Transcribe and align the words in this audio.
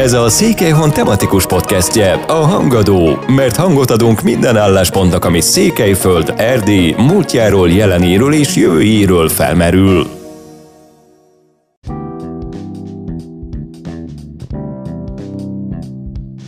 Ez 0.00 0.12
a 0.12 0.28
Székelyhon 0.28 0.90
tematikus 0.90 1.46
podcastje, 1.46 2.12
a 2.12 2.32
Hangadó, 2.32 3.18
mert 3.26 3.56
hangot 3.56 3.90
adunk 3.90 4.22
minden 4.22 4.56
álláspontnak, 4.56 5.24
ami 5.24 5.40
Székelyföld, 5.40 6.34
Erdély, 6.36 6.94
múltjáról, 6.98 7.70
jelenéről 7.70 8.32
és 8.32 8.56
jövőjéről 8.56 9.28
felmerül. 9.28 10.06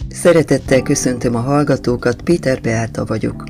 Szeretettel 0.08 0.82
köszöntöm 0.82 1.34
a 1.34 1.40
hallgatókat, 1.40 2.22
Péter 2.22 2.60
Beáta 2.60 3.04
vagyok. 3.04 3.44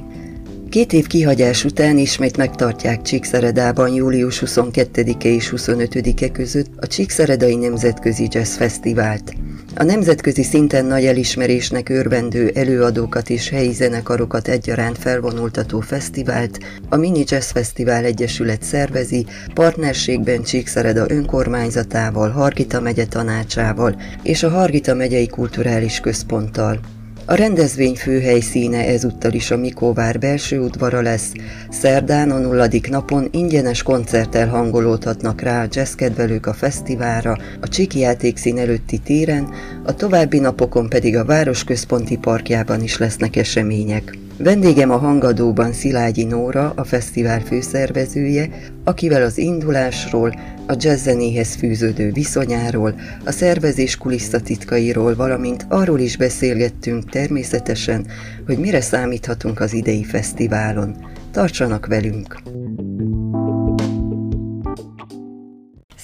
Két 0.69 0.93
év 0.93 1.07
kihagyás 1.07 1.65
után 1.65 1.99
ismét 1.99 2.37
megtartják 2.37 3.03
Csíkszeredában 3.03 3.89
július 3.93 4.43
22-e 4.46 5.29
és 5.29 5.53
25-e 5.57 6.30
között 6.30 6.71
a 6.77 6.87
Csíkszeredai 6.87 7.57
Nemzetközi 7.57 8.29
Jazz 8.30 8.57
Fesztivált. 8.57 9.33
A 9.79 9.84
nemzetközi 9.84 10.42
szinten 10.42 10.84
nagy 10.84 11.04
elismerésnek 11.04 11.88
örvendő 11.88 12.50
előadókat 12.55 13.30
és 13.30 13.48
helyi 13.48 13.73
zenekarokat 13.73 14.48
egyaránt 14.48 14.98
felvonultató 14.98 15.80
fesztivált 15.80 16.59
a 16.88 16.96
Mini 16.96 17.24
Jazz 17.27 17.50
Fesztivál 17.50 18.05
Egyesület 18.05 18.62
szervezi, 18.62 19.27
partnerségben 19.55 20.42
Csíkszereda 20.42 21.05
önkormányzatával, 21.09 22.30
Hargita 22.30 22.80
megye 22.80 23.06
tanácsával 23.06 24.00
és 24.22 24.42
a 24.42 24.48
Hargita 24.48 24.95
megyei 24.95 25.27
kulturális 25.27 26.00
központtal. 26.00 26.80
A 27.28 27.34
rendezvény 27.34 27.95
főhelyszíne 27.95 28.87
ezúttal 28.87 29.32
is 29.32 29.50
a 29.50 29.56
Mikóvár 29.56 30.19
belső 30.19 30.60
udvara 30.60 31.00
lesz. 31.00 31.32
Szerdán 31.70 32.30
a 32.30 32.38
nulladik 32.38 32.88
napon 32.88 33.28
ingyenes 33.30 33.82
koncerttel 33.82 34.48
hangolódhatnak 34.48 35.41
rá 35.41 35.62
a 35.62 35.69
jazzkedvelők 35.70 36.46
a 36.46 36.52
fesztiválra, 36.52 37.36
a 37.60 37.69
Csiki 37.69 37.98
játékszín 37.98 38.59
előtti 38.59 38.98
téren, 38.98 39.48
a 39.84 39.95
további 39.95 40.38
napokon 40.38 40.88
pedig 40.88 41.16
a 41.16 41.24
város 41.24 41.64
központi 41.64 42.16
parkjában 42.16 42.83
is 42.83 42.98
lesznek 42.98 43.36
események. 43.36 44.19
Vendégem 44.39 44.91
a 44.91 44.97
hangadóban 44.97 45.72
Szilágyi 45.72 46.25
Nóra, 46.25 46.72
a 46.77 46.84
fesztivál 46.84 47.41
főszervezője, 47.41 48.48
akivel 48.84 49.22
az 49.22 49.39
indulásról, 49.39 50.34
a 50.67 50.75
jazzzenéhez 50.77 51.55
fűződő 51.55 52.12
viszonyáról, 52.12 52.94
a 53.25 53.31
szervezés 53.31 53.97
kulisszatitkairól, 53.97 55.14
valamint 55.14 55.66
arról 55.69 55.98
is 55.98 56.16
beszélgettünk 56.16 57.11
természetesen, 57.11 58.06
hogy 58.47 58.59
mire 58.59 58.81
számíthatunk 58.81 59.61
az 59.61 59.72
idei 59.72 60.05
fesztiválon. 60.05 60.97
Tartsanak 61.31 61.86
velünk! 61.86 62.41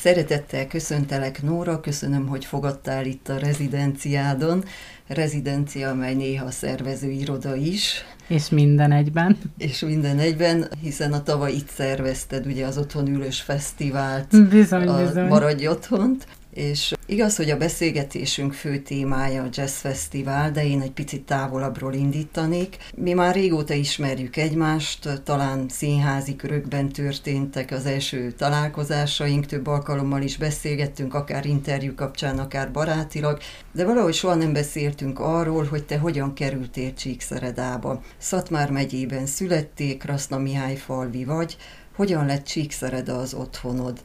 Szeretettel 0.05 0.67
köszöntelek, 0.67 1.43
Nóra, 1.43 1.81
köszönöm, 1.81 2.27
hogy 2.27 2.45
fogadtál 2.45 3.07
itt 3.07 3.29
a 3.29 3.39
rezidenciádon. 3.39 4.65
Rezidencia, 5.07 5.89
amely 5.89 6.15
néha 6.15 6.51
szervező 6.51 7.11
iroda 7.11 7.55
is. 7.55 8.05
És 8.29 8.49
minden 8.49 8.93
egyben. 8.93 9.37
És 9.59 9.81
minden 9.81 10.19
egyben, 10.19 10.69
hiszen 10.83 11.13
a 11.13 11.23
tavaly 11.23 11.53
itt 11.53 11.69
szervezted 11.69 12.47
ugye 12.47 12.67
az 12.67 12.79
Otthon 12.79 13.09
Ülős 13.09 13.41
Fesztivált. 13.41 14.49
Bizony, 14.49 14.89
a 14.89 15.07
bizony. 15.07 15.27
Maradj 15.27 15.67
otthont. 15.67 16.27
És 16.55 16.95
igaz, 17.07 17.37
hogy 17.37 17.51
a 17.51 17.57
beszélgetésünk 17.57 18.53
fő 18.53 18.79
témája 18.79 19.43
a 19.43 19.49
Jazz 19.53 19.77
Fesztivál, 19.77 20.51
de 20.51 20.67
én 20.67 20.81
egy 20.81 20.93
picit 20.93 21.23
távolabbról 21.23 21.95
indítanék. 21.95 22.77
Mi 22.95 23.13
már 23.13 23.35
régóta 23.35 23.75
ismerjük 23.75 24.37
egymást, 24.37 25.23
talán 25.25 25.69
színházi 25.69 26.37
körökben 26.37 26.89
történtek 26.89 27.71
az 27.71 27.87
első 27.87 28.33
találkozásaink, 28.33 29.47
több 29.47 29.67
alkalommal 29.67 30.23
is 30.23 30.37
beszélgettünk, 30.37 31.15
akár 31.15 31.47
interjú 31.47 31.95
kapcsán, 31.95 32.39
akár 32.39 32.73
barátilag, 32.73 33.39
de 33.73 33.85
valahogy 33.85 34.15
soha 34.15 34.35
nem 34.35 34.53
beszéltünk 34.53 35.19
arról, 35.19 35.65
hogy 35.65 35.85
te 35.85 35.99
hogyan 35.99 36.35
kerültél 36.35 36.95
Csíkszeredába. 36.95 38.03
Szatmár 38.19 38.71
megyében 38.71 39.27
születték, 39.27 39.99
Kraszna 39.99 40.39
Mihály 40.39 40.77
falvi 40.77 41.25
vagy, 41.25 41.57
hogyan 41.97 42.27
lett 42.27 42.45
Csíkszereda 42.45 43.19
az 43.19 43.35
otthonod? 43.35 44.01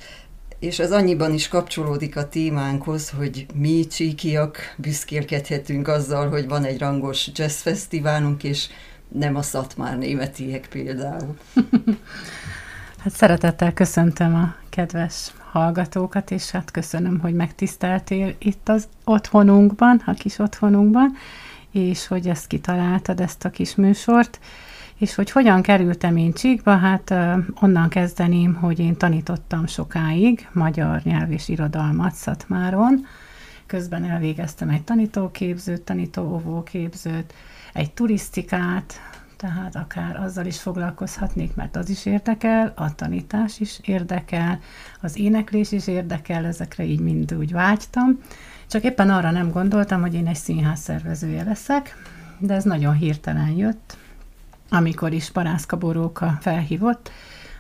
És 0.60 0.80
ez 0.80 0.92
annyiban 0.92 1.34
is 1.34 1.48
kapcsolódik 1.48 2.18
a 2.18 2.30
témánkhoz, 2.30 3.10
hogy 3.10 3.46
mi 3.54 3.88
csíkiak 3.88 4.58
büszkélkedhetünk 4.78 5.88
azzal, 5.88 6.30
hogy 6.30 6.48
van 6.48 6.64
egy 6.64 6.80
rangos 6.80 7.30
jazzfesztiválunk, 7.34 8.44
és 8.44 8.68
nem 9.08 9.36
a 9.36 9.42
szatmár 9.42 9.98
németiek 9.98 10.68
például. 10.70 11.38
hát 13.04 13.14
szeretettel 13.14 13.74
köszöntöm 13.74 14.36
a 14.36 14.56
kedves 14.70 15.32
hallgatókat, 15.52 16.32
és 16.32 16.50
hát 16.50 16.72
köszönöm, 16.72 17.20
hogy 17.20 17.34
megtiszteltél 17.34 18.36
itt 18.40 18.70
az 18.70 18.88
otthonunkban, 19.04 20.04
a 20.06 20.14
kis 20.14 20.40
otthonunkban, 20.40 21.16
és 21.72 22.08
hogy 22.08 22.28
ezt 22.28 22.48
kitaláltad, 22.48 23.20
ezt 23.20 23.46
a 23.46 23.50
kis 23.50 23.76
műsort. 23.76 24.40
És 25.00 25.16
hogy 25.16 25.32
hogyan 25.32 25.62
kerültem 25.62 26.18
én 26.18 26.34
Csíkba, 26.34 26.78
hát 26.78 27.14
onnan 27.62 27.90
kezdeném, 27.90 28.54
hogy 28.54 28.80
én 28.80 28.98
tanítottam 28.98 29.68
sokáig 29.68 30.48
magyar 30.52 31.02
nyelv 31.04 31.32
és 31.32 31.48
irodalmat 31.48 32.14
Szatmáron, 32.14 33.06
közben 33.66 34.04
elvégeztem 34.04 34.70
egy 34.70 34.84
tanítóképzőt, 34.84 35.82
tanítóóvóképzőt, 35.82 37.34
egy 37.74 37.92
turisztikát, 37.92 38.94
tehát 39.38 39.76
akár 39.76 40.20
azzal 40.20 40.46
is 40.46 40.60
foglalkozhatnék, 40.60 41.56
mert 41.56 41.76
az 41.76 41.90
is 41.90 42.06
érdekel, 42.06 42.74
a 42.76 42.96
tanítás 42.96 43.60
is 43.60 43.80
érdekel, 43.84 44.60
az 45.02 45.18
éneklés 45.18 45.72
is 45.72 45.88
érdekel, 45.88 46.46
ezekre 46.46 46.84
így 46.84 47.00
mind 47.00 47.34
úgy 47.34 47.52
vágytam. 47.52 48.20
Csak 48.68 48.84
éppen 48.84 49.10
arra 49.10 49.32
nem 49.32 49.52
gondoltam, 49.52 50.02
hogy 50.02 50.14
én 50.14 50.28
egy 50.28 50.36
színház 50.36 50.80
szervezője 50.80 51.44
leszek, 51.44 51.96
de 52.40 52.54
ez 52.54 52.64
nagyon 52.64 52.94
hirtelen 52.94 53.50
jött, 53.50 53.98
amikor 54.70 55.14
is 55.14 55.32
Parászka 55.32 55.78
Boróka 55.78 56.38
felhívott, 56.42 57.12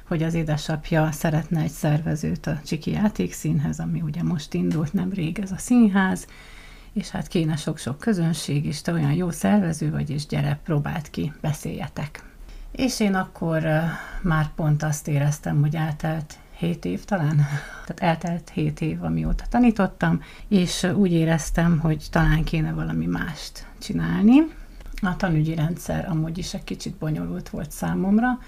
hogy 0.08 0.24
az 0.24 0.34
édesapja 0.34 1.12
szeretne 1.12 1.62
egy 1.62 1.72
szervezőt 1.72 2.47
a 2.47 2.59
Csiki 2.66 2.92
Játékszínhez, 2.92 3.80
ami 3.80 4.02
ugye 4.02 4.24
most 4.24 4.53
indult 4.53 4.94
nemrég 4.94 5.40
ez 5.40 5.52
a 5.52 5.58
színház, 5.58 6.28
és 6.94 7.09
hát 7.09 7.28
kéne 7.28 7.56
sok-sok 7.56 7.98
közönség, 8.00 8.66
és 8.66 8.81
te 8.81 8.92
olyan 8.92 9.14
jó 9.14 9.31
szervező 9.31 9.92
vagy, 9.92 10.09
és 10.09 10.25
gyere, 10.25 10.59
próbált 10.64 11.09
ki, 11.09 11.34
beszéljetek. 11.42 12.24
És 12.72 13.00
én 13.00 13.16
akkor 13.16 13.64
már 14.22 14.53
pont 14.56 14.84
azt 14.84 15.08
éreztem, 15.08 15.59
hogy 15.59 15.75
eltelt 15.75 16.38
7 16.58 16.86
év 16.86 17.03
talán, 17.03 17.36
tehát 17.86 18.00
eltelt 18.00 18.50
7 18.50 18.81
év, 18.81 19.03
amióta 19.03 19.44
tanítottam, 19.50 20.22
és 20.48 20.84
úgy 20.84 21.12
éreztem, 21.12 21.80
hogy 21.80 22.08
talán 22.12 22.44
kéne 22.44 22.72
valami 22.72 23.06
mást 23.06 23.68
csinálni, 23.80 24.58
a 25.08 25.16
tanügyi 25.16 25.56
rendszer 25.56 26.08
amúgy 26.10 26.38
is 26.38 26.54
egy 26.54 26.64
kicsit 26.64 26.96
bonyolult 26.96 27.50
volt 27.50 27.72
számomra, 27.72 28.40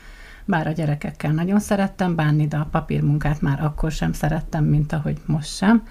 bár 0.46 0.68
a 0.68 0.72
gyerekekkel 0.72 1.32
nagyon 1.32 1.60
szerettem 1.60 2.16
bánni, 2.16 2.48
de 2.48 2.58
a 2.58 2.68
papírmunkát 2.72 3.42
már 3.42 3.64
akkor 3.64 3.92
sem 3.92 4.14
szerettem, 4.14 4.64
mint 4.64 4.94
ahogy 4.94 5.18
most 5.26 5.56
sem. 5.56 5.84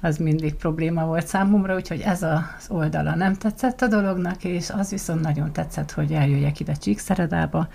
Az 0.00 0.16
mindig 0.16 0.54
probléma 0.54 1.04
volt 1.04 1.26
számomra, 1.26 1.74
úgyhogy 1.74 2.00
ez 2.00 2.22
az 2.22 2.66
oldala 2.68 3.14
nem 3.14 3.34
tetszett 3.34 3.82
a 3.82 3.88
dolognak, 3.88 4.44
és 4.44 4.70
az 4.70 4.90
viszont 4.90 5.20
nagyon 5.20 5.52
tetszett, 5.52 5.90
hogy 5.92 6.12
eljöjjek 6.12 6.60
ide 6.60 6.72
Csíkszeredába, 6.72 7.68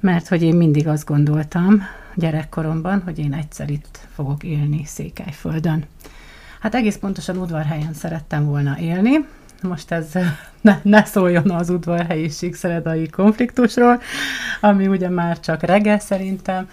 mert 0.00 0.28
hogy 0.28 0.42
én 0.42 0.56
mindig 0.56 0.88
azt 0.88 1.06
gondoltam 1.06 1.82
gyerekkoromban, 2.14 3.02
hogy 3.02 3.18
én 3.18 3.32
egyszer 3.32 3.70
itt 3.70 4.08
fogok 4.14 4.42
élni 4.42 4.84
Székelyföldön. 4.84 5.84
Hát 6.60 6.74
egész 6.74 6.96
pontosan 6.96 7.36
udvarhelyen 7.36 7.92
szerettem 7.92 8.44
volna 8.44 8.78
élni, 8.78 9.26
most 9.62 9.90
ez 9.92 10.12
ne, 10.60 10.80
ne 10.82 11.04
szóljon 11.04 11.50
az 11.50 11.70
udvarhelyi 11.70 12.28
síkszeredai 12.28 13.08
konfliktusról, 13.08 14.00
ami 14.60 14.86
ugye 14.86 15.08
már 15.08 15.40
csak 15.40 15.62
reggel 15.62 15.98
szerintem, 15.98 16.68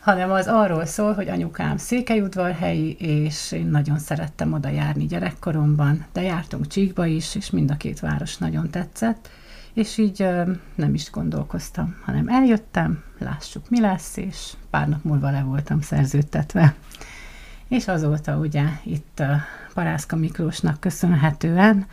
hanem 0.00 0.30
az 0.30 0.46
arról 0.46 0.84
szól, 0.84 1.14
hogy 1.14 1.28
anyukám 1.28 1.76
székelyudvarhelyi, 1.76 2.96
és 2.98 3.52
én 3.52 3.66
nagyon 3.66 3.98
szerettem 3.98 4.52
oda 4.52 4.68
járni 4.68 5.06
gyerekkoromban, 5.06 6.04
de 6.12 6.22
jártunk 6.22 6.66
Csíkba 6.66 7.06
is, 7.06 7.34
és 7.34 7.50
mind 7.50 7.70
a 7.70 7.76
két 7.76 8.00
város 8.00 8.36
nagyon 8.36 8.70
tetszett, 8.70 9.30
és 9.72 9.98
így 9.98 10.22
ö, 10.22 10.42
nem 10.74 10.94
is 10.94 11.10
gondolkoztam, 11.10 11.96
hanem 12.04 12.28
eljöttem, 12.28 13.02
lássuk 13.18 13.70
mi 13.70 13.80
lesz, 13.80 14.16
és 14.16 14.52
pár 14.70 14.88
nap 14.88 15.04
múlva 15.04 15.30
le 15.30 15.42
voltam 15.42 15.80
szerződtetve. 15.80 16.74
És 17.68 17.88
azóta 17.88 18.36
ugye 18.36 18.64
itt 18.82 19.22
Parászka 19.74 20.16
Miklósnak 20.16 20.80
köszönhetően 20.80 21.86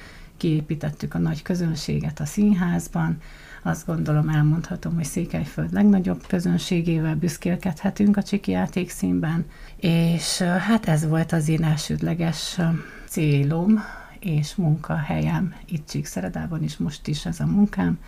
kiépítettük 0.43 1.13
a 1.13 1.17
nagy 1.17 1.41
közönséget 1.41 2.19
a 2.19 2.25
színházban. 2.25 3.17
Azt 3.61 3.85
gondolom, 3.85 4.29
elmondhatom, 4.29 4.93
hogy 4.95 5.03
Székelyföld 5.03 5.73
legnagyobb 5.73 6.27
közönségével 6.27 7.15
büszkélkedhetünk 7.15 8.17
a 8.17 8.23
Csiki 8.23 8.51
játékszínben, 8.51 9.45
és 9.75 10.37
hát 10.41 10.87
ez 10.87 11.07
volt 11.07 11.31
az 11.31 11.47
én 11.47 11.63
elsődleges 11.63 12.59
célom 13.05 13.83
és 14.19 14.55
munkahelyem 14.55 15.55
itt 15.65 15.87
Csíkszeredában 15.87 16.63
is, 16.63 16.77
most 16.77 17.07
is 17.07 17.25
ez 17.25 17.39
a 17.39 17.45
munkám. 17.45 17.99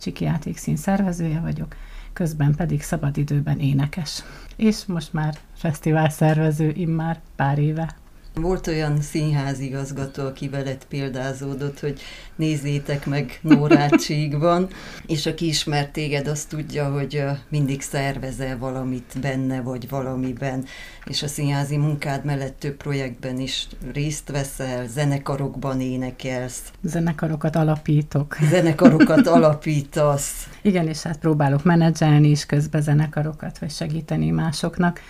Csiki 0.00 0.24
játékszín 0.24 0.76
szervezője 0.76 1.40
vagyok, 1.40 1.76
közben 2.12 2.54
pedig 2.54 2.82
szabadidőben 2.82 3.58
énekes. 3.58 4.22
És 4.56 4.84
most 4.86 5.12
már 5.12 5.38
fesztivál 5.56 6.08
szervező 6.08 6.70
immár 6.70 7.20
pár 7.36 7.58
éve. 7.58 7.96
Volt 8.40 8.66
olyan 8.66 9.00
színházigazgató, 9.00 10.24
aki 10.24 10.48
veled 10.48 10.84
példázódott, 10.88 11.80
hogy 11.80 12.00
nézzétek 12.34 13.06
meg 13.06 13.38
Nórácsikban, 13.42 14.68
és 15.06 15.26
aki 15.26 15.46
ismert 15.46 15.92
téged, 15.92 16.26
azt 16.26 16.48
tudja, 16.48 16.90
hogy 16.90 17.24
mindig 17.48 17.82
szervezel 17.82 18.58
valamit 18.58 19.16
benne, 19.20 19.60
vagy 19.60 19.88
valamiben, 19.88 20.64
és 21.04 21.22
a 21.22 21.26
színházi 21.26 21.76
munkád 21.76 22.24
mellett 22.24 22.58
több 22.58 22.76
projektben 22.76 23.38
is 23.40 23.66
részt 23.92 24.30
veszel, 24.30 24.86
zenekarokban 24.86 25.80
énekelsz. 25.80 26.62
Zenekarokat 26.82 27.56
alapítok. 27.56 28.36
Zenekarokat 28.50 29.26
alapítasz. 29.36 30.48
Igen, 30.62 30.88
és 30.88 31.02
hát 31.02 31.18
próbálok 31.18 31.64
menedzselni 31.64 32.28
is 32.28 32.46
közben 32.46 32.82
zenekarokat, 32.82 33.58
vagy 33.58 33.70
segíteni 33.70 34.30
másoknak. 34.30 35.00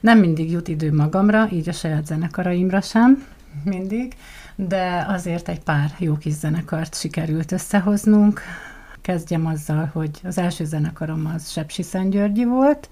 Nem 0.00 0.18
mindig 0.18 0.50
jut 0.50 0.68
idő 0.68 0.94
magamra, 0.94 1.48
így 1.50 1.68
a 1.68 1.72
saját 1.72 2.06
zenekaraimra 2.06 2.80
sem, 2.80 3.26
mindig, 3.64 4.14
de 4.54 5.04
azért 5.08 5.48
egy 5.48 5.60
pár 5.60 5.94
jó 5.98 6.16
kis 6.16 6.32
zenekart 6.32 6.94
sikerült 6.94 7.52
összehoznunk. 7.52 8.40
Kezdjem 9.00 9.46
azzal, 9.46 9.90
hogy 9.92 10.20
az 10.24 10.38
első 10.38 10.64
zenekarom 10.64 11.32
az 11.34 11.50
Sepsi 11.50 11.84
Györgyi 12.08 12.44
volt, 12.44 12.88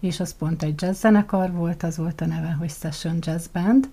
és 0.00 0.20
az 0.20 0.34
pont 0.34 0.62
egy 0.62 0.82
jazz 0.82 0.98
zenekar 0.98 1.52
volt, 1.52 1.82
az 1.82 1.96
volt 1.96 2.20
a 2.20 2.26
neve, 2.26 2.56
hogy 2.58 2.70
Session 2.70 3.18
Jazz 3.20 3.46
Band. 3.46 3.88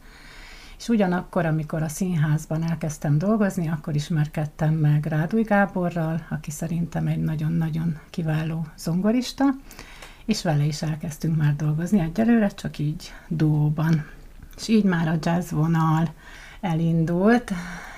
És 0.77 0.87
ugyanakkor, 0.87 1.45
amikor 1.45 1.83
a 1.83 1.87
színházban 1.87 2.63
elkezdtem 2.63 3.17
dolgozni, 3.17 3.69
akkor 3.69 3.95
ismerkedtem 3.95 4.73
meg 4.73 5.05
Rádúj 5.05 5.43
Gáborral, 5.43 6.25
aki 6.29 6.51
szerintem 6.51 7.07
egy 7.07 7.19
nagyon-nagyon 7.19 7.99
kiváló 8.09 8.65
zongorista, 8.77 9.45
és 10.27 10.43
vele 10.43 10.63
is 10.63 10.81
elkezdtünk 10.81 11.37
már 11.37 11.55
dolgozni 11.55 11.99
egyelőre, 11.99 12.47
csak 12.47 12.79
így 12.79 13.13
duóban. 13.27 14.05
És 14.57 14.67
így 14.67 14.83
már 14.83 15.07
a 15.07 15.17
jazz 15.21 15.51
vonal 15.51 16.13
elindult, 16.61 17.53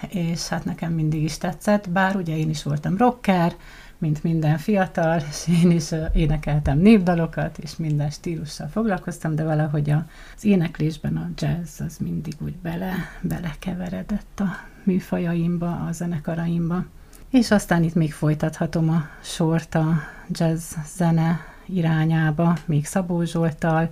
és 0.09 0.47
hát 0.47 0.65
nekem 0.65 0.93
mindig 0.93 1.23
is 1.23 1.37
tetszett, 1.37 1.89
bár 1.89 2.15
ugye 2.15 2.37
én 2.37 2.49
is 2.49 2.63
voltam 2.63 2.97
rocker, 2.97 3.55
mint 3.97 4.23
minden 4.23 4.57
fiatal, 4.57 5.21
és 5.29 5.47
én 5.63 5.71
is 5.71 5.89
énekeltem 6.13 6.77
népdalokat, 6.77 7.57
és 7.57 7.75
minden 7.75 8.09
stílussal 8.09 8.67
foglalkoztam, 8.67 9.35
de 9.35 9.43
valahogy 9.43 9.89
az 9.89 10.43
éneklésben 10.43 11.17
a 11.17 11.29
jazz 11.37 11.81
az 11.81 11.97
mindig 11.97 12.33
úgy 12.39 12.55
bele, 12.55 12.93
belekeveredett 13.21 14.39
a 14.39 14.49
műfajaimba, 14.83 15.85
a 15.87 15.91
zenekaraimba. 15.91 16.85
És 17.29 17.51
aztán 17.51 17.83
itt 17.83 17.95
még 17.95 18.13
folytathatom 18.13 18.89
a 18.89 19.07
sort 19.21 19.75
a 19.75 20.01
jazz 20.29 20.73
zene 20.95 21.39
irányába, 21.73 22.57
még 22.65 22.85
Szabó 22.85 23.23
Zsoltal, 23.23 23.89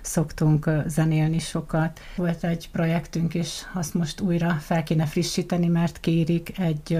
szoktunk 0.00 0.70
zenélni 0.86 1.38
sokat. 1.38 2.00
Volt 2.16 2.44
egy 2.44 2.70
projektünk 2.70 3.34
is, 3.34 3.66
azt 3.72 3.94
most 3.94 4.20
újra 4.20 4.50
fel 4.50 4.82
kéne 4.82 5.06
frissíteni, 5.06 5.66
mert 5.66 6.00
kérik 6.00 6.58
egy 6.58 6.98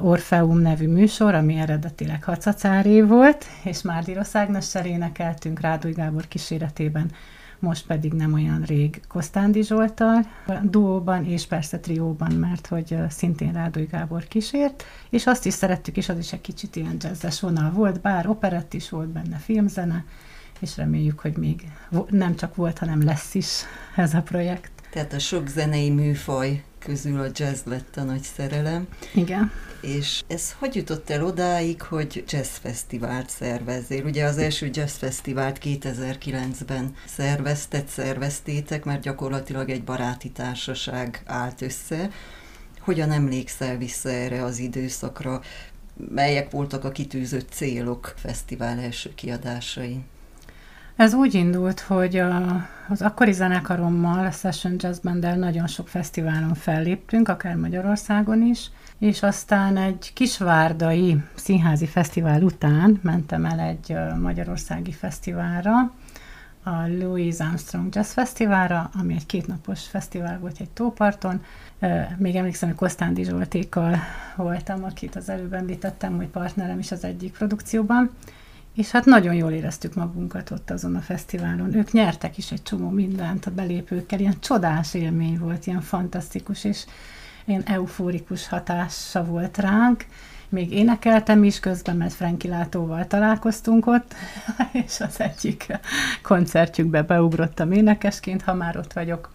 Orfeum 0.00 0.58
nevű 0.58 0.88
műsor, 0.88 1.34
ami 1.34 1.54
eredetileg 1.54 2.24
Hacacáré 2.24 3.00
volt, 3.00 3.46
és 3.64 3.82
Márdirosz 3.82 4.34
Ágnessel 4.34 4.86
énekeltünk 4.86 5.60
Rádúj 5.60 5.92
Gábor 5.92 6.28
kíséretében, 6.28 7.10
most 7.62 7.86
pedig 7.86 8.12
nem 8.12 8.32
olyan 8.32 8.62
rég 8.62 9.00
Kosztándi 9.08 9.62
Zsoltal, 9.62 10.26
duóban 10.62 11.24
és 11.24 11.46
persze 11.46 11.78
trióban, 11.78 12.32
mert 12.32 12.66
hogy 12.66 12.96
szintén 13.08 13.52
Rádúj 13.52 13.84
Gábor 13.84 14.24
kísért, 14.24 14.84
és 15.10 15.26
azt 15.26 15.46
is 15.46 15.54
szerettük, 15.54 15.96
és 15.96 16.08
az 16.08 16.18
is 16.18 16.32
egy 16.32 16.40
kicsit 16.40 16.76
ilyen 16.76 16.96
jazzes 16.98 17.40
vonal 17.40 17.70
volt, 17.70 18.00
bár 18.00 18.28
operett 18.28 18.74
is 18.74 18.90
volt 18.90 19.08
benne, 19.08 19.36
filmzene, 19.36 20.04
és 20.60 20.76
reméljük, 20.76 21.18
hogy 21.18 21.36
még 21.36 21.68
nem 22.08 22.36
csak 22.36 22.54
volt, 22.54 22.78
hanem 22.78 23.04
lesz 23.04 23.34
is 23.34 23.62
ez 23.96 24.14
a 24.14 24.22
projekt. 24.22 24.70
Tehát 24.90 25.12
a 25.12 25.18
sok 25.18 25.48
zenei 25.48 25.90
műfaj 25.90 26.62
közül 26.84 27.20
a 27.20 27.30
jazz 27.32 27.60
lett 27.64 27.96
a 27.96 28.02
nagy 28.02 28.22
szerelem. 28.22 28.86
Igen. 29.14 29.52
És 29.80 30.22
ez 30.26 30.54
hogy 30.58 30.74
jutott 30.74 31.10
el 31.10 31.24
odáig, 31.24 31.82
hogy 31.82 32.24
jazzfesztivált 32.28 33.30
szervezzél? 33.30 34.04
Ugye 34.04 34.24
az 34.24 34.38
első 34.38 34.70
jazzfesztivált 34.72 35.58
2009-ben 35.62 36.94
szerveztet, 37.06 37.88
szerveztétek, 37.88 38.84
mert 38.84 39.02
gyakorlatilag 39.02 39.70
egy 39.70 39.84
baráti 39.84 40.30
társaság 40.30 41.22
állt 41.26 41.62
össze. 41.62 42.10
Hogyan 42.80 43.10
emlékszel 43.10 43.76
vissza 43.76 44.08
erre 44.08 44.44
az 44.44 44.58
időszakra? 44.58 45.40
Melyek 46.08 46.50
voltak 46.50 46.84
a 46.84 46.90
kitűzött 46.90 47.50
célok 47.50 48.14
fesztivál 48.16 48.78
első 48.78 49.14
kiadásai? 49.14 50.00
Ez 50.96 51.14
úgy 51.14 51.34
indult, 51.34 51.80
hogy 51.80 52.16
a, 52.16 52.66
az 52.88 53.02
akkori 53.02 53.32
zenekarommal, 53.32 54.26
a 54.26 54.30
Session 54.30 54.74
Jazz 54.78 54.98
Bandel 54.98 55.36
nagyon 55.36 55.66
sok 55.66 55.88
fesztiválon 55.88 56.54
felléptünk, 56.54 57.28
akár 57.28 57.56
Magyarországon 57.56 58.42
is, 58.42 58.70
és 58.98 59.22
aztán 59.22 59.76
egy 59.76 60.10
kisvárdai 60.14 61.22
színházi 61.34 61.86
fesztivál 61.86 62.42
után 62.42 63.00
mentem 63.02 63.44
el 63.44 63.58
egy 63.58 63.96
magyarországi 64.20 64.92
fesztiválra, 64.92 65.92
a 66.62 66.86
Louis 66.86 67.38
Armstrong 67.38 67.94
Jazz 67.94 68.12
Fesztiválra, 68.12 68.90
ami 68.98 69.14
egy 69.14 69.26
kétnapos 69.26 69.86
fesztivál 69.86 70.38
volt 70.38 70.60
egy 70.60 70.70
tóparton. 70.70 71.44
Még 72.16 72.34
emlékszem, 72.34 72.68
hogy 72.68 72.78
Kosztándi 72.78 73.24
Zsoltékkal 73.24 73.96
voltam, 74.36 74.84
akit 74.84 75.16
az 75.16 75.28
előbb 75.28 75.52
említettem, 75.52 76.16
hogy 76.16 76.26
partnerem 76.26 76.78
is 76.78 76.92
az 76.92 77.04
egyik 77.04 77.32
produkcióban, 77.32 78.10
és 78.74 78.90
hát 78.90 79.04
nagyon 79.04 79.34
jól 79.34 79.52
éreztük 79.52 79.94
magunkat 79.94 80.50
ott 80.50 80.70
azon 80.70 80.96
a 80.96 81.00
fesztiválon. 81.00 81.74
Ők 81.74 81.92
nyertek 81.92 82.38
is 82.38 82.52
egy 82.52 82.62
csomó 82.62 82.88
mindent 82.88 83.46
a 83.46 83.50
belépőkkel, 83.50 84.20
ilyen 84.20 84.40
csodás 84.40 84.94
élmény 84.94 85.38
volt, 85.38 85.66
ilyen 85.66 85.80
fantasztikus, 85.80 86.64
és 86.64 86.84
ilyen 87.44 87.62
eufórikus 87.64 88.48
hatása 88.48 89.24
volt 89.24 89.58
ránk. 89.58 90.06
Még 90.48 90.72
énekeltem 90.72 91.44
is 91.44 91.60
közben, 91.60 91.96
mert 91.96 92.12
Franki 92.12 92.48
Látóval 92.48 93.06
találkoztunk 93.06 93.86
ott, 93.86 94.14
és 94.86 95.00
az 95.00 95.20
egyik 95.20 95.78
koncertjükbe 96.22 97.02
beugrottam 97.02 97.72
énekesként, 97.72 98.42
ha 98.42 98.54
már 98.54 98.76
ott 98.76 98.92
vagyok. 98.92 99.30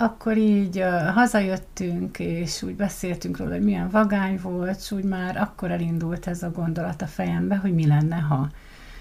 Akkor 0.00 0.36
így 0.36 0.78
uh, 0.78 1.08
hazajöttünk, 1.14 2.18
és 2.18 2.62
úgy 2.62 2.76
beszéltünk 2.76 3.36
róla, 3.36 3.50
hogy 3.50 3.64
milyen 3.64 3.88
vagány 3.90 4.38
volt, 4.42 4.76
és 4.78 4.90
úgy 4.90 5.04
már 5.04 5.36
akkor 5.36 5.70
elindult 5.70 6.26
ez 6.26 6.42
a 6.42 6.50
gondolat 6.50 7.02
a 7.02 7.06
fejembe, 7.06 7.56
hogy 7.56 7.74
mi 7.74 7.86
lenne, 7.86 8.16
ha. 8.16 8.48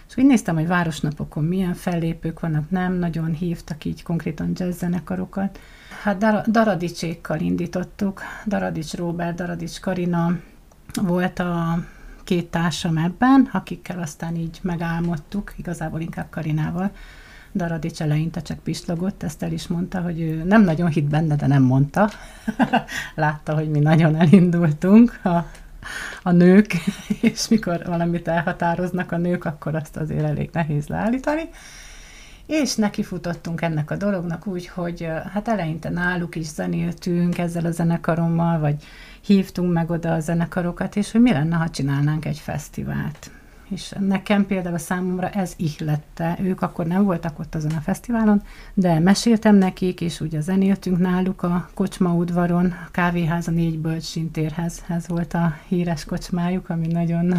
És 0.08 0.18
úgy 0.18 0.26
néztem, 0.26 0.56
hogy 0.56 0.68
városnapokon 0.68 1.44
milyen 1.44 1.74
fellépők 1.74 2.40
vannak, 2.40 2.70
nem 2.70 2.94
nagyon 2.94 3.34
hívtak 3.34 3.86
így 3.86 4.04
konkrétan 4.04 4.52
jazzzenekarokat, 4.54 5.60
Hát 6.04 6.18
Dar- 6.18 6.52
Daradicsékkal 6.52 7.40
indítottuk. 7.40 8.22
Daradics 8.46 8.94
Róbert, 8.94 9.36
Daradics 9.36 9.80
Karina 9.80 10.40
volt 11.02 11.40
a 11.40 11.80
két 12.24 12.48
társam 12.52 12.98
ebben, 12.98 13.50
akikkel 13.54 14.00
aztán 14.00 14.36
így 14.36 14.60
megálmodtuk, 14.62 15.54
igazából 15.58 16.00
inkább 16.00 16.30
Karinával. 16.30 16.92
Daradics 17.54 18.02
eleinte 18.02 18.42
csak 18.42 18.60
pislogott, 18.60 19.24
ezt 19.24 19.44
el 19.44 19.52
is 19.52 19.68
mondta, 19.68 20.02
hogy 20.02 20.22
ő 20.22 20.44
nem 20.44 20.64
nagyon 20.64 20.90
hit 20.90 21.08
benne, 21.08 21.36
de 21.36 21.48
nem 21.48 21.64
mondta. 21.64 22.10
Látta, 23.16 23.54
hogy 23.54 23.70
mi 23.70 23.80
nagyon 23.80 24.16
elindultunk 24.16 25.20
a, 25.24 25.46
a 26.24 26.32
nők, 26.32 26.74
és 27.22 27.48
mikor 27.48 27.82
valamit 27.86 28.28
elhatároznak 28.28 29.12
a 29.12 29.18
nők, 29.18 29.46
akkor 29.46 29.76
azt 29.76 29.98
azért 29.98 30.24
elég 30.24 30.50
nehéz 30.54 30.88
leállítani 30.88 31.50
és 32.50 32.76
nekifutottunk 32.76 33.62
ennek 33.62 33.92
a 33.92 33.96
dolognak 33.96 34.48
úgy, 34.48 34.68
hogy 34.68 35.08
hát 35.34 35.48
eleinte 35.48 35.90
náluk 35.90 36.36
is 36.36 36.46
zenéltünk 36.46 37.38
ezzel 37.38 37.66
a 37.66 37.72
zenekarommal, 37.72 38.60
vagy 38.60 38.84
hívtunk 39.22 39.74
meg 39.74 39.90
oda 39.90 40.14
a 40.14 40.20
zenekarokat, 40.20 40.96
és 40.96 41.12
hogy 41.12 41.22
mi 41.22 41.32
lenne, 41.32 41.56
ha 41.56 41.70
csinálnánk 41.70 42.26
egy 42.26 42.38
fesztivált. 42.38 43.32
És 43.70 43.94
nekem 44.00 44.46
például 44.46 44.76
a 44.76 44.78
számomra 44.78 45.30
ez 45.30 45.54
ihlette. 45.58 46.38
Ők 46.42 46.62
akkor 46.62 46.86
nem 46.86 47.04
voltak 47.04 47.40
ott 47.40 47.56
azon 47.56 47.72
a 47.72 47.82
fesztiválon, 47.82 48.42
de 48.74 49.00
meséltem 49.00 49.56
nekik, 49.56 50.02
és 50.02 50.20
ugye 50.20 50.42
zenéltünk 50.42 50.98
náluk 50.98 51.44
a 51.44 51.70
kocsma 51.74 52.14
udvaron, 52.14 52.66
a 52.66 52.92
kávéház 52.92 53.48
a 53.48 53.52
négy 53.52 53.80
bölcsintérhez. 53.80 54.84
Ez 54.88 55.08
volt 55.08 55.34
a 55.34 55.56
híres 55.68 56.06
kocsmájuk, 56.06 56.70
ami 56.70 56.88
nagyon 56.88 57.34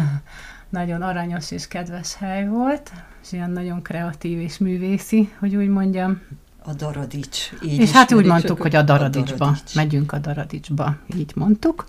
nagyon 0.71 1.01
aranyos 1.01 1.51
és 1.51 1.67
kedves 1.67 2.15
hely 2.15 2.47
volt, 2.47 2.91
és 3.23 3.31
ilyen 3.31 3.51
nagyon 3.51 3.81
kreatív 3.81 4.39
és 4.39 4.57
művészi, 4.57 5.31
hogy 5.39 5.55
úgy 5.55 5.67
mondjam. 5.67 6.21
A 6.63 6.73
Daradics. 6.73 7.51
Így 7.63 7.79
és 7.79 7.91
hát 7.91 8.13
úgy 8.13 8.25
mondtuk, 8.25 8.61
hogy 8.61 8.75
a 8.75 8.81
Daradicsba, 8.81 9.45
a 9.45 9.49
Daradics. 9.49 9.75
megyünk 9.75 10.11
a 10.11 10.17
Daradicsba, 10.17 10.95
így 11.15 11.31
mondtuk. 11.35 11.85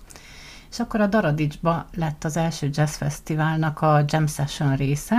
És 0.73 0.79
akkor 0.79 1.01
a 1.01 1.07
Daradicsba 1.07 1.85
lett 1.95 2.23
az 2.23 2.37
első 2.37 2.69
jazz 2.73 2.95
fesztiválnak 2.95 3.81
a 3.81 4.03
Jam 4.07 4.27
Session 4.27 4.75
része, 4.75 5.15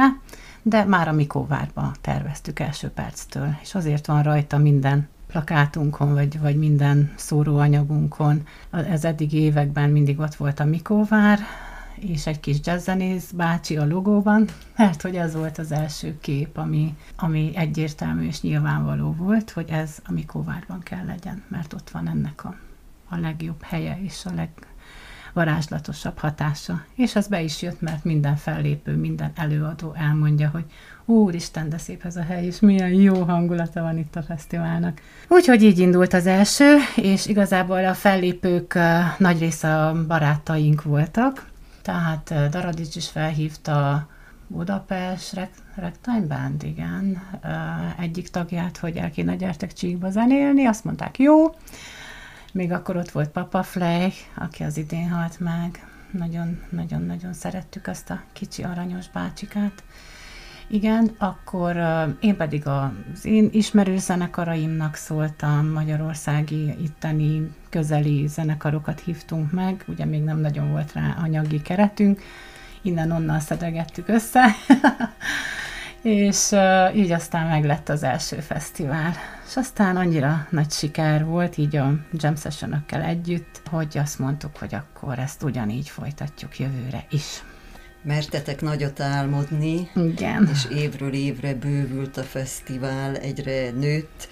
de 0.63 0.85
már 0.85 1.09
a 1.09 1.13
Mikóvárba 1.13 1.93
terveztük 2.01 2.61
első 2.61 2.89
perctől, 2.89 3.57
és 3.63 3.75
azért 3.75 4.07
van 4.07 4.23
rajta 4.23 4.59
minden 4.59 5.09
plakátunkon, 5.27 6.13
vagy, 6.13 6.41
vagy 6.41 6.57
minden 6.57 7.13
szóróanyagunkon. 7.17 8.47
Ez 8.71 9.05
eddigi 9.05 9.37
években 9.37 9.91
mindig 9.91 10.19
ott 10.19 10.35
volt 10.35 10.61
a 10.61 10.65
Mikóvár, 10.65 11.39
és 11.95 12.27
egy 12.27 12.41
kis 12.41 12.59
jazzzenész 12.63 13.31
bácsi 13.31 13.77
a 13.77 13.87
logóban, 13.87 14.49
mert 14.77 15.03
hogy 15.03 15.17
ez 15.17 15.35
volt 15.35 15.59
az 15.59 15.73
első 15.73 16.19
kép, 16.21 16.57
ami, 16.57 16.97
ami 17.17 17.53
egyértelmű 17.55 18.27
és 18.27 18.41
nyilvánvaló 18.41 19.15
volt, 19.19 19.51
hogy 19.51 19.69
ez 19.71 19.99
a 20.07 20.13
Mikóvárban 20.13 20.81
kell 20.81 21.05
legyen, 21.05 21.43
mert 21.49 21.73
ott 21.73 21.91
van 21.91 22.09
ennek 22.09 22.45
a, 22.45 22.55
a 23.09 23.17
legjobb 23.17 23.63
helye 23.63 23.99
és 24.03 24.25
a 24.25 24.31
legvarázslatosabb 25.35 26.19
hatása. 26.19 26.85
És 26.95 27.17
az 27.17 27.27
be 27.27 27.43
is 27.43 27.63
jött, 27.63 27.81
mert 27.81 28.05
minden 28.05 28.37
fellépő, 28.37 28.97
minden 28.97 29.33
előadó 29.35 29.95
elmondja, 29.97 30.49
hogy 30.49 30.65
Úristen, 31.05 31.69
de 31.69 31.79
szép 31.79 32.05
ez 32.05 32.17
a 32.17 32.23
hely, 32.23 32.47
és 32.47 32.61
milyen 32.61 32.93
jó 32.93 33.23
hangulata 33.23 33.83
van 33.83 33.99
itt 33.99 34.17
a 34.17 34.23
fesztiválnak. 34.23 35.01
Úgyhogy 35.29 35.63
így 35.63 35.79
indult 35.79 36.13
az 36.13 36.27
első, 36.27 36.77
és 36.97 37.27
igazából 37.27 37.85
a 37.85 37.95
fellépők 37.95 38.79
nagy 39.19 39.39
része 39.39 39.87
a 39.87 40.07
barátaink 40.07 40.83
voltak, 40.83 41.49
tehát 41.83 42.35
Daradics 42.51 42.97
is 42.97 43.09
felhívta 43.09 44.07
Budapest 44.47 45.49
Ragtime 45.75 46.27
Band, 46.29 46.63
igen, 46.63 47.23
egyik 47.99 48.29
tagját, 48.29 48.77
hogy 48.77 48.97
el 48.97 49.11
kéne 49.11 49.37
gyertek 49.37 49.73
Csíkba 49.73 50.11
zenélni, 50.11 50.67
azt 50.67 50.85
mondták, 50.85 51.19
jó. 51.19 51.55
Még 52.55 52.73
akkor 52.73 52.97
ott 52.97 53.11
volt 53.11 53.29
Papa 53.29 53.63
Flay, 53.63 54.13
aki 54.35 54.63
az 54.63 54.77
idén 54.77 55.11
halt 55.11 55.41
meg. 55.41 55.87
Nagyon-nagyon-nagyon 56.11 57.33
szerettük 57.33 57.87
azt 57.87 58.11
a 58.11 58.21
kicsi 58.33 58.63
aranyos 58.63 59.09
bácsikát. 59.09 59.83
Igen, 60.69 61.11
akkor 61.19 61.77
én 62.21 62.37
pedig 62.37 62.67
az 62.67 63.25
én 63.25 63.49
ismerő 63.53 63.97
zenekaraimnak 63.97 64.95
szóltam, 64.95 65.69
magyarországi 65.69 66.75
itteni 66.83 67.51
közeli 67.71 68.27
zenekarokat 68.27 69.01
hívtunk 69.01 69.53
meg, 69.53 69.85
ugye 69.89 70.05
még 70.05 70.23
nem 70.23 70.39
nagyon 70.39 70.71
volt 70.71 70.93
rá 70.93 71.17
anyagi 71.23 71.63
keretünk, 71.63 72.23
innen-onnan 72.83 73.41
szedegettük 73.41 74.09
össze, 74.09 74.45
és 76.05 76.51
uh, 76.51 76.97
így 76.97 77.13
aztán 77.13 77.47
meg 77.47 77.65
lett 77.65 77.89
az 77.89 78.03
első 78.03 78.37
fesztivál. 78.37 79.13
És 79.47 79.57
aztán 79.57 79.97
annyira 79.97 80.47
nagy 80.51 80.71
siker 80.71 81.25
volt, 81.25 81.57
így 81.57 81.77
a 81.77 81.93
jam 82.13 82.37
session 82.37 82.85
együtt, 82.89 83.63
hogy 83.71 83.99
azt 83.99 84.19
mondtuk, 84.19 84.57
hogy 84.57 84.75
akkor 84.75 85.19
ezt 85.19 85.43
ugyanígy 85.43 85.89
folytatjuk 85.89 86.59
jövőre 86.59 87.07
is 87.11 87.43
mertetek 88.05 88.61
nagyot 88.61 89.01
álmodni, 89.01 89.91
Igen. 89.95 90.49
és 90.53 90.67
évről 90.77 91.13
évre 91.13 91.55
bővült 91.55 92.17
a 92.17 92.23
fesztivál, 92.23 93.17
egyre 93.17 93.71
nőtt. 93.71 94.29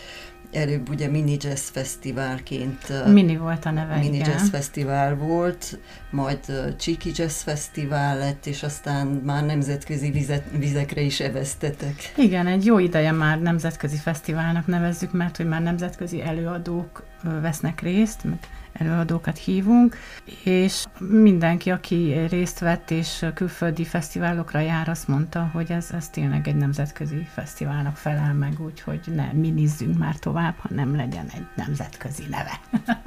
Előbb 0.53 0.89
ugye 0.89 1.09
Mini 1.09 1.37
Jazz 1.41 1.69
Fesztiválként. 1.69 3.07
Mini 3.13 3.37
volt 3.37 3.65
a 3.65 3.71
neve, 3.71 3.97
Mini 3.97 4.17
igen. 4.17 4.31
Jazz 4.31 4.49
Fesztivál 4.49 5.15
volt, 5.15 5.79
majd 6.11 6.75
Csiki 6.79 7.11
Jazz 7.15 7.43
Fesztivál 7.43 8.19
lett, 8.19 8.47
és 8.47 8.63
aztán 8.63 9.07
már 9.07 9.45
nemzetközi 9.45 10.11
vizet, 10.11 10.45
vizekre 10.59 11.01
is 11.01 11.21
eveztetek. 11.21 12.13
Igen, 12.17 12.47
egy 12.47 12.65
jó 12.65 12.79
ideje 12.79 13.13
már 13.13 13.41
nemzetközi 13.41 13.97
fesztiválnak 13.97 14.67
nevezzük, 14.67 15.13
mert 15.13 15.37
hogy 15.37 15.47
már 15.47 15.63
nemzetközi 15.63 16.23
előadók 16.23 17.05
vesznek 17.41 17.81
részt, 17.81 18.25
előadókat 18.73 19.39
hívunk, 19.39 19.97
és 20.45 20.85
mindenki, 20.99 21.71
aki 21.71 22.13
részt 22.13 22.59
vett 22.59 22.91
és 22.91 23.27
külföldi 23.35 23.85
fesztiválokra 23.85 24.61
jár, 24.61 24.89
azt 24.89 25.09
mondta, 25.09 25.51
hogy 25.53 25.71
ez, 25.71 25.91
ez 25.91 26.09
tényleg 26.09 26.49
egy 26.49 26.57
nemzetközi 26.57 27.27
fesztiválnak 27.33 27.97
felel 27.97 28.35
meg, 28.35 28.61
úgyhogy 28.61 29.01
ne 29.15 29.33
minizzünk 29.33 29.99
már 29.99 30.17
tovább, 30.17 30.55
hanem 30.57 30.97
legyen 30.97 31.27
egy 31.35 31.47
nemzetközi 31.57 32.25
neve. 32.31 32.61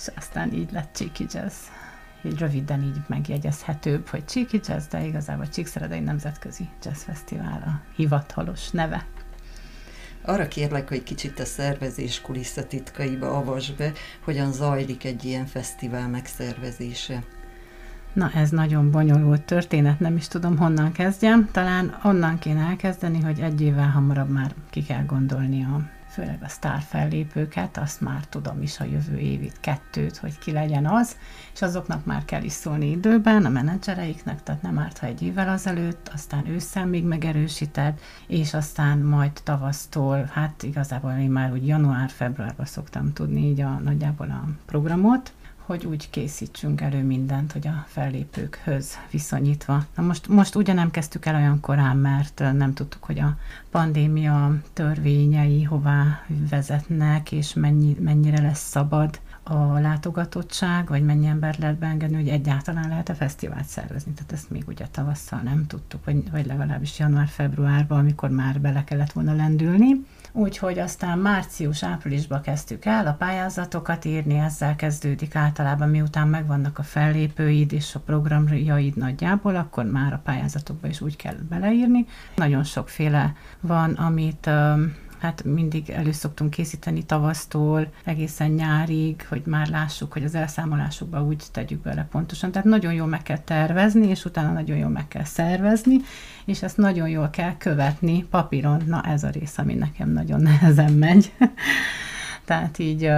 és 0.00 0.06
aztán 0.16 0.52
így 0.52 0.72
lett 0.72 0.94
Cheeky 0.94 1.26
Jazz. 1.30 1.56
Így 2.22 2.38
röviden 2.38 2.82
így 2.82 3.00
megjegyezhetőbb, 3.06 4.08
hogy 4.08 4.26
Cheeky 4.26 4.60
Jazz, 4.64 4.86
de 4.86 5.04
igazából 5.04 5.48
Csíkszeredai 5.48 6.00
Nemzetközi 6.00 6.68
Jazz 6.82 7.02
Fesztivál 7.02 7.62
a 7.66 7.92
hivatalos 7.96 8.70
neve. 8.70 9.06
Arra 10.30 10.48
kérlek, 10.48 10.88
hogy 10.88 11.02
kicsit 11.02 11.40
a 11.40 11.44
szervezés 11.44 12.20
kulisszatitkaiba 12.20 13.36
avasd 13.36 13.76
be, 13.76 13.92
hogyan 14.24 14.52
zajlik 14.52 15.04
egy 15.04 15.24
ilyen 15.24 15.46
fesztivál 15.46 16.08
megszervezése. 16.08 17.22
Na, 18.12 18.30
ez 18.34 18.50
nagyon 18.50 18.90
bonyolult 18.90 19.42
történet, 19.42 20.00
nem 20.00 20.16
is 20.16 20.28
tudom 20.28 20.56
honnan 20.56 20.92
kezdjem. 20.92 21.48
Talán 21.52 21.98
onnan 22.04 22.38
kéne 22.38 22.60
elkezdeni, 22.60 23.20
hogy 23.20 23.40
egy 23.40 23.60
évvel 23.60 23.90
hamarabb 23.90 24.28
már 24.30 24.54
ki 24.70 24.82
kell 24.82 25.04
gondolni 25.04 25.64
a 25.64 25.99
főleg 26.10 26.38
a 26.42 26.48
sztár 26.48 26.80
fellépőket, 26.80 27.76
azt 27.76 28.00
már 28.00 28.26
tudom 28.26 28.62
is 28.62 28.80
a 28.80 28.84
jövő 28.84 29.18
évit, 29.18 29.60
kettőt, 29.60 30.16
hogy 30.16 30.38
ki 30.38 30.52
legyen 30.52 30.86
az, 30.86 31.16
és 31.54 31.62
azoknak 31.62 32.04
már 32.04 32.24
kell 32.24 32.42
is 32.42 32.52
szólni 32.52 32.90
időben, 32.90 33.44
a 33.44 33.48
menedzsereiknek, 33.48 34.42
tehát 34.42 34.62
nem 34.62 34.78
árt, 34.78 34.98
ha 34.98 35.06
egy 35.06 35.22
évvel 35.22 35.48
azelőtt, 35.48 36.10
aztán 36.14 36.46
ősszel 36.46 36.86
még 36.86 37.04
megerősíted, 37.04 38.00
és 38.26 38.54
aztán 38.54 38.98
majd 38.98 39.32
tavasztól, 39.44 40.30
hát 40.32 40.62
igazából 40.62 41.12
én 41.12 41.30
már 41.30 41.52
úgy 41.52 41.66
január-februárban 41.66 42.66
szoktam 42.66 43.12
tudni 43.12 43.48
így 43.48 43.60
a 43.60 43.68
nagyjából 43.68 44.30
a 44.30 44.44
programot, 44.66 45.32
hogy 45.70 45.86
úgy 45.86 46.10
készítsünk 46.10 46.80
elő 46.80 47.02
mindent, 47.02 47.52
hogy 47.52 47.66
a 47.66 47.84
fellépőkhöz 47.86 48.98
viszonyítva. 49.10 49.84
Na 49.96 50.02
most, 50.02 50.28
most 50.28 50.54
ugye 50.54 50.72
nem 50.72 50.90
kezdtük 50.90 51.26
el 51.26 51.34
olyan 51.34 51.60
korán, 51.60 51.96
mert 51.96 52.38
nem 52.38 52.74
tudtuk, 52.74 53.04
hogy 53.04 53.18
a 53.18 53.36
pandémia 53.70 54.54
törvényei 54.72 55.62
hová 55.62 56.24
vezetnek, 56.50 57.32
és 57.32 57.54
mennyi, 57.54 57.96
mennyire 58.00 58.42
lesz 58.42 58.68
szabad 58.68 59.20
a 59.42 59.78
látogatottság, 59.78 60.88
vagy 60.88 61.04
mennyi 61.04 61.26
ember 61.26 61.58
lehet 61.58 61.78
beengedni, 61.78 62.16
hogy 62.16 62.28
egyáltalán 62.28 62.88
lehet 62.88 63.08
a 63.08 63.14
fesztivált 63.14 63.66
szervezni. 63.66 64.12
Tehát 64.12 64.32
ezt 64.32 64.50
még 64.50 64.64
ugye 64.66 64.86
tavasszal 64.90 65.40
nem 65.40 65.66
tudtuk, 65.66 66.04
vagy, 66.04 66.30
vagy 66.30 66.46
legalábbis 66.46 66.98
január-februárban, 66.98 67.98
amikor 67.98 68.30
már 68.30 68.60
bele 68.60 68.84
kellett 68.84 69.12
volna 69.12 69.34
lendülni. 69.34 70.04
Úgyhogy 70.32 70.78
aztán 70.78 71.18
március-áprilisban 71.18 72.40
kezdtük 72.40 72.84
el 72.84 73.06
a 73.06 73.12
pályázatokat 73.12 74.04
írni, 74.04 74.38
ezzel 74.38 74.76
kezdődik 74.76 75.34
általában, 75.34 75.88
miután 75.88 76.28
megvannak 76.28 76.78
a 76.78 76.82
fellépőid 76.82 77.72
és 77.72 77.94
a 77.94 78.00
programjaid 78.00 78.96
nagyjából, 78.96 79.56
akkor 79.56 79.84
már 79.84 80.12
a 80.12 80.20
pályázatokba 80.24 80.88
is 80.88 81.00
úgy 81.00 81.16
kell 81.16 81.36
beleírni. 81.48 82.06
Nagyon 82.36 82.64
sokféle 82.64 83.34
van, 83.60 83.92
amit 83.92 84.50
hát 85.20 85.44
mindig 85.44 85.90
elő 85.90 86.12
szoktunk 86.12 86.50
készíteni 86.50 87.02
tavasztól 87.02 87.92
egészen 88.04 88.50
nyárig, 88.50 89.26
hogy 89.28 89.42
már 89.46 89.68
lássuk, 89.68 90.12
hogy 90.12 90.24
az 90.24 90.34
elszámolásokba 90.34 91.22
úgy 91.22 91.44
tegyük 91.52 91.82
bele 91.82 92.06
pontosan. 92.10 92.50
Tehát 92.50 92.68
nagyon 92.68 92.92
jól 92.92 93.06
meg 93.06 93.22
kell 93.22 93.38
tervezni, 93.38 94.08
és 94.08 94.24
utána 94.24 94.52
nagyon 94.52 94.76
jól 94.76 94.90
meg 94.90 95.08
kell 95.08 95.24
szervezni, 95.24 95.96
és 96.44 96.62
ezt 96.62 96.76
nagyon 96.76 97.08
jól 97.08 97.30
kell 97.30 97.56
követni 97.56 98.24
papíron. 98.24 98.82
Na 98.86 99.02
ez 99.02 99.24
a 99.24 99.28
rész, 99.28 99.58
ami 99.58 99.74
nekem 99.74 100.12
nagyon 100.12 100.40
nehezen 100.40 100.92
megy. 100.92 101.32
Tehát 102.44 102.78
így 102.78 103.10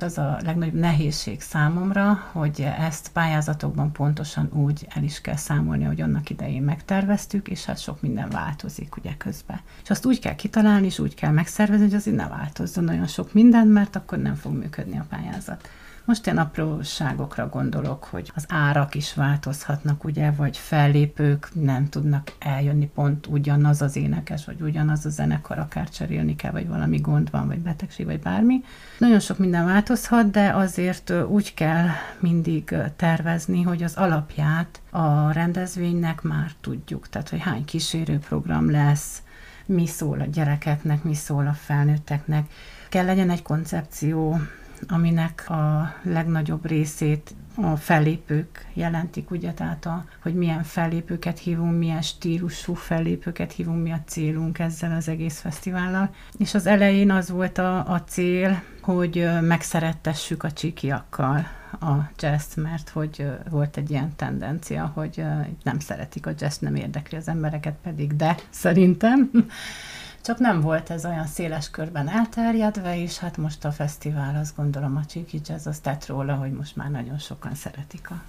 az 0.00 0.18
a 0.18 0.38
legnagyobb 0.44 0.74
nehézség 0.74 1.40
számomra, 1.40 2.12
hogy 2.32 2.68
ezt 2.78 3.08
pályázatokban 3.12 3.92
pontosan 3.92 4.50
úgy 4.52 4.86
el 4.94 5.02
is 5.02 5.20
kell 5.20 5.36
számolni, 5.36 5.84
hogy 5.84 6.00
annak 6.00 6.30
idején 6.30 6.62
megterveztük, 6.62 7.48
és 7.48 7.64
hát 7.64 7.80
sok 7.80 8.02
minden 8.02 8.28
változik 8.28 8.96
ugye 8.96 9.16
közben. 9.16 9.60
És 9.82 9.90
azt 9.90 10.06
úgy 10.06 10.20
kell 10.20 10.34
kitalálni, 10.34 10.86
és 10.86 10.98
úgy 10.98 11.14
kell 11.14 11.32
megszervezni, 11.32 11.84
hogy 11.84 11.94
az 11.94 12.04
ne 12.04 12.28
változzon 12.28 12.84
nagyon 12.84 13.06
sok 13.06 13.32
minden, 13.32 13.66
mert 13.66 13.96
akkor 13.96 14.18
nem 14.18 14.34
fog 14.34 14.52
működni 14.52 14.98
a 14.98 15.06
pályázat. 15.08 15.68
Most 16.06 16.26
ilyen 16.26 16.38
apróságokra 16.38 17.48
gondolok, 17.48 18.04
hogy 18.04 18.32
az 18.34 18.44
árak 18.48 18.94
is 18.94 19.14
változhatnak, 19.14 20.04
ugye, 20.04 20.30
vagy 20.30 20.56
fellépők 20.56 21.48
nem 21.52 21.88
tudnak 21.88 22.32
eljönni 22.38 22.90
pont 22.94 23.26
ugyanaz 23.26 23.82
az 23.82 23.96
énekes, 23.96 24.44
vagy 24.44 24.60
ugyanaz 24.60 25.06
a 25.06 25.08
zenekar, 25.08 25.58
akár 25.58 25.88
cserélni 25.88 26.36
kell, 26.36 26.50
vagy 26.50 26.68
valami 26.68 26.98
gond 26.98 27.30
van, 27.30 27.46
vagy 27.46 27.58
betegség, 27.58 28.06
vagy 28.06 28.20
bármi. 28.20 28.60
Nagyon 28.98 29.20
sok 29.20 29.38
minden 29.38 29.64
változhat, 29.64 30.30
de 30.30 30.50
azért 30.50 31.12
úgy 31.28 31.54
kell 31.54 31.86
mindig 32.18 32.74
tervezni, 32.96 33.62
hogy 33.62 33.82
az 33.82 33.94
alapját 33.94 34.80
a 34.90 35.32
rendezvénynek 35.32 36.22
már 36.22 36.50
tudjuk, 36.60 37.08
tehát 37.08 37.28
hogy 37.28 37.40
hány 37.40 37.64
kísérőprogram 37.64 38.70
lesz, 38.70 39.22
mi 39.64 39.86
szól 39.86 40.20
a 40.20 40.26
gyerekeknek, 40.26 41.02
mi 41.02 41.14
szól 41.14 41.46
a 41.46 41.52
felnőtteknek. 41.52 42.50
Kell 42.88 43.04
legyen 43.04 43.30
egy 43.30 43.42
koncepció, 43.42 44.40
aminek 44.88 45.50
a 45.50 45.94
legnagyobb 46.02 46.66
részét 46.66 47.34
a 47.56 47.76
fellépők 47.76 48.66
jelentik, 48.74 49.30
ugye, 49.30 49.52
tehát 49.52 49.86
a, 49.86 50.04
hogy 50.22 50.34
milyen 50.34 50.62
fellépőket 50.62 51.38
hívunk, 51.38 51.78
milyen 51.78 52.02
stílusú 52.02 52.74
fellépőket 52.74 53.52
hívunk, 53.52 53.82
mi 53.82 53.90
a 53.90 54.02
célunk 54.06 54.58
ezzel 54.58 54.96
az 54.96 55.08
egész 55.08 55.40
fesztivállal. 55.40 56.10
És 56.38 56.54
az 56.54 56.66
elején 56.66 57.10
az 57.10 57.30
volt 57.30 57.58
a, 57.58 57.92
a 57.92 58.02
cél, 58.04 58.62
hogy 58.80 59.28
megszerettessük 59.40 60.42
a 60.42 60.52
csikiakkal 60.52 61.46
a 61.80 62.10
jazz 62.18 62.54
mert 62.54 62.88
hogy 62.88 63.26
volt 63.50 63.76
egy 63.76 63.90
ilyen 63.90 64.16
tendencia, 64.16 64.90
hogy 64.94 65.24
nem 65.62 65.78
szeretik 65.78 66.26
a 66.26 66.32
jazz, 66.38 66.58
nem 66.58 66.74
érdekli 66.74 67.16
az 67.16 67.28
embereket, 67.28 67.74
pedig 67.82 68.16
de 68.16 68.36
szerintem. 68.50 69.30
Csak 70.26 70.38
nem 70.38 70.60
volt 70.60 70.90
ez 70.90 71.04
olyan 71.04 71.26
széles 71.26 71.70
körben 71.70 72.08
elterjedve, 72.08 72.98
és 72.98 73.18
hát 73.18 73.36
most 73.36 73.64
a 73.64 73.70
fesztivál 73.70 74.36
azt 74.40 74.56
gondolom 74.56 74.96
a 74.96 75.04
Csiki 75.04 75.40
Jazz 75.44 75.66
azt 75.66 75.82
tett 75.82 76.06
róla, 76.06 76.34
hogy 76.34 76.52
most 76.52 76.76
már 76.76 76.90
nagyon 76.90 77.18
sokan 77.18 77.54
szeretik 77.54 78.10
a 78.10 78.22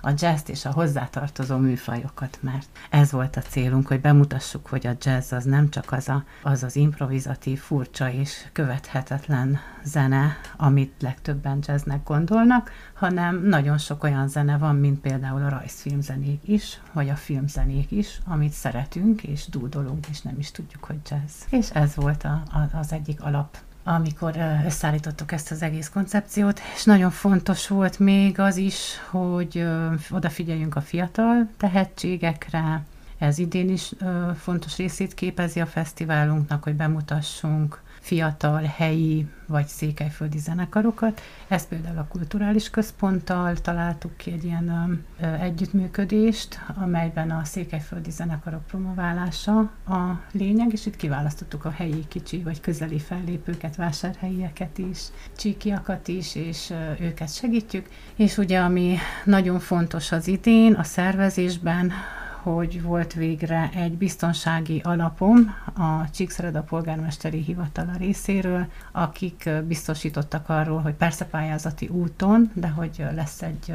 a 0.00 0.12
jazz 0.16 0.48
és 0.48 0.64
a 0.64 0.72
hozzátartozó 0.72 1.56
műfajokat, 1.56 2.38
mert 2.40 2.68
ez 2.90 3.12
volt 3.12 3.36
a 3.36 3.40
célunk, 3.40 3.86
hogy 3.86 4.00
bemutassuk, 4.00 4.66
hogy 4.66 4.86
a 4.86 4.96
jazz 5.00 5.32
az 5.32 5.44
nem 5.44 5.70
csak 5.70 5.92
az 5.92 6.08
a, 6.08 6.24
az, 6.42 6.62
az 6.62 6.76
improvizatív, 6.76 7.58
furcsa 7.58 8.10
és 8.10 8.48
követhetetlen 8.52 9.58
zene, 9.84 10.36
amit 10.56 10.92
legtöbben 11.00 11.58
jazznek 11.66 12.04
gondolnak, 12.04 12.70
hanem 12.94 13.42
nagyon 13.42 13.78
sok 13.78 14.02
olyan 14.02 14.28
zene 14.28 14.58
van, 14.58 14.76
mint 14.76 15.00
például 15.00 15.42
a 15.42 15.48
rajzfilmzenék 15.48 16.40
is, 16.44 16.80
vagy 16.92 17.08
a 17.08 17.16
filmzenék 17.16 17.90
is, 17.90 18.20
amit 18.24 18.52
szeretünk 18.52 19.22
és 19.22 19.48
dúdolunk, 19.48 20.06
és 20.06 20.20
nem 20.20 20.38
is 20.38 20.50
tudjuk, 20.50 20.84
hogy 20.84 20.98
jazz. 21.10 21.42
És 21.50 21.70
ez 21.70 21.94
volt 21.94 22.24
a, 22.24 22.42
a, 22.52 22.76
az 22.76 22.92
egyik 22.92 23.22
alap 23.22 23.58
amikor 23.88 24.36
összeállítottuk 24.66 25.32
ezt 25.32 25.50
az 25.50 25.62
egész 25.62 25.88
koncepciót, 25.88 26.60
és 26.74 26.84
nagyon 26.84 27.10
fontos 27.10 27.68
volt 27.68 27.98
még 27.98 28.38
az 28.38 28.56
is, 28.56 29.00
hogy 29.10 29.64
odafigyeljünk 30.10 30.76
a 30.76 30.80
fiatal 30.80 31.48
tehetségekre, 31.56 32.82
ez 33.18 33.38
idén 33.38 33.68
is 33.68 33.92
fontos 34.36 34.76
részét 34.76 35.14
képezi 35.14 35.60
a 35.60 35.66
fesztiválunknak, 35.66 36.62
hogy 36.62 36.74
bemutassunk 36.74 37.80
fiatal, 38.00 38.62
helyi 38.62 39.26
vagy 39.46 39.66
székelyföldi 39.66 40.38
zenekarokat. 40.38 41.20
Ezt 41.48 41.68
például 41.68 41.98
a 41.98 42.06
Kulturális 42.08 42.70
Központtal 42.70 43.54
találtuk 43.56 44.16
ki 44.16 44.32
egy 44.32 44.44
ilyen 44.44 45.04
ö, 45.20 45.26
együttműködést, 45.26 46.60
amelyben 46.74 47.30
a 47.30 47.44
székelyföldi 47.44 48.10
zenekarok 48.10 48.66
promoválása 48.66 49.58
a 49.88 50.20
lényeg, 50.32 50.72
és 50.72 50.86
itt 50.86 50.96
kiválasztottuk 50.96 51.64
a 51.64 51.70
helyi 51.70 52.04
kicsi 52.08 52.42
vagy 52.42 52.60
közeli 52.60 52.98
fellépőket, 52.98 53.76
vásárhelyieket 53.76 54.78
is, 54.78 54.98
csíkiakat 55.36 56.08
is, 56.08 56.34
és 56.34 56.70
ö, 56.70 57.04
őket 57.04 57.34
segítjük. 57.34 57.88
És 58.16 58.36
ugye, 58.36 58.58
ami 58.58 58.96
nagyon 59.24 59.58
fontos 59.58 60.12
az 60.12 60.28
idén 60.28 60.74
a 60.74 60.82
szervezésben, 60.82 61.92
hogy 62.42 62.82
volt 62.82 63.12
végre 63.12 63.70
egy 63.74 63.92
biztonsági 63.92 64.80
alapom 64.84 65.54
a 65.76 66.10
Csíkszereda 66.10 66.62
polgármesteri 66.62 67.42
hivatala 67.42 67.92
részéről, 67.96 68.66
akik 68.92 69.50
biztosítottak 69.66 70.48
arról, 70.48 70.80
hogy 70.80 70.94
persze 70.94 71.24
pályázati 71.24 71.88
úton, 71.88 72.50
de 72.54 72.68
hogy 72.68 73.04
lesz 73.14 73.42
egy 73.42 73.74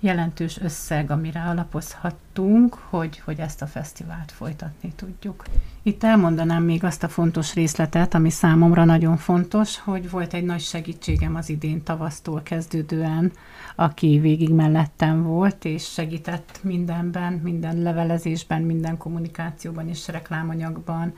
jelentős 0.00 0.58
összeg, 0.60 1.10
amire 1.10 1.40
alapozhattunk, 1.40 2.74
hogy, 2.74 3.18
hogy 3.18 3.38
ezt 3.38 3.62
a 3.62 3.66
fesztivált 3.66 4.32
folytatni 4.32 4.92
tudjuk. 4.96 5.44
Itt 5.82 6.04
elmondanám 6.04 6.62
még 6.62 6.84
azt 6.84 7.02
a 7.02 7.08
fontos 7.08 7.54
részletet, 7.54 8.14
ami 8.14 8.30
számomra 8.30 8.84
nagyon 8.84 9.16
fontos, 9.16 9.78
hogy 9.78 10.10
volt 10.10 10.34
egy 10.34 10.44
nagy 10.44 10.60
segítségem 10.60 11.34
az 11.34 11.48
idén 11.48 11.82
tavasztól 11.82 12.42
kezdődően, 12.42 13.32
aki 13.74 14.18
végig 14.18 14.50
mellettem 14.50 15.22
volt, 15.22 15.64
és 15.64 15.84
segített 15.84 16.60
mindenben, 16.62 17.32
minden 17.32 17.82
levelezésben, 17.82 18.62
minden 18.62 18.96
kommunikációban 18.96 19.88
és 19.88 20.08
reklámanyagban, 20.08 21.14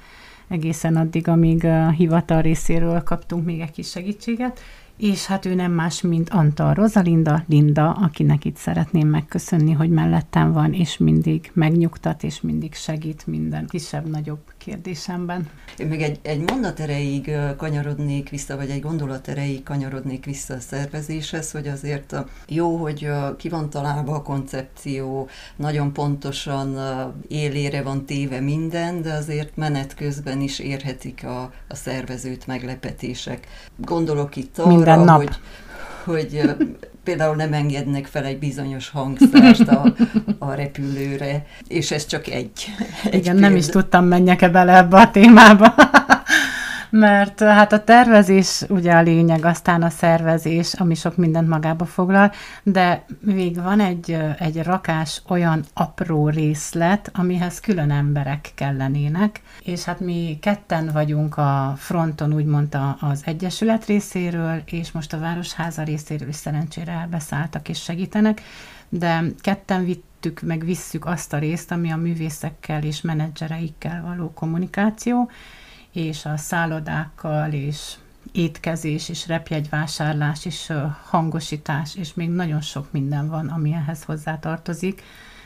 egészen 0.48 0.96
addig, 0.96 1.28
amíg 1.28 1.64
a 1.64 1.90
hivatal 1.90 2.42
részéről 2.42 3.02
kaptunk 3.02 3.44
még 3.44 3.60
egy 3.60 3.70
kis 3.70 3.90
segítséget, 3.90 4.60
és 5.00 5.26
hát 5.26 5.46
ő 5.46 5.54
nem 5.54 5.72
más, 5.72 6.00
mint 6.00 6.28
Antal 6.30 6.74
Rosalinda, 6.74 7.44
Linda, 7.48 7.90
akinek 7.92 8.44
itt 8.44 8.56
szeretném 8.56 9.08
megköszönni, 9.08 9.72
hogy 9.72 9.90
mellettem 9.90 10.52
van, 10.52 10.72
és 10.72 10.98
mindig 10.98 11.50
megnyugtat, 11.54 12.22
és 12.22 12.40
mindig 12.40 12.74
segít 12.74 13.26
minden 13.26 13.66
kisebb-nagyobb 13.66 14.49
kérdésemben. 14.64 15.48
Én 15.78 15.86
még 15.86 16.02
egy, 16.02 16.18
egy 16.22 16.50
mondat 16.50 16.80
erejéig 16.80 17.30
kanyarodnék 17.56 18.28
vissza, 18.28 18.56
vagy 18.56 18.70
egy 18.70 18.80
gondolat 18.80 19.28
erejéig 19.28 19.62
kanyarodnék 19.62 20.24
vissza 20.24 20.54
a 20.54 20.60
szervezéshez, 20.60 21.50
hogy 21.50 21.68
azért 21.68 22.16
jó, 22.48 22.76
hogy 22.76 23.08
ki 23.36 23.48
van 23.48 23.70
találva 23.70 24.14
a 24.14 24.22
koncepció, 24.22 25.28
nagyon 25.56 25.92
pontosan 25.92 26.78
élére 27.28 27.82
van 27.82 28.06
téve 28.06 28.40
minden, 28.40 29.02
de 29.02 29.12
azért 29.12 29.56
menet 29.56 29.94
közben 29.94 30.40
is 30.40 30.58
érhetik 30.58 31.24
a, 31.24 31.52
a 31.68 31.74
szervezőt 31.74 32.46
meglepetések. 32.46 33.46
Gondolok 33.76 34.36
itt 34.36 34.58
arra, 34.58 34.74
minden 34.74 35.00
nap. 35.00 35.16
hogy 35.16 35.38
hogy 36.04 36.56
például 37.04 37.36
nem 37.36 37.52
engednek 37.52 38.06
fel 38.06 38.24
egy 38.24 38.38
bizonyos 38.38 38.88
hangszert 38.90 39.68
a, 39.68 39.94
a 40.38 40.52
repülőre, 40.54 41.46
és 41.68 41.90
ez 41.90 42.06
csak 42.06 42.26
egy. 42.26 42.50
egy 43.04 43.14
Igen, 43.14 43.22
példa. 43.22 43.40
nem 43.40 43.56
is 43.56 43.66
tudtam, 43.66 44.04
menjek-e 44.04 44.48
bele 44.48 44.76
ebbe 44.76 44.96
a 45.00 45.10
témába 45.10 45.74
mert 46.90 47.40
hát 47.40 47.72
a 47.72 47.84
tervezés 47.84 48.64
ugye 48.68 48.92
a 48.92 49.02
lényeg, 49.02 49.44
aztán 49.44 49.82
a 49.82 49.90
szervezés, 49.90 50.74
ami 50.74 50.94
sok 50.94 51.16
mindent 51.16 51.48
magába 51.48 51.84
foglal, 51.84 52.32
de 52.62 53.04
még 53.20 53.62
van 53.62 53.80
egy, 53.80 54.16
egy 54.38 54.62
rakás 54.62 55.22
olyan 55.28 55.64
apró 55.74 56.28
részlet, 56.28 57.10
amihez 57.14 57.60
külön 57.60 57.90
emberek 57.90 58.52
kellenének, 58.54 59.40
és 59.62 59.84
hát 59.84 60.00
mi 60.00 60.38
ketten 60.40 60.90
vagyunk 60.92 61.36
a 61.36 61.74
fronton, 61.76 62.34
úgymond 62.34 62.78
az 63.00 63.22
Egyesület 63.24 63.84
részéről, 63.84 64.62
és 64.64 64.92
most 64.92 65.12
a 65.12 65.18
Városháza 65.18 65.82
részéről 65.82 66.28
is 66.28 66.36
szerencsére 66.36 66.92
elbeszálltak 66.92 67.68
és 67.68 67.82
segítenek, 67.82 68.42
de 68.88 69.22
ketten 69.40 69.84
vittük, 69.84 70.40
meg 70.40 70.64
visszük 70.64 71.06
azt 71.06 71.32
a 71.32 71.38
részt, 71.38 71.70
ami 71.70 71.92
a 71.92 71.96
művészekkel 71.96 72.82
és 72.82 73.00
menedzsereikkel 73.00 74.02
való 74.06 74.32
kommunikáció, 74.32 75.30
és 75.92 76.24
a 76.24 76.36
szállodákkal, 76.36 77.52
és 77.52 77.94
étkezés, 78.32 79.08
és 79.08 79.26
repjegyvásárlás, 79.26 80.44
és 80.44 80.72
hangosítás, 81.04 81.96
és 81.96 82.14
még 82.14 82.30
nagyon 82.30 82.60
sok 82.60 82.92
minden 82.92 83.28
van, 83.28 83.48
ami 83.48 83.72
ehhez 83.72 84.02
hozzátartozik, 84.02 85.02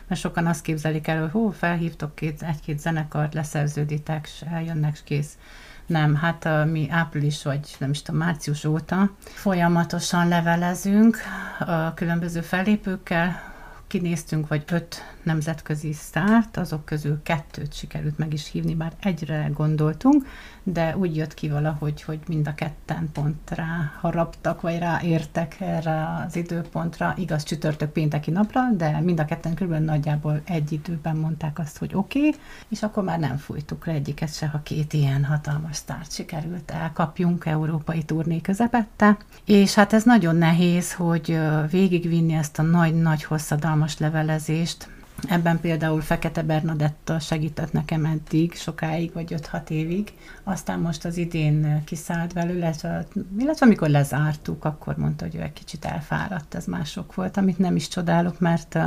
mert 0.08 0.20
sokan 0.20 0.46
azt 0.46 0.62
képzelik 0.62 1.06
el, 1.06 1.20
hogy 1.20 1.30
hó, 1.30 1.50
felhívtok 1.50 2.14
két, 2.14 2.42
egy-két 2.42 2.80
zenekart, 2.80 3.34
leszerződitek, 3.34 4.28
és 4.34 4.44
eljönnek, 4.52 4.92
és 4.92 5.02
kész. 5.04 5.38
Nem, 5.86 6.14
hát 6.14 6.48
mi 6.70 6.86
április 6.90 7.42
vagy 7.42 7.76
nem 7.78 7.90
is 7.90 8.02
tudom, 8.02 8.20
március 8.20 8.64
óta 8.64 9.10
folyamatosan 9.22 10.28
levelezünk 10.28 11.16
a 11.58 11.94
különböző 11.94 12.40
fellépőkkel, 12.40 13.52
kinéztünk, 13.86 14.48
vagy 14.48 14.64
öt 14.70 15.13
nemzetközi 15.24 15.92
sztárt, 15.92 16.56
azok 16.56 16.84
közül 16.84 17.22
kettőt 17.22 17.74
sikerült 17.74 18.18
meg 18.18 18.32
is 18.32 18.50
hívni, 18.50 18.74
bár 18.74 18.92
egyre 19.00 19.50
gondoltunk, 19.54 20.26
de 20.62 20.96
úgy 20.96 21.16
jött 21.16 21.34
ki 21.34 21.48
valahogy, 21.48 22.02
hogy 22.02 22.18
mind 22.26 22.46
a 22.48 22.54
ketten 22.54 23.10
pont 23.12 23.50
rá 23.50 23.92
haraptak, 24.00 24.60
vagy 24.60 24.78
ráértek 24.78 25.56
erre 25.60 26.24
az 26.26 26.36
időpontra, 26.36 27.14
igaz 27.16 27.42
csütörtök 27.42 27.90
pénteki 27.90 28.30
napra, 28.30 28.60
de 28.76 29.00
mind 29.00 29.20
a 29.20 29.24
ketten 29.24 29.54
kb. 29.54 29.72
nagyjából 29.72 30.40
egy 30.44 30.72
időben 30.72 31.16
mondták 31.16 31.58
azt, 31.58 31.78
hogy 31.78 31.90
oké, 31.94 32.18
okay, 32.18 32.40
és 32.68 32.82
akkor 32.82 33.04
már 33.04 33.18
nem 33.18 33.36
fújtuk 33.36 33.86
le 33.86 33.92
egyiket 33.92 34.34
se, 34.34 34.46
ha 34.46 34.62
két 34.62 34.92
ilyen 34.92 35.24
hatalmas 35.24 35.76
sztárt 35.76 36.12
sikerült 36.12 36.70
elkapjunk 36.70 37.46
európai 37.46 38.02
turné 38.02 38.40
közepette, 38.40 39.16
és 39.44 39.74
hát 39.74 39.92
ez 39.92 40.04
nagyon 40.04 40.36
nehéz, 40.36 40.92
hogy 40.92 41.38
végigvinni 41.70 42.34
ezt 42.34 42.58
a 42.58 42.62
nagy-nagy 42.62 43.24
hosszadalmas 43.24 43.98
levelezést, 43.98 44.88
Ebben 45.28 45.60
például 45.60 46.00
Fekete 46.00 46.42
Bernadetta 46.42 47.18
segített 47.18 47.72
nekem 47.72 48.04
eddig, 48.04 48.54
sokáig, 48.54 49.12
vagy 49.12 49.34
5-6 49.52 49.70
évig. 49.70 50.12
Aztán 50.42 50.80
most 50.80 51.04
az 51.04 51.16
idén 51.16 51.82
kiszállt 51.84 52.34
belőle, 52.34 52.58
illetve, 52.58 53.06
illetve 53.38 53.66
amikor 53.66 53.88
lezártuk, 53.88 54.64
akkor 54.64 54.96
mondta, 54.96 55.24
hogy 55.24 55.34
ő 55.34 55.40
egy 55.40 55.52
kicsit 55.52 55.84
elfáradt, 55.84 56.54
ez 56.54 56.64
mások 56.64 57.14
volt, 57.14 57.36
amit 57.36 57.58
nem 57.58 57.76
is 57.76 57.88
csodálok, 57.88 58.40
mert 58.40 58.78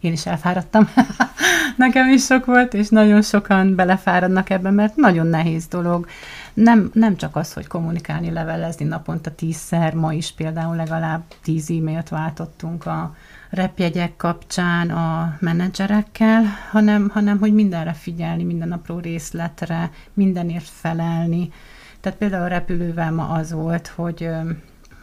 én 0.00 0.12
is 0.12 0.26
elfáradtam. 0.26 0.88
nekem 1.76 2.08
is 2.08 2.24
sok 2.24 2.44
volt, 2.44 2.74
és 2.74 2.88
nagyon 2.88 3.22
sokan 3.22 3.74
belefáradnak 3.74 4.50
ebben, 4.50 4.74
mert 4.74 4.96
nagyon 4.96 5.26
nehéz 5.26 5.66
dolog. 5.66 6.06
Nem, 6.54 6.90
nem 6.92 7.16
csak 7.16 7.36
az, 7.36 7.52
hogy 7.52 7.66
kommunikálni, 7.66 8.30
levelezni 8.30 8.84
naponta 8.84 9.34
tízszer, 9.34 9.94
ma 9.94 10.12
is 10.12 10.32
például 10.32 10.76
legalább 10.76 11.22
tíz 11.42 11.70
e-mailt 11.70 12.08
váltottunk 12.08 12.86
a 12.86 13.14
repjegyek 13.50 14.16
kapcsán 14.16 14.90
a 14.90 15.36
menedzserekkel, 15.40 16.44
hanem, 16.70 17.08
hanem 17.08 17.38
hogy 17.38 17.54
mindenre 17.54 17.92
figyelni, 17.92 18.42
minden 18.42 18.72
apró 18.72 18.98
részletre, 18.98 19.90
mindenért 20.12 20.68
felelni. 20.68 21.52
Tehát 22.00 22.18
például 22.18 22.44
a 22.44 22.48
repülővel 22.48 23.12
ma 23.12 23.28
az 23.28 23.52
volt, 23.52 23.86
hogy 23.86 24.28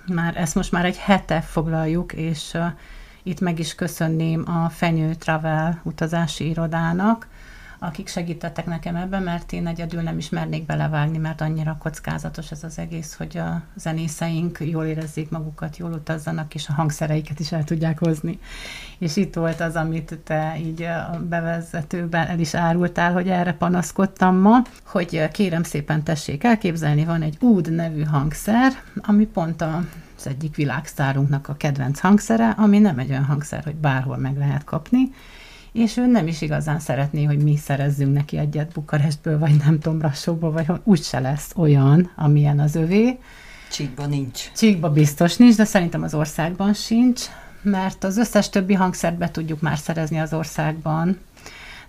már 0.08 0.38
ezt 0.38 0.56
most 0.56 0.72
már 0.72 0.86
egy 0.86 0.98
hete 0.98 1.42
foglaljuk, 1.42 2.14
és 2.14 2.58
itt 3.24 3.40
meg 3.40 3.60
is 3.60 3.76
köszönném 3.76 4.44
a 4.48 4.70
Fenyő 4.70 5.14
Travel 5.14 5.82
utazási 5.84 6.50
irodának, 6.50 7.28
akik 7.84 8.08
segítettek 8.08 8.66
nekem 8.66 8.96
ebben, 8.96 9.24
mert 9.24 9.52
én 9.52 9.68
egyedül 9.68 10.02
nem 10.02 10.18
is 10.18 10.30
mernék 10.30 10.66
belevágni, 10.66 11.18
mert 11.18 11.42
annyira 11.42 11.78
kockázatos 11.80 12.52
ez 12.52 12.64
az 12.64 12.78
egész, 12.78 13.16
hogy 13.16 13.38
a 13.38 13.62
zenészeink 13.76 14.58
jól 14.62 14.86
érezzék 14.86 15.30
magukat, 15.30 15.78
jól 15.78 15.92
utazzanak, 15.92 16.56
és 16.56 16.68
a 16.68 16.74
hangszereiket 16.74 17.40
is 17.40 17.52
el 17.52 17.64
tudják 17.64 18.00
hozni. 18.00 18.40
És 18.98 19.16
itt 19.16 19.34
volt 19.34 19.62
az, 19.62 19.76
amit 19.76 20.20
te 20.24 20.58
így 20.60 20.82
a 20.82 21.22
bevezetőben 21.30 22.28
el 22.28 22.40
is 22.40 22.54
árultál, 22.54 23.14
hogy 23.14 23.30
erre 23.30 23.54
panaszkodtam 23.54 24.36
ma, 24.36 24.62
hogy 24.86 25.32
kérem 25.32 25.64
szépen 25.64 26.04
tessék 26.04 26.44
elképzelni, 26.44 27.06
van 27.06 27.22
egy 27.22 27.38
úd 27.40 27.72
nevű 27.72 28.04
hangszer, 28.04 28.72
ami 28.96 29.26
pont 29.26 29.62
a 29.62 29.84
az 30.18 30.28
egyik 30.28 30.56
világsztárunknak 30.56 31.48
a 31.48 31.56
kedvenc 31.56 32.00
hangszere, 32.00 32.50
ami 32.50 32.80
nem 32.80 33.00
egy 33.00 33.10
olyan 33.10 33.26
hangszer, 33.26 33.64
hogy 33.64 33.76
bárhol 33.76 34.18
meg 34.18 34.38
lehet 34.38 34.64
kapni, 34.64 35.12
és 35.74 35.98
ő 35.98 36.06
nem 36.06 36.28
is 36.28 36.42
igazán 36.42 36.80
szeretné, 36.80 37.24
hogy 37.24 37.44
mi 37.44 37.58
szerezzünk 37.58 38.14
neki 38.14 38.38
egyet 38.38 38.74
Bukarestből, 38.74 39.40
vagy 39.40 39.56
nem 39.66 39.80
tudom, 39.80 40.02
Rassóból, 40.02 40.52
vagy 40.52 40.66
úgyse 40.84 41.20
lesz 41.20 41.52
olyan, 41.56 42.12
amilyen 42.16 42.60
az 42.60 42.76
övé. 42.76 43.20
Csíkba 43.72 44.06
nincs. 44.06 44.52
Csíkba 44.52 44.90
biztos 44.90 45.38
nincs, 45.38 45.56
de 45.56 45.66
szerintem 45.66 46.04
az 46.04 46.14
országban 46.14 46.74
sincs, 46.74 47.22
mert 47.62 48.04
az 48.04 48.18
összes 48.18 48.50
többi 48.50 48.74
hangszert 48.74 49.18
be 49.18 49.32
tudjuk 49.32 49.62
már 49.62 49.78
szerezni 49.78 50.20
az 50.20 50.34
országban, 50.34 51.18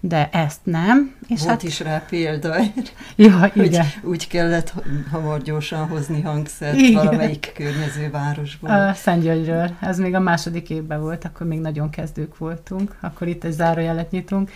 de 0.09 0.29
ezt 0.33 0.61
nem. 0.63 1.15
És 1.29 1.39
Volt 1.39 1.51
hát... 1.51 1.63
is 1.63 1.81
rá 1.81 2.05
példa, 2.09 2.55
ja, 3.17 3.39
hogy 3.39 3.65
igen. 3.65 3.87
úgy 4.03 4.27
kellett 4.27 4.73
hamar 5.11 5.43
gyorsan 5.43 5.89
hozni 5.89 6.21
hangszert 6.21 6.77
igen. 6.77 7.05
valamelyik 7.05 7.53
környező 7.55 8.11
városból. 8.11 8.71
A 8.71 8.93
Szentgyörgyről. 8.93 9.71
Ez 9.81 9.99
még 9.99 10.15
a 10.15 10.21
második 10.21 10.71
évben 10.71 11.01
volt, 11.01 11.25
akkor 11.25 11.47
még 11.47 11.59
nagyon 11.61 11.91
kezdők 11.91 12.39
voltunk, 12.39 12.97
akkor 13.01 13.29
itt 13.29 13.45
egy 13.45 13.53
zárójelet 13.53 14.11
nyitunk, 14.11 14.51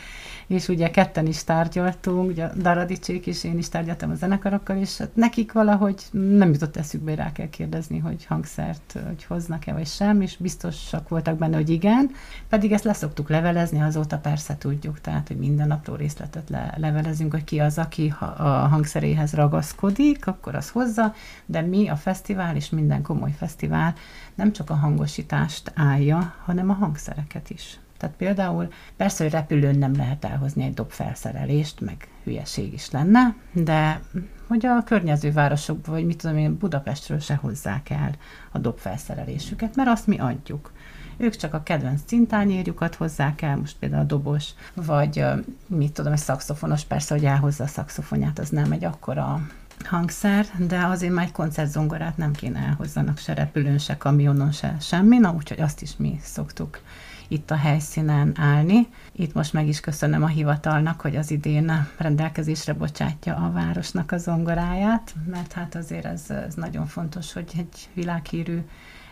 és 0.48 0.68
ugye 0.68 0.90
ketten 0.90 1.26
is 1.26 1.44
tárgyaltunk, 1.44 2.30
ugye 2.30 2.50
Daradicsék 2.56 3.26
és 3.26 3.44
én 3.44 3.58
is 3.58 3.68
tárgyaltam 3.68 4.11
a 4.11 4.14
zenekarokkal, 4.14 4.76
és 4.76 4.98
hát 4.98 5.16
nekik 5.16 5.52
valahogy 5.52 6.02
nem 6.11 6.52
jutott 6.52 6.76
eszükbe, 6.76 7.14
rá 7.14 7.32
kell 7.32 7.48
kérdezni, 7.48 7.98
hogy 7.98 8.24
hangszert 8.24 8.98
hogy 9.06 9.24
hoznak-e 9.24 9.72
vagy 9.72 9.87
sem, 9.87 10.20
és 10.20 10.37
biztosak 10.37 11.08
voltak 11.08 11.38
benne, 11.38 11.56
hogy 11.56 11.68
igen, 11.68 12.11
pedig 12.48 12.72
ezt 12.72 12.84
leszoktuk 12.84 13.28
levelezni, 13.28 13.82
azóta 13.82 14.18
persze 14.18 14.58
tudjuk, 14.58 15.00
tehát, 15.00 15.28
hogy 15.28 15.37
minden 15.37 15.70
apró 15.70 15.94
részletet 15.94 16.48
le, 16.50 16.74
levelezünk, 16.76 17.32
hogy 17.32 17.44
ki 17.44 17.61
az, 17.61 17.78
aki 17.78 18.14
a 18.37 18.42
hangszeréhez 18.42 19.32
ragaszkodik, 19.32 20.26
akkor 20.26 20.54
az 20.54 20.70
hozza, 20.70 21.14
de 21.46 21.61
mi 21.61 21.88
a 21.88 21.96
fesztivál 21.96 22.56
és 22.56 22.70
minden 22.70 23.02
komoly 23.02 23.32
fesztivál 23.37 23.94
nem 24.34 24.52
csak 24.52 24.70
a 24.70 24.74
hangosítást 24.74 25.72
állja, 25.74 26.34
hanem 26.44 26.70
a 26.70 26.74
hangszereket 26.74 27.50
is. 27.50 27.78
Tehát 27.98 28.16
például 28.16 28.72
persze, 28.96 29.22
hogy 29.22 29.32
repülőn 29.32 29.78
nem 29.78 29.96
lehet 29.96 30.24
elhozni 30.24 30.64
egy 30.64 30.74
dobfelszerelést, 30.74 31.80
meg 31.80 32.08
hülyeség 32.24 32.72
is 32.72 32.90
lenne, 32.90 33.34
de 33.52 34.00
hogy 34.46 34.66
a 34.66 34.82
környező 34.84 35.32
városokban, 35.32 35.94
vagy 35.94 36.06
mit 36.06 36.16
tudom 36.16 36.37
én, 36.37 36.58
Budapestről 36.58 37.18
se 37.18 37.34
hozzák 37.34 37.90
el 37.90 38.11
a 38.52 38.58
dobfelszerelésüket, 38.58 39.76
mert 39.76 39.88
azt 39.88 40.06
mi 40.06 40.18
adjuk. 40.18 40.72
Ők 41.16 41.37
csak 41.37 41.54
a 41.54 41.62
kedvenc 41.62 42.00
cintányérjukat 42.04 42.94
hozzák 42.94 43.42
el, 43.42 43.56
most 43.56 43.76
például 43.78 44.02
a 44.02 44.06
dobos, 44.06 44.48
vagy 44.74 45.24
mit 45.66 45.92
tudom, 45.92 46.12
egy 46.12 46.18
szakszofonos, 46.18 46.84
persze, 46.84 47.14
hogy 47.14 47.24
elhozza 47.24 47.64
a 47.64 47.66
szakszofonját, 47.66 48.38
az 48.38 48.48
nem 48.48 48.72
egy 48.72 48.84
akkora 48.84 49.40
hangszer, 49.84 50.46
de 50.58 50.84
azért 50.84 51.12
már 51.12 51.24
egy 51.24 51.32
koncertzongorát 51.32 52.16
nem 52.16 52.32
kéne 52.32 52.58
elhozzanak 52.58 53.18
se 53.18 53.34
repülőn, 53.34 53.78
se 53.78 53.96
kamionon, 53.96 54.52
se 54.52 54.76
semmi, 54.80 55.18
na 55.18 55.32
úgyhogy 55.32 55.61
azt 55.61 55.82
is 55.82 55.96
mi 55.96 56.18
szoktuk 56.22 56.80
itt 57.28 57.50
a 57.50 57.56
helyszínen 57.56 58.32
állni. 58.38 58.88
Itt 59.12 59.32
most 59.34 59.52
meg 59.52 59.68
is 59.68 59.80
köszönöm 59.80 60.22
a 60.22 60.26
hivatalnak, 60.26 61.00
hogy 61.00 61.16
az 61.16 61.30
idén 61.30 61.86
rendelkezésre 61.96 62.72
bocsátja 62.72 63.36
a 63.36 63.50
városnak 63.52 64.12
a 64.12 64.18
zongoráját, 64.18 65.14
mert 65.30 65.52
hát 65.52 65.74
azért 65.74 66.04
ez, 66.04 66.30
ez 66.30 66.54
nagyon 66.54 66.86
fontos, 66.86 67.32
hogy 67.32 67.52
egy 67.56 67.88
világhírű 67.94 68.60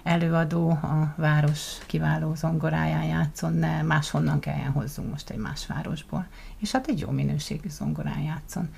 előadó 0.03 0.71
a 0.71 1.15
város 1.17 1.79
kiváló 1.87 2.35
zongoráján 2.35 3.05
játszon, 3.05 3.53
ne 3.53 3.83
máshonnan 3.83 4.41
kelljen 4.41 4.73
hozzunk 4.73 5.11
most 5.11 5.31
egy 5.31 5.39
más 5.39 5.67
városból. 5.67 6.27
És 6.59 6.73
hát 6.73 6.87
egy 6.87 7.01
jó 7.01 7.11
minőségű 7.11 7.69
zongorán 7.69 8.21
játszon. 8.21 8.69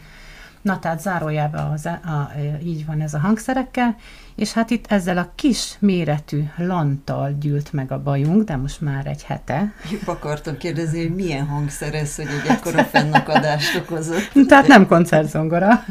Na, 0.63 0.79
tehát 0.79 1.01
zárójában 1.01 1.71
az, 1.73 1.87
a, 1.87 2.09
a, 2.09 2.31
így 2.65 2.87
van 2.87 3.01
ez 3.01 3.15
a 3.15 3.19
hangszerekkel, 3.19 3.97
és 4.35 4.53
hát 4.53 4.71
itt 4.71 4.87
ezzel 4.89 5.19
a 5.19 5.33
kis 5.35 5.77
méretű 5.79 6.45
lanttal 6.57 7.37
gyűlt 7.41 7.73
meg 7.73 7.93
a 7.93 8.03
bajunk, 8.03 8.45
de 8.45 8.57
most 8.57 8.81
már 8.81 9.07
egy 9.07 9.25
hete. 9.25 9.73
Jobb 9.91 10.09
akartam 10.09 10.57
kérdezni, 10.57 11.03
hogy 11.03 11.15
milyen 11.15 11.47
hangszer 11.47 11.95
ez, 11.95 12.17
hogy 12.17 12.27
egy 12.27 12.51
ekkora 12.51 12.85
fennakadást 12.85 13.77
okozott. 13.77 14.33
Tehát 14.49 14.67
nem 14.67 14.87
koncertzongora. 14.87 15.85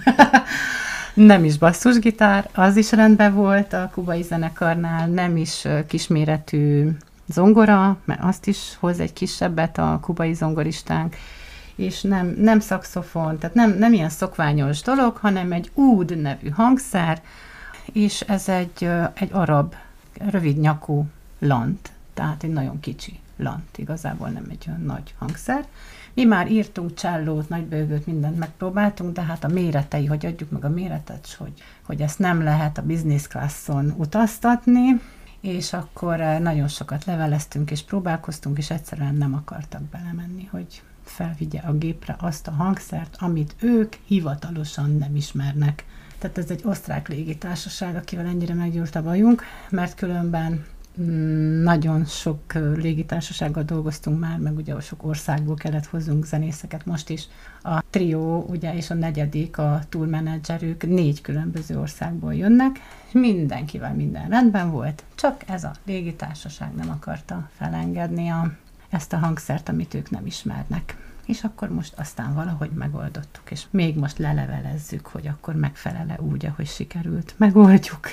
nem 1.13 1.43
is 1.43 1.57
basszusgitár, 1.57 2.49
az 2.53 2.77
is 2.77 2.91
rendben 2.91 3.33
volt 3.33 3.73
a 3.73 3.89
kubai 3.93 4.21
zenekarnál, 4.21 5.07
nem 5.07 5.37
is 5.37 5.67
kisméretű 5.87 6.89
zongora, 7.27 7.97
mert 8.05 8.23
azt 8.23 8.47
is 8.47 8.77
hoz 8.79 8.99
egy 8.99 9.13
kisebbet 9.13 9.77
a 9.77 9.99
kubai 10.01 10.33
zongoristánk, 10.33 11.15
és 11.77 12.01
nem, 12.01 12.35
nem 12.37 12.59
szakszofon, 12.59 13.37
tehát 13.37 13.55
nem, 13.55 13.77
nem 13.77 13.93
ilyen 13.93 14.09
szokványos 14.09 14.81
dolog, 14.81 15.17
hanem 15.17 15.51
egy 15.51 15.71
úd 15.73 16.21
nevű 16.21 16.49
hangszer, 16.49 17.21
és 17.91 18.21
ez 18.21 18.49
egy, 18.49 18.89
egy 19.13 19.29
arab, 19.31 19.75
rövid 20.29 20.57
nyakú 20.57 21.05
lant, 21.39 21.91
tehát 22.13 22.43
egy 22.43 22.53
nagyon 22.53 22.79
kicsi 22.79 23.19
lant, 23.35 23.77
igazából 23.77 24.29
nem 24.29 24.45
egy 24.49 24.65
olyan 24.67 24.81
nagy 24.81 25.13
hangszer. 25.17 25.65
Mi 26.13 26.23
már 26.23 26.51
írtunk 26.51 26.93
csellót, 26.93 27.49
nagybőgőt, 27.49 28.05
mindent 28.05 28.37
megpróbáltunk, 28.37 29.13
de 29.13 29.21
hát 29.21 29.43
a 29.43 29.47
méretei, 29.47 30.05
hogy 30.05 30.25
adjuk 30.25 30.49
meg 30.49 30.65
a 30.65 30.69
méretet, 30.69 31.35
hogy, 31.37 31.53
hogy 31.81 32.01
ezt 32.01 32.19
nem 32.19 32.43
lehet 32.43 32.77
a 32.77 32.85
business 32.85 33.27
classon 33.27 33.93
utaztatni, 33.97 35.01
és 35.41 35.73
akkor 35.73 36.17
nagyon 36.17 36.67
sokat 36.67 37.05
leveleztünk 37.05 37.71
és 37.71 37.83
próbálkoztunk, 37.83 38.57
és 38.57 38.69
egyszerűen 38.69 39.15
nem 39.15 39.33
akartak 39.33 39.81
belemenni, 39.81 40.47
hogy 40.51 40.81
felvigye 41.07 41.59
a 41.59 41.73
gépre 41.73 42.15
azt 42.19 42.47
a 42.47 42.51
hangszert, 42.51 43.15
amit 43.19 43.55
ők 43.59 43.93
hivatalosan 44.05 44.95
nem 44.95 45.15
ismernek. 45.15 45.85
Tehát 46.19 46.37
ez 46.37 46.49
egy 46.49 46.61
osztrák 46.65 47.07
légitársaság, 47.07 47.95
akivel 47.95 48.25
ennyire 48.25 48.53
meggyúrt 48.53 48.95
a 48.95 49.03
bajunk, 49.03 49.43
mert 49.69 49.95
különben 49.95 50.65
mm, 51.01 51.63
nagyon 51.63 52.05
sok 52.05 52.53
légitársasággal 52.53 53.63
dolgoztunk 53.63 54.19
már, 54.19 54.37
meg 54.37 54.55
ugye 54.55 54.79
sok 54.79 55.05
országból 55.05 55.55
kellett 55.55 55.85
hozzunk 55.85 56.25
zenészeket 56.25 56.85
most 56.85 57.09
is. 57.09 57.27
A 57.63 57.83
trió, 57.89 58.45
ugye, 58.49 58.75
és 58.75 58.89
a 58.89 58.93
negyedik, 58.93 59.57
a 59.57 59.79
tourmenedzserük 59.89 60.87
négy 60.87 61.21
különböző 61.21 61.79
országból 61.79 62.33
jönnek, 62.33 62.79
mindenkivel 63.11 63.93
minden 63.93 64.29
rendben 64.29 64.71
volt, 64.71 65.03
csak 65.15 65.43
ez 65.47 65.63
a 65.63 65.71
légitársaság 65.85 66.73
nem 66.75 66.89
akarta 66.89 67.49
felengedni 67.57 68.29
a 68.29 68.51
ezt 68.89 69.13
a 69.13 69.17
hangszert, 69.17 69.69
amit 69.69 69.93
ők 69.93 70.09
nem 70.09 70.25
ismernek. 70.25 70.95
És 71.25 71.43
akkor 71.43 71.69
most 71.69 71.93
aztán 71.97 72.33
valahogy 72.33 72.69
megoldottuk, 72.69 73.51
és 73.51 73.63
még 73.69 73.95
most 73.95 74.17
lelevelezzük, 74.17 75.07
hogy 75.07 75.27
akkor 75.27 75.55
megfelele 75.55 76.17
úgy, 76.31 76.45
ahogy 76.45 76.67
sikerült. 76.67 77.33
Megoldjuk. 77.37 78.11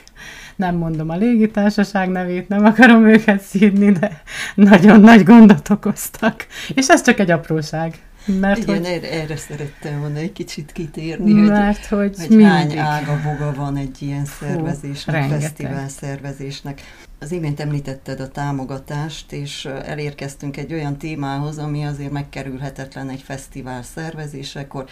Nem 0.57 0.77
mondom 0.77 1.09
a 1.09 1.17
légitársaság 1.17 2.09
nevét, 2.09 2.49
nem 2.49 2.65
akarom 2.65 3.07
őket 3.07 3.41
szídni, 3.41 3.93
de 3.93 4.23
nagyon 4.55 5.01
nagy 5.01 5.23
gondot 5.23 5.71
okoztak. 5.71 6.47
És 6.75 6.89
ez 6.89 7.03
csak 7.03 7.19
egy 7.19 7.31
apróság. 7.31 7.99
Mert 8.25 8.59
Igen, 8.59 8.77
hogy, 8.77 8.87
erre, 8.87 9.11
erre 9.11 9.37
szerettem 9.37 10.01
volna 10.01 10.19
egy 10.19 10.33
kicsit 10.33 10.73
kitérni, 10.73 11.33
mert 11.33 11.87
hogy, 11.87 12.17
hogy, 12.17 12.27
hogy 12.27 12.43
hány 12.43 12.79
ága 12.79 13.21
boga 13.25 13.53
van 13.55 13.77
egy 13.77 14.03
ilyen 14.03 14.25
szervezésnek, 14.25 15.25
Hú, 15.25 15.31
fesztivál 15.31 15.89
szervezésnek. 15.89 16.81
Az 17.25 17.33
imént 17.33 17.61
említetted 17.61 18.21
a 18.21 18.29
támogatást, 18.29 19.33
és 19.33 19.65
elérkeztünk 19.65 20.57
egy 20.57 20.73
olyan 20.73 20.99
témához, 20.99 21.59
ami 21.59 21.85
azért 21.85 22.11
megkerülhetetlen 22.11 23.09
egy 23.09 23.21
fesztivál 23.23 23.83
szervezésekor, 23.83 24.85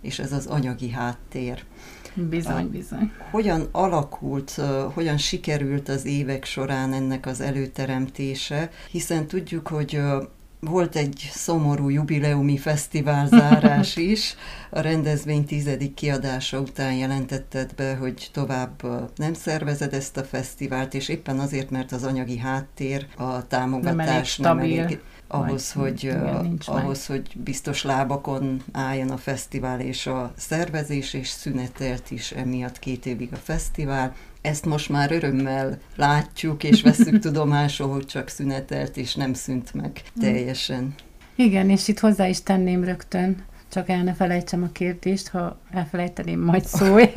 és 0.00 0.18
ez 0.18 0.32
az 0.32 0.46
anyagi 0.46 0.90
háttér. 0.90 1.64
Bizony, 2.14 2.70
bizony. 2.70 3.12
Hogyan 3.30 3.68
alakult, 3.72 4.60
hogyan 4.94 5.16
sikerült 5.16 5.88
az 5.88 6.04
évek 6.04 6.44
során 6.44 6.92
ennek 6.92 7.26
az 7.26 7.40
előteremtése, 7.40 8.70
hiszen 8.90 9.26
tudjuk, 9.26 9.68
hogy 9.68 10.00
volt 10.66 10.96
egy 10.96 11.30
szomorú 11.32 11.88
jubileumi 11.88 12.56
fesztiválzárás 12.56 13.96
is. 14.12 14.34
A 14.70 14.80
rendezvény 14.80 15.44
tizedik 15.44 15.94
kiadása 15.94 16.60
után 16.60 16.94
jelentetted 16.94 17.74
be, 17.74 17.96
hogy 17.96 18.30
tovább 18.32 18.82
nem 19.16 19.34
szervezed 19.34 19.94
ezt 19.94 20.16
a 20.16 20.24
fesztivált, 20.24 20.94
és 20.94 21.08
éppen 21.08 21.38
azért, 21.38 21.70
mert 21.70 21.92
az 21.92 22.04
anyagi 22.04 22.38
háttér, 22.38 23.06
a 23.16 23.46
támogatás 23.46 24.36
nem 24.36 24.58
elég, 24.58 24.76
nem 24.76 24.84
elég 24.84 25.00
ahhoz, 25.26 25.72
Majd, 25.74 25.88
hogy, 25.88 26.02
igen, 26.02 26.58
ahhoz 26.66 27.06
hogy 27.06 27.36
biztos 27.36 27.82
lábakon 27.82 28.62
álljon 28.72 29.10
a 29.10 29.16
fesztivál 29.16 29.80
és 29.80 30.06
a 30.06 30.32
szervezés, 30.36 31.14
és 31.14 31.28
szünetelt 31.28 32.10
is 32.10 32.32
emiatt 32.32 32.78
két 32.78 33.06
évig 33.06 33.28
a 33.32 33.36
fesztivál. 33.36 34.14
Ezt 34.42 34.66
most 34.66 34.88
már 34.88 35.12
örömmel 35.12 35.78
látjuk, 35.96 36.64
és 36.64 36.82
veszük 36.82 37.18
tudomásul, 37.26 37.88
hogy 37.88 38.06
csak 38.06 38.28
szünetelt, 38.28 38.96
és 38.96 39.14
nem 39.14 39.34
szűnt 39.34 39.74
meg 39.74 40.02
teljesen. 40.20 40.94
Igen, 41.34 41.70
és 41.70 41.88
itt 41.88 41.98
hozzá 41.98 42.28
is 42.28 42.42
tenném 42.42 42.84
rögtön, 42.84 43.44
csak 43.72 43.88
el 43.88 44.02
ne 44.02 44.14
felejtsem 44.14 44.62
a 44.62 44.72
kérdést, 44.72 45.28
ha 45.28 45.58
elfelejteném, 45.70 46.40
majd 46.40 46.64
szólj, 46.64 47.12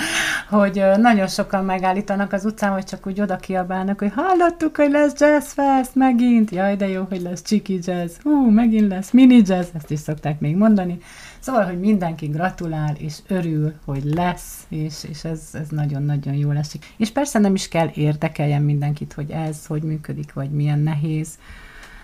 hogy 0.48 0.82
nagyon 0.96 1.26
sokan 1.26 1.64
megállítanak 1.64 2.32
az 2.32 2.44
utcán, 2.44 2.72
vagy 2.72 2.84
csak 2.84 3.06
úgy 3.06 3.20
oda 3.20 3.36
kiabálnak, 3.36 3.98
hogy 3.98 4.12
hallottuk, 4.14 4.76
hogy 4.76 4.90
lesz 4.90 5.20
jazz 5.20 5.52
fest 5.52 5.94
megint, 5.94 6.50
jaj, 6.50 6.76
de 6.76 6.88
jó, 6.88 7.06
hogy 7.08 7.20
lesz 7.20 7.42
csiki 7.42 7.78
jazz, 7.82 8.16
hú, 8.22 8.50
megint 8.50 8.88
lesz 8.88 9.10
mini 9.10 9.42
jazz, 9.44 9.68
ezt 9.74 9.90
is 9.90 9.98
szokták 9.98 10.40
még 10.40 10.56
mondani. 10.56 10.98
Szóval, 11.40 11.64
hogy 11.64 11.80
mindenki 11.80 12.26
gratulál, 12.26 12.94
és 12.98 13.18
örül, 13.26 13.72
hogy 13.84 14.04
lesz, 14.04 14.64
és, 14.68 15.04
és 15.08 15.24
ez, 15.24 15.40
ez 15.52 15.68
nagyon-nagyon 15.68 16.34
jó 16.34 16.50
lesz. 16.50 16.76
És 16.96 17.10
persze 17.10 17.38
nem 17.38 17.54
is 17.54 17.68
kell 17.68 17.90
érdekeljen 17.94 18.62
mindenkit, 18.62 19.12
hogy 19.12 19.30
ez 19.30 19.66
hogy 19.66 19.82
működik, 19.82 20.32
vagy 20.32 20.50
milyen 20.50 20.78
nehéz, 20.78 21.28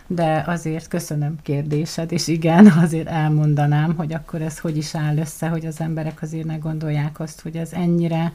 de 0.06 0.44
azért 0.46 0.88
köszönöm 0.88 1.36
kérdésed, 1.42 2.12
és 2.12 2.28
igen, 2.28 2.66
azért 2.84 3.08
elmondanám, 3.08 3.94
hogy 3.96 4.12
akkor 4.12 4.42
ez 4.42 4.58
hogy 4.58 4.76
is 4.76 4.94
áll 4.94 5.16
össze, 5.16 5.48
hogy 5.48 5.66
az 5.66 5.80
emberek 5.80 6.22
azért 6.22 6.46
ne 6.46 6.56
gondolják 6.56 7.20
azt, 7.20 7.40
hogy 7.40 7.56
ez 7.56 7.72
ennyire 7.72 8.32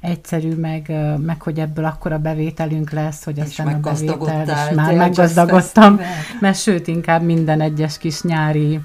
egyszerű, 0.00 0.54
meg, 0.54 0.92
meg 1.18 1.42
hogy 1.42 1.58
ebből 1.58 1.84
akkora 1.84 2.18
bevételünk 2.18 2.90
lesz, 2.90 3.24
hogy 3.24 3.40
aztán 3.40 3.66
a 3.66 3.80
bevétel, 3.80 4.68
és 4.68 4.74
már 4.74 4.94
meggazdagodtam, 4.94 6.00
mert 6.40 6.58
sőt, 6.58 6.86
inkább 6.86 7.22
minden 7.22 7.60
egyes 7.60 7.98
kis 7.98 8.22
nyári 8.22 8.80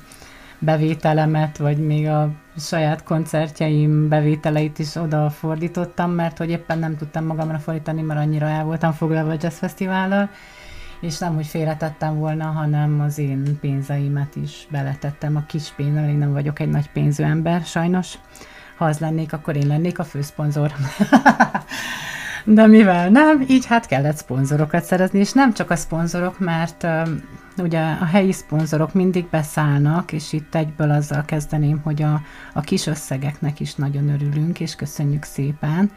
bevételemet, 0.59 1.57
vagy 1.57 1.77
még 1.77 2.07
a 2.07 2.29
saját 2.57 3.03
koncertjeim 3.03 4.07
bevételeit 4.07 4.79
is 4.79 4.95
oda 4.95 5.29
fordítottam, 5.29 6.11
mert 6.11 6.37
hogy 6.37 6.49
éppen 6.49 6.79
nem 6.79 6.97
tudtam 6.97 7.25
magamra 7.25 7.57
fordítani, 7.57 8.01
mert 8.01 8.19
annyira 8.19 8.45
el 8.45 8.63
voltam 8.63 8.91
foglalva 8.91 9.31
a 9.31 9.37
Jazz 9.39 9.63
és 11.01 11.17
nem, 11.17 11.35
hogy 11.35 11.45
félretettem 11.45 12.15
volna, 12.15 12.45
hanem 12.45 12.99
az 12.99 13.17
én 13.17 13.57
pénzeimet 13.61 14.35
is 14.35 14.67
beletettem 14.71 15.35
a 15.35 15.45
kis 15.47 15.73
pénzzel, 15.75 16.09
én 16.09 16.17
nem 16.17 16.31
vagyok 16.31 16.59
egy 16.59 16.69
nagy 16.69 16.89
pénzű 16.89 17.23
ember, 17.23 17.61
sajnos. 17.61 18.13
Ha 18.77 18.85
az 18.85 18.99
lennék, 18.99 19.33
akkor 19.33 19.55
én 19.55 19.67
lennék 19.67 19.99
a 19.99 20.03
főszponzor. 20.03 20.71
De 22.43 22.67
mivel 22.67 23.09
nem, 23.09 23.45
így 23.47 23.65
hát 23.65 23.85
kellett 23.85 24.15
szponzorokat 24.15 24.83
szerezni, 24.83 25.19
és 25.19 25.31
nem 25.31 25.53
csak 25.53 25.69
a 25.69 25.75
szponzorok, 25.75 26.39
mert 26.39 26.87
ugye 27.59 27.79
a 27.79 28.05
helyi 28.05 28.31
szponzorok 28.31 28.93
mindig 28.93 29.27
beszállnak, 29.29 30.11
és 30.11 30.33
itt 30.33 30.55
egyből 30.55 30.91
azzal 30.91 31.25
kezdeném, 31.25 31.79
hogy 31.83 32.01
a, 32.01 32.21
a 32.53 32.61
kis 32.61 32.87
összegeknek 32.87 33.59
is 33.59 33.75
nagyon 33.75 34.09
örülünk, 34.09 34.59
és 34.59 34.75
köszönjük 34.75 35.23
szépen 35.23 35.91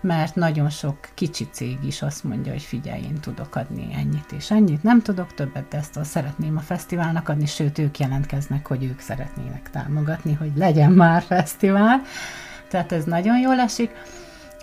mert 0.00 0.34
nagyon 0.34 0.70
sok 0.70 0.98
kicsi 1.14 1.48
cég 1.50 1.78
is 1.82 2.02
azt 2.02 2.24
mondja, 2.24 2.52
hogy 2.52 2.62
figyelj, 2.62 3.02
én 3.02 3.20
tudok 3.20 3.56
adni 3.56 3.88
ennyit 3.94 4.32
és 4.32 4.50
ennyit, 4.50 4.82
nem 4.82 5.02
tudok 5.02 5.34
többet, 5.34 5.68
de 5.68 5.76
ezt 5.76 6.04
szeretném 6.04 6.56
a 6.56 6.60
fesztiválnak 6.60 7.28
adni, 7.28 7.46
sőt, 7.46 7.78
ők 7.78 7.98
jelentkeznek, 7.98 8.66
hogy 8.66 8.84
ők 8.84 9.00
szeretnének 9.00 9.70
támogatni, 9.70 10.32
hogy 10.32 10.52
legyen 10.56 10.92
már 10.92 11.22
fesztivál, 11.22 12.00
tehát 12.68 12.92
ez 12.92 13.04
nagyon 13.04 13.38
jól 13.38 13.58
esik, 13.58 13.90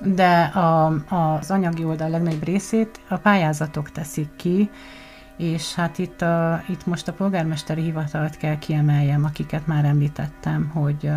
de 0.02 0.42
a, 0.42 0.86
az 1.10 1.52
anyagi 1.52 1.84
oldal 1.84 2.10
legnagyobb 2.10 2.44
részét 2.44 3.00
a 3.08 3.18
pályázatok 3.18 3.92
teszik 3.92 4.36
ki, 4.36 4.70
és 5.38 5.74
hát 5.74 5.98
itt, 5.98 6.22
a, 6.22 6.64
itt 6.70 6.86
most 6.86 7.08
a 7.08 7.14
polgármesteri 7.14 7.82
hivatalt 7.82 8.38
kell 8.38 8.58
kiemeljem, 8.58 9.24
akiket 9.24 9.68
már 9.68 9.86
említettem, 9.86 10.70
hogy 10.70 11.12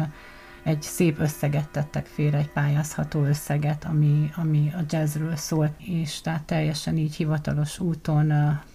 egy 0.63 0.83
szép 0.83 1.21
összeget 1.21 1.69
tettek 1.69 2.07
félre, 2.07 2.39
egy 2.39 2.51
pályázható 2.51 3.25
összeget, 3.25 3.85
ami, 3.85 4.31
ami 4.37 4.73
a 4.75 4.85
jazzről 4.89 5.37
szólt, 5.37 5.73
és 5.79 6.21
tehát 6.21 6.43
teljesen 6.43 6.97
így 6.97 7.15
hivatalos 7.15 7.79
úton 7.79 8.33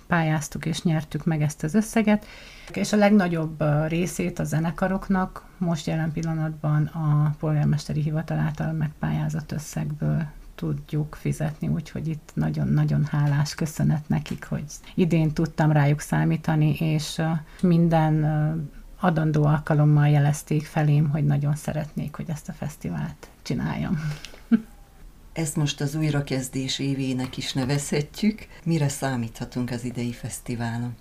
pályáztuk 0.07 0.65
és 0.65 0.81
nyertük 0.81 1.25
meg 1.25 1.41
ezt 1.41 1.63
az 1.63 1.73
összeget. 1.73 2.25
És 2.73 2.93
a 2.93 2.97
legnagyobb 2.97 3.63
részét 3.87 4.39
a 4.39 4.43
zenekaroknak 4.43 5.45
most 5.57 5.87
jelen 5.87 6.11
pillanatban 6.11 6.85
a 6.85 7.35
polgármesteri 7.39 8.01
hivatal 8.01 8.37
által 8.37 8.71
megpályázott 8.71 9.51
összegből 9.51 10.25
tudjuk 10.55 11.17
fizetni, 11.19 11.67
úgyhogy 11.67 12.07
itt 12.07 12.31
nagyon-nagyon 12.33 13.05
hálás 13.05 13.55
köszönet 13.55 14.09
nekik, 14.09 14.45
hogy 14.45 14.63
idén 14.95 15.33
tudtam 15.33 15.71
rájuk 15.71 15.99
számítani, 15.99 16.75
és 16.79 17.21
minden 17.61 18.25
adandó 18.99 19.43
alkalommal 19.43 20.07
jelezték 20.07 20.65
felém, 20.65 21.09
hogy 21.09 21.25
nagyon 21.25 21.55
szeretnék, 21.55 22.15
hogy 22.15 22.29
ezt 22.29 22.49
a 22.49 22.53
fesztivált 22.53 23.27
csináljam. 23.41 23.99
Ezt 25.33 25.55
most 25.55 25.81
az 25.81 25.95
újrakezdés 25.95 26.79
évének 26.79 27.37
is 27.37 27.53
nevezhetjük. 27.53 28.47
Mire 28.65 28.87
számíthatunk 28.87 29.71
az 29.71 29.83
idei 29.83 30.11
fesztiválon? 30.11 30.95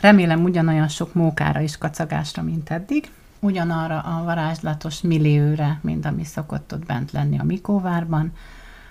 Remélem 0.00 0.42
ugyanolyan 0.42 0.88
sok 0.88 1.14
mókára 1.14 1.60
és 1.60 1.78
kacagásra, 1.78 2.42
mint 2.42 2.70
eddig. 2.70 3.10
Ugyanarra 3.40 3.98
a 4.00 4.24
varázslatos 4.24 5.00
millióre, 5.00 5.78
mint 5.82 6.04
ami 6.04 6.24
szokott 6.24 6.72
ott 6.72 6.86
bent 6.86 7.12
lenni 7.12 7.38
a 7.38 7.44
Mikóvárban, 7.44 8.32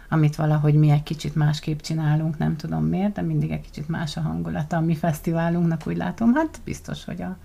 amit 0.10 0.36
valahogy 0.36 0.74
mi 0.74 0.90
egy 0.90 1.04
kicsit 1.04 1.36
másképp 1.36 1.80
csinálunk, 1.80 2.38
nem 2.38 2.56
tudom 2.56 2.84
miért, 2.84 3.14
de 3.14 3.22
mindig 3.22 3.52
egy 3.52 3.62
kicsit 3.62 3.88
más 3.88 4.18
a 4.18 4.22
hangulata 4.22 4.78
a 4.78 4.82
mi 4.82 4.96
fesztiválunknak, 4.96 5.88
úgy 5.88 5.98
látom. 5.98 6.34
Hát 6.34 6.60
biztos, 6.64 7.06
hogy 7.06 7.22
a 7.22 7.38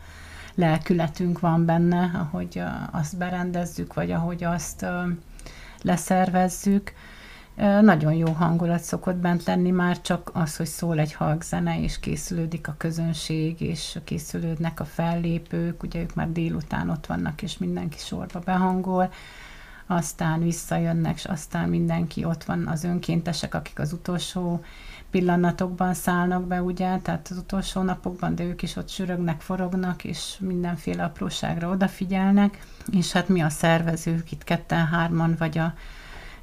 lelkületünk 0.54 1.40
van 1.40 1.64
benne, 1.64 2.10
ahogy 2.14 2.62
azt 2.90 3.18
berendezzük, 3.18 3.94
vagy 3.94 4.10
ahogy 4.10 4.44
azt 4.44 4.86
leszervezzük. 5.82 6.92
Nagyon 7.80 8.12
jó 8.12 8.32
hangulat 8.32 8.82
szokott 8.82 9.16
bent 9.16 9.44
lenni, 9.44 9.70
már 9.70 10.00
csak 10.00 10.30
az, 10.34 10.56
hogy 10.56 10.66
szól 10.66 10.98
egy 10.98 11.12
halkzene, 11.12 11.80
és 11.80 12.00
készülődik 12.00 12.68
a 12.68 12.74
közönség, 12.78 13.60
és 13.60 13.98
készülődnek 14.04 14.80
a 14.80 14.84
fellépők, 14.84 15.82
ugye 15.82 16.00
ők 16.00 16.14
már 16.14 16.32
délután 16.32 16.88
ott 16.88 17.06
vannak, 17.06 17.42
és 17.42 17.58
mindenki 17.58 17.98
sorba 17.98 18.38
behangol, 18.38 19.12
aztán 19.94 20.42
visszajönnek, 20.42 21.14
és 21.14 21.24
aztán 21.24 21.68
mindenki 21.68 22.24
ott 22.24 22.44
van, 22.44 22.66
az 22.66 22.84
önkéntesek, 22.84 23.54
akik 23.54 23.78
az 23.78 23.92
utolsó 23.92 24.64
pillanatokban 25.10 25.94
szállnak 25.94 26.46
be, 26.46 26.62
ugye, 26.62 26.98
tehát 26.98 27.28
az 27.30 27.36
utolsó 27.36 27.82
napokban, 27.82 28.34
de 28.34 28.44
ők 28.44 28.62
is 28.62 28.76
ott 28.76 28.88
sürögnek, 28.88 29.40
forognak, 29.40 30.04
és 30.04 30.36
mindenféle 30.40 31.04
apróságra 31.04 31.68
odafigyelnek, 31.68 32.66
és 32.92 33.12
hát 33.12 33.28
mi 33.28 33.40
a 33.40 33.48
szervezők, 33.48 34.32
itt 34.32 34.44
ketten-hárman, 34.44 35.34
vagy 35.38 35.58
a 35.58 35.74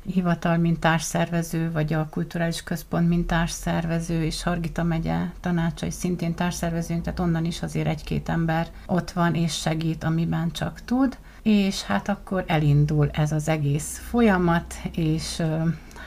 hivatal, 0.06 0.58
mint 0.58 0.80
társszervező, 0.80 1.72
vagy 1.72 1.94
a 1.94 2.08
kulturális 2.10 2.64
központ, 2.64 3.08
mint 3.08 3.28
társszervező, 3.28 4.24
és 4.24 4.44
Hargita 4.44 4.84
megye 4.84 5.18
tanácsai 5.40 5.92
szintén 5.92 6.36
társszervezőnk, 6.36 7.04
tehát 7.04 7.20
onnan 7.20 7.46
is 7.46 7.62
azért 7.62 7.88
egy-két 7.88 8.30
ember 8.30 8.68
ott 8.86 9.12
van, 9.12 9.36
és 9.36 9.60
segít, 9.60 10.04
amiben 10.04 10.52
csak 10.52 10.82
tud. 10.86 11.18
És 11.44 11.84
hát 11.84 12.10
akkor 12.10 12.44
elindul 12.48 13.10
ez 13.14 13.32
az 13.32 13.50
egész 13.50 14.02
folyamat, 14.10 14.74
és 14.92 15.42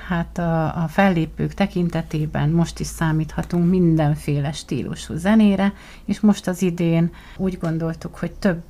hát 0.08 0.38
a, 0.38 0.82
a 0.82 0.88
fellépők 0.88 1.54
tekintetében 1.54 2.50
most 2.50 2.80
is 2.80 2.86
számíthatunk 2.86 3.70
mindenféle 3.70 4.52
stílusú 4.52 5.16
zenére, 5.16 5.72
és 6.04 6.20
most 6.20 6.46
az 6.46 6.62
idén 6.62 7.10
úgy 7.36 7.58
gondoltuk, 7.58 8.16
hogy 8.16 8.32
több 8.32 8.62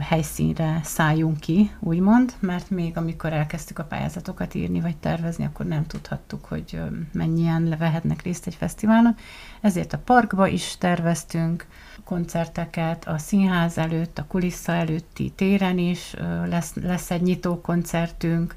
helyszínre 0.00 0.80
szálljunk 0.82 1.40
ki, 1.40 1.70
úgymond, 1.80 2.32
mert 2.40 2.70
még 2.70 2.96
amikor 2.96 3.32
elkezdtük 3.32 3.78
a 3.78 3.84
pályázatokat 3.84 4.54
írni 4.54 4.80
vagy 4.80 4.96
tervezni, 4.96 5.44
akkor 5.44 5.66
nem 5.66 5.86
tudhattuk, 5.86 6.44
hogy 6.44 6.80
mennyien 7.12 7.68
levehetnek 7.68 8.22
részt 8.22 8.46
egy 8.46 8.54
fesztiválon. 8.54 9.16
Ezért 9.60 9.92
a 9.92 9.98
parkba 9.98 10.46
is 10.46 10.76
terveztünk 10.78 11.66
koncerteket, 12.04 13.08
a 13.08 13.18
színház 13.18 13.78
előtt, 13.78 14.18
a 14.18 14.26
kulissza 14.28 14.72
előtti 14.72 15.30
téren 15.30 15.78
is 15.78 16.14
lesz, 16.48 16.74
lesz 16.74 17.10
egy 17.10 17.22
nyitó 17.22 17.60
koncertünk, 17.60 18.54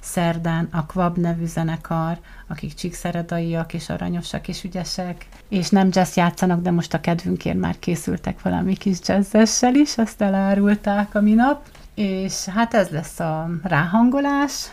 szerdán 0.00 0.68
a 0.72 0.86
Kvab 0.86 1.16
nevű 1.16 1.46
zenekar, 1.46 2.18
akik 2.48 2.74
csíkszeredaiak 2.74 3.74
és 3.74 3.88
aranyosak 3.88 4.48
és 4.48 4.64
ügyesek, 4.64 5.26
és 5.48 5.68
nem 5.68 5.88
jazz 5.92 6.16
játszanak, 6.16 6.60
de 6.60 6.70
most 6.70 6.94
a 6.94 7.00
kedvünkért 7.00 7.58
már 7.58 7.78
készültek 7.78 8.42
valami 8.42 8.76
kis 8.76 8.98
jazzessel 9.06 9.74
is, 9.74 9.98
azt 9.98 10.22
elárulták 10.22 11.14
a 11.14 11.20
minap, 11.20 11.68
és 11.94 12.44
hát 12.44 12.74
ez 12.74 12.88
lesz 12.88 13.20
a 13.20 13.50
ráhangolás, 13.62 14.66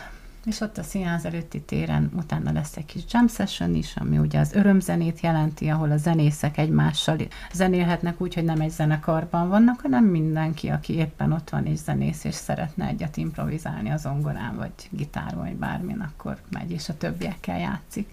és 0.48 0.60
ott 0.60 0.78
a 0.78 0.82
színház 0.82 1.24
előtti 1.24 1.60
téren 1.60 2.10
utána 2.16 2.52
lesz 2.52 2.76
egy 2.76 2.84
kis 2.84 3.02
jam 3.12 3.28
session 3.28 3.74
is, 3.74 3.96
ami 3.96 4.18
ugye 4.18 4.38
az 4.38 4.52
örömzenét 4.52 5.20
jelenti, 5.20 5.68
ahol 5.68 5.90
a 5.90 5.96
zenészek 5.96 6.58
egymással 6.58 7.16
zenélhetnek 7.52 8.20
úgy, 8.20 8.34
hogy 8.34 8.44
nem 8.44 8.60
egy 8.60 8.70
zenekarban 8.70 9.48
vannak, 9.48 9.80
hanem 9.80 10.04
mindenki, 10.04 10.68
aki 10.68 10.94
éppen 10.94 11.32
ott 11.32 11.50
van 11.50 11.66
és 11.66 11.78
zenész, 11.78 12.24
és 12.24 12.34
szeretne 12.34 12.86
egyet 12.86 13.16
improvizálni 13.16 13.90
az 13.90 14.00
zongorán, 14.00 14.56
vagy 14.56 14.72
gitáron, 14.90 15.40
vagy 15.40 15.56
bármin, 15.56 16.00
akkor 16.00 16.36
megy, 16.50 16.70
és 16.70 16.88
a 16.88 16.96
többiekkel 16.96 17.58
játszik. 17.58 18.08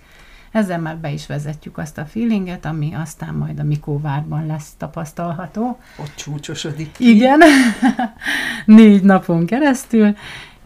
Ezzel 0.51 0.79
már 0.79 0.97
be 0.97 1.11
is 1.11 1.27
vezetjük 1.27 1.77
azt 1.77 1.97
a 1.97 2.05
feelinget, 2.05 2.65
ami 2.65 2.93
aztán 2.93 3.33
majd 3.33 3.59
a 3.59 3.63
Mikóvárban 3.63 4.45
lesz 4.45 4.73
tapasztalható. 4.77 5.79
Ott 5.99 6.15
csúcsosodik. 6.15 6.95
Igen, 6.99 7.39
négy 8.65 9.03
napon 9.03 9.45
keresztül, 9.45 10.15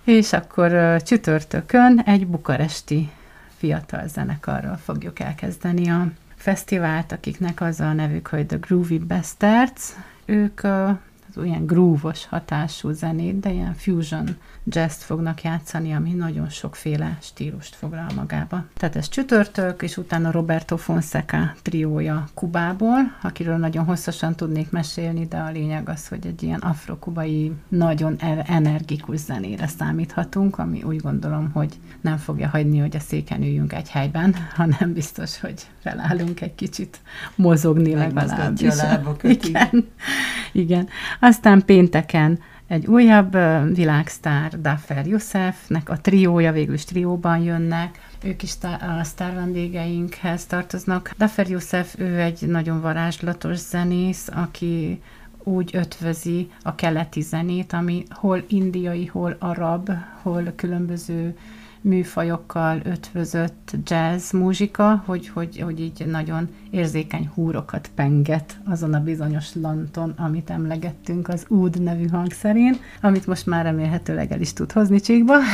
és 0.04 0.34
akkor 0.34 1.02
csütörtökön 1.02 2.00
egy 2.00 2.28
bukaresti 2.28 3.10
fiatal 3.58 4.08
zenekarral 4.08 4.78
fogjuk 4.78 5.20
elkezdeni 5.20 5.90
a 5.90 6.08
fesztivált, 6.36 7.12
akiknek 7.12 7.62
az 7.62 7.80
a 7.80 7.94
nevük, 7.94 8.28
hogy 8.28 8.46
The 8.46 8.58
Groovy 8.58 8.98
Bastards. 8.98 9.94
Ők 10.26 10.64
az 10.64 11.38
olyan 11.38 11.66
groove 11.66 12.14
hatású 12.30 12.92
zenét, 12.92 13.40
de 13.40 13.52
ilyen 13.52 13.74
fusion 13.74 14.38
jazz 14.70 15.02
fognak 15.02 15.42
játszani, 15.42 15.94
ami 15.94 16.12
nagyon 16.12 16.50
sokféle 16.50 17.18
stílust 17.22 17.76
foglal 17.76 18.08
magába. 18.16 18.66
Tehát 18.74 18.96
ez 18.96 19.10
csütörtök, 19.10 19.82
és 19.82 19.98
utána 19.98 20.32
Roberto 20.32 20.78
Fonseca 20.78 21.54
triója 21.62 22.28
Kubából, 22.34 23.18
akiről 23.22 23.58
nagyon 23.58 23.86
hosszasan 23.86 24.36
tudnék 24.36 24.70
mesélni, 24.72 25.26
de 25.26 25.38
a 25.38 25.50
lényeg 25.52 25.90
az, 25.90 26.08
hogy 26.08 26.26
egy 26.26 26.44
ilyen 26.44 26.60
afrokubai, 26.60 27.52
nagyon 27.68 28.16
energikus 28.46 29.20
zenére 29.20 29.68
számíthatunk, 29.68 30.58
ami 30.58 30.84
úgy 30.84 31.02
gondolom, 31.02 31.52
hogy 31.54 31.80
nem 32.02 32.18
fogja 32.18 32.48
hagyni, 32.48 32.78
hogy 32.78 32.96
a 32.96 33.00
széken 33.00 33.42
üljünk 33.42 33.74
egy 33.74 33.90
helyben, 33.90 34.36
hanem 34.56 34.94
biztos, 34.94 35.40
hogy 35.40 35.68
felállunk 35.80 36.42
egy 36.42 36.56
kicsit 36.56 37.00
mozogni 37.36 37.94
legalábbis. 37.94 38.74
Igen. 39.22 39.88
Igen. 40.52 40.88
Aztán 41.20 41.66
pénteken 41.66 42.40
egy 42.70 42.86
újabb 42.88 43.38
világsztár, 43.76 44.62
Daffer 44.62 45.08
Youssefnek 45.08 45.90
a 45.90 45.98
triója, 46.02 46.52
végül 46.52 46.74
is 46.74 46.86
trióban 46.86 47.40
jönnek, 47.40 48.00
ők 48.24 48.44
is 48.44 48.54
a 49.00 49.04
sztár 49.04 49.34
vendégeinkhez 49.34 50.46
tartoznak. 50.46 51.14
Daffer 51.18 51.50
Youssef, 51.50 52.00
ő 52.00 52.20
egy 52.20 52.48
nagyon 52.48 52.82
varázslatos 52.82 53.58
zenész, 53.58 54.28
aki 54.34 55.02
úgy 55.44 55.70
ötvözi 55.74 56.52
a 56.62 56.76
keleti 56.76 57.22
zenét, 57.22 57.74
ami 57.74 58.04
hol 58.10 58.44
indiai, 58.48 59.06
hol 59.06 59.36
arab, 59.40 59.92
hol 60.22 60.54
különböző 60.56 61.38
műfajokkal 61.82 62.80
ötvözött 62.84 63.72
jazz 63.86 64.32
muzsika, 64.32 65.04
hogy, 65.06 65.28
hogy, 65.28 65.60
hogy 65.60 65.80
így 65.80 66.06
nagyon 66.06 66.50
érzékeny 66.70 67.30
húrokat 67.34 67.90
penget 67.96 68.58
azon 68.66 68.94
a 68.94 69.04
bizonyos 69.04 69.56
lanton, 69.56 70.14
amit 70.18 70.50
emlegettünk 70.50 71.28
az 71.28 71.46
úd 71.48 71.82
nevű 71.82 72.08
hangszerén, 72.08 72.78
amit 73.02 73.28
most 73.28 73.46
már 73.46 73.64
remélhetőleg 73.64 74.32
el 74.32 74.42
is 74.42 74.54
tud 74.54 74.72
hozni 74.72 75.00
csíkba. 75.00 75.34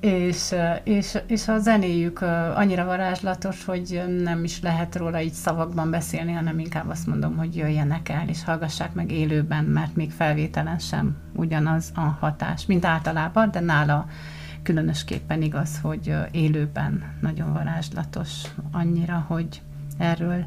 és, 0.00 0.54
és, 0.84 1.18
és 1.26 1.48
a 1.48 1.58
zenéjük 1.58 2.20
annyira 2.54 2.84
varázslatos, 2.84 3.64
hogy 3.64 4.02
nem 4.22 4.44
is 4.44 4.60
lehet 4.60 4.96
róla 4.96 5.20
így 5.20 5.32
szavakban 5.32 5.90
beszélni, 5.90 6.32
hanem 6.32 6.58
inkább 6.58 6.88
azt 6.88 7.06
mondom, 7.06 7.36
hogy 7.36 7.56
jöjjenek 7.56 8.08
el, 8.08 8.28
és 8.28 8.44
hallgassák 8.44 8.92
meg 8.94 9.12
élőben, 9.12 9.64
mert 9.64 9.96
még 9.96 10.10
felvételen 10.10 10.78
sem 10.78 11.16
ugyanaz 11.34 11.92
a 11.94 12.00
hatás, 12.00 12.66
mint 12.66 12.84
általában, 12.84 13.50
de 13.50 13.60
nála 13.60 14.06
különösképpen 14.62 15.42
igaz, 15.42 15.78
hogy 15.82 16.14
élőben 16.30 17.04
nagyon 17.20 17.52
varázslatos, 17.52 18.42
annyira, 18.72 19.24
hogy 19.28 19.62
erről 19.98 20.44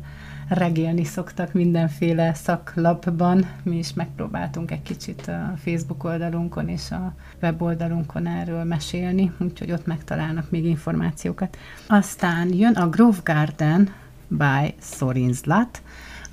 regélni 0.48 1.04
szoktak 1.04 1.54
mindenféle 1.54 2.34
szaklapban. 2.34 3.50
Mi 3.64 3.78
is 3.78 3.94
megpróbáltunk 3.94 4.72
egy 4.72 4.82
kicsit 4.82 5.28
a 5.28 5.54
Facebook 5.58 6.04
oldalunkon 6.04 6.70
és 6.70 6.92
a 6.92 7.14
weboldalunkon 7.42 8.28
erről 8.28 8.64
mesélni, 8.64 9.32
úgyhogy 9.40 9.72
ott 9.72 9.86
megtalálnak 9.86 10.50
még 10.50 10.66
információkat. 10.66 11.58
Aztán 11.88 12.54
jön 12.54 12.74
a 12.74 12.90
Grove 12.90 13.20
Garden 13.24 13.90
by 14.28 14.74
Sorinzlat, 14.82 15.82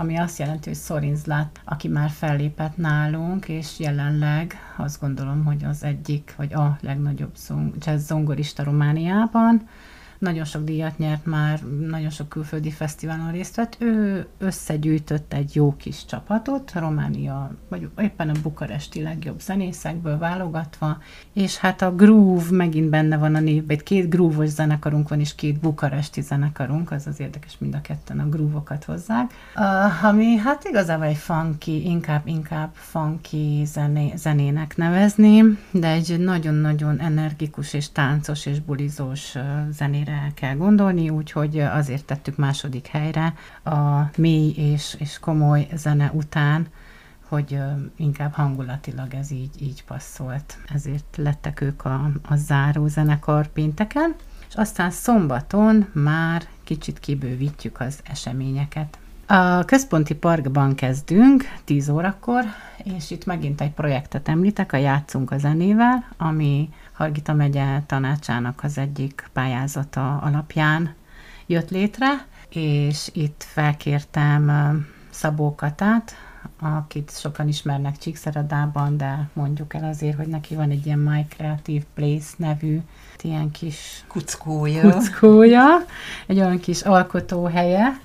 ami 0.01 0.17
azt 0.17 0.39
jelenti, 0.39 0.69
hogy 0.69 0.79
Sorinzlat, 0.79 1.61
aki 1.65 1.89
már 1.89 2.11
fellépett 2.11 2.77
nálunk, 2.77 3.49
és 3.49 3.79
jelenleg 3.79 4.55
azt 4.77 5.01
gondolom, 5.01 5.45
hogy 5.45 5.65
az 5.65 5.85
egyik, 5.85 6.35
vagy 6.37 6.53
a 6.53 6.79
legnagyobb 6.81 7.33
jazz 7.79 8.07
zongorista 8.07 8.65
Romániában, 8.65 9.69
nagyon 10.21 10.45
sok 10.45 10.65
díjat 10.65 10.99
nyert 10.99 11.27
már, 11.27 11.61
nagyon 11.89 12.11
sok 12.11 12.29
külföldi 12.29 12.71
fesztiválon 12.71 13.31
részt 13.31 13.57
vett. 13.57 13.77
Ő 13.79 14.27
összegyűjtött 14.39 15.33
egy 15.33 15.55
jó 15.55 15.77
kis 15.77 16.05
csapatot, 16.05 16.73
Románia, 16.75 17.51
vagy 17.69 17.89
éppen 17.99 18.29
a 18.29 18.41
bukaresti 18.43 19.03
legjobb 19.03 19.41
zenészekből 19.41 20.19
válogatva, 20.19 20.99
és 21.33 21.57
hát 21.57 21.83
a 21.83 21.95
groove 21.95 22.51
megint 22.51 22.89
benne 22.89 23.17
van 23.17 23.35
a 23.35 23.41
névben, 23.41 23.79
két 23.79 24.11
groove 24.11 24.47
zenekarunk 24.47 25.09
van, 25.09 25.21
és 25.21 25.35
két 25.35 25.61
bukaresti 25.61 26.21
zenekarunk, 26.21 26.91
az 26.91 27.07
az 27.07 27.21
érdekes, 27.21 27.59
mind 27.59 27.75
a 27.75 27.81
ketten 27.81 28.21
a 28.21 28.29
groove-okat 28.29 28.85
hozzák, 28.85 29.31
uh, 29.57 30.05
ami 30.05 30.37
hát 30.37 30.65
igazából 30.65 31.07
egy 31.07 31.17
funky, 31.17 31.85
inkább, 31.85 32.27
inkább 32.27 32.71
funky 32.73 33.63
zené, 33.65 34.13
zenének 34.17 34.77
nevezni, 34.77 35.43
de 35.71 35.89
egy 35.89 36.19
nagyon-nagyon 36.19 36.99
energikus 36.99 37.73
és 37.73 37.93
táncos 37.93 38.47
és 38.47 38.61
bulizós 38.61 39.35
zenére 39.71 40.10
helyre 40.11 40.33
kell 40.35 40.55
gondolni, 40.55 41.09
úgyhogy 41.09 41.59
azért 41.59 42.05
tettük 42.05 42.37
második 42.37 42.87
helyre 42.87 43.35
a 43.65 44.11
mély 44.17 44.53
és, 44.57 44.97
és 44.99 45.19
komoly 45.19 45.69
zene 45.75 46.11
után, 46.15 46.67
hogy 47.29 47.59
inkább 47.97 48.33
hangulatilag 48.33 49.15
ez 49.15 49.31
így, 49.31 49.63
így 49.63 49.85
passzolt. 49.85 50.59
Ezért 50.75 51.17
lettek 51.17 51.61
ők 51.61 51.85
a, 51.85 52.11
a 52.29 52.37
záró 52.37 52.87
zenekar 52.87 53.47
pénteken, 53.47 54.15
és 54.49 54.55
aztán 54.55 54.91
szombaton 54.91 55.89
már 55.93 56.43
kicsit 56.65 56.99
kibővítjük 56.99 57.81
az 57.81 57.99
eseményeket. 58.05 58.99
A 59.27 59.65
központi 59.65 60.15
parkban 60.15 60.75
kezdünk 60.75 61.45
10 61.65 61.89
órakor, 61.89 62.45
és 62.97 63.11
itt 63.11 63.25
megint 63.25 63.61
egy 63.61 63.71
projektet 63.71 64.29
említek, 64.29 64.73
a 64.73 64.77
Játszunk 64.77 65.31
a 65.31 65.39
zenével, 65.39 66.05
ami 66.17 66.69
Hargita 67.01 67.33
megye 67.33 67.83
tanácsának 67.87 68.61
az 68.63 68.79
egyik 68.79 69.29
pályázata 69.33 70.17
alapján 70.17 70.95
jött 71.47 71.71
létre, 71.71 72.27
és 72.49 73.11
itt 73.13 73.45
felkértem 73.49 74.51
Szabó 75.11 75.55
Katát, 75.55 76.13
akit 76.59 77.11
sokan 77.19 77.49
ismernek 77.49 77.99
Csíkszeredában, 77.99 78.97
de 78.97 79.29
mondjuk 79.33 79.75
el 79.75 79.85
azért, 79.85 80.17
hogy 80.17 80.27
neki 80.27 80.55
van 80.55 80.71
egy 80.71 80.87
ilyen 80.87 80.99
My 80.99 81.27
Creative 81.29 81.85
Place 81.95 82.29
nevű 82.37 82.81
ilyen 83.23 83.51
kis 83.51 84.05
kuckója, 84.09 84.91
kuckója 84.91 85.85
egy 86.27 86.39
olyan 86.39 86.61
kis 86.61 86.83
alkotóhelye, 86.83 88.01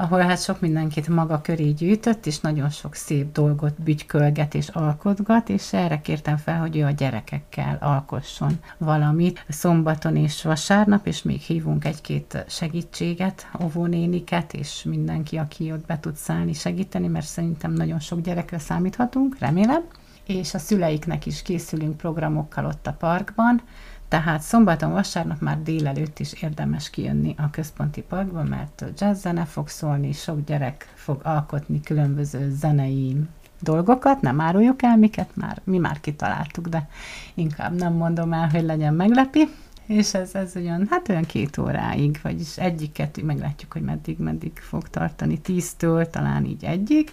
ahol 0.00 0.20
hát 0.20 0.42
sok 0.42 0.60
mindenkit 0.60 1.08
maga 1.08 1.40
köré 1.40 1.70
gyűjtött, 1.70 2.26
és 2.26 2.40
nagyon 2.40 2.70
sok 2.70 2.94
szép 2.94 3.32
dolgot 3.32 3.82
bütykölget 3.82 4.54
és 4.54 4.68
alkotgat, 4.68 5.48
és 5.48 5.72
erre 5.72 6.00
kértem 6.00 6.36
fel, 6.36 6.58
hogy 6.58 6.76
ő 6.76 6.84
a 6.84 6.90
gyerekekkel 6.90 7.78
alkosson 7.80 8.60
valamit. 8.78 9.44
Szombaton 9.48 10.16
és 10.16 10.42
vasárnap, 10.42 11.06
és 11.06 11.22
még 11.22 11.40
hívunk 11.40 11.84
egy-két 11.84 12.44
segítséget, 12.48 13.48
óvónéniket, 13.62 14.52
és 14.52 14.82
mindenki, 14.82 15.36
aki 15.36 15.72
ott 15.72 15.86
be 15.86 16.00
tud 16.00 16.16
szállni, 16.16 16.52
segíteni, 16.52 17.06
mert 17.06 17.26
szerintem 17.26 17.72
nagyon 17.72 18.00
sok 18.00 18.20
gyerekre 18.20 18.58
számíthatunk, 18.58 19.38
remélem. 19.38 19.82
És 20.26 20.54
a 20.54 20.58
szüleiknek 20.58 21.26
is 21.26 21.42
készülünk 21.42 21.96
programokkal 21.96 22.64
ott 22.64 22.86
a 22.86 22.92
parkban, 22.92 23.62
tehát 24.10 24.40
szombaton, 24.40 24.92
vasárnap 24.92 25.40
már 25.40 25.62
délelőtt 25.62 26.18
is 26.18 26.32
érdemes 26.42 26.90
kijönni 26.90 27.34
a 27.38 27.50
központi 27.50 28.02
parkba, 28.02 28.42
mert 28.42 28.84
jazz 28.98 29.20
zene 29.20 29.44
fog 29.44 29.68
szólni, 29.68 30.12
sok 30.12 30.44
gyerek 30.44 30.92
fog 30.94 31.20
alkotni 31.24 31.80
különböző 31.80 32.50
zenei 32.50 33.16
dolgokat, 33.60 34.20
nem 34.20 34.40
áruljuk 34.40 34.82
el 34.82 34.96
miket, 34.96 35.36
már, 35.36 35.60
mi 35.64 35.78
már 35.78 36.00
kitaláltuk, 36.00 36.68
de 36.68 36.88
inkább 37.34 37.74
nem 37.74 37.92
mondom 37.92 38.32
el, 38.32 38.48
hogy 38.48 38.62
legyen 38.62 38.94
meglepi, 38.94 39.48
és 39.86 40.14
ez, 40.14 40.34
ez 40.34 40.56
olyan, 40.56 40.86
hát 40.90 41.08
olyan 41.08 41.24
két 41.24 41.58
óráig, 41.58 42.18
vagyis 42.22 42.58
egyik-kettő, 42.58 43.24
meglátjuk, 43.24 43.72
hogy 43.72 43.82
meddig, 43.82 44.18
meddig 44.18 44.52
fog 44.58 44.88
tartani, 44.88 45.38
tíztől 45.38 46.10
talán 46.10 46.44
így 46.44 46.64
egyik, 46.64 47.12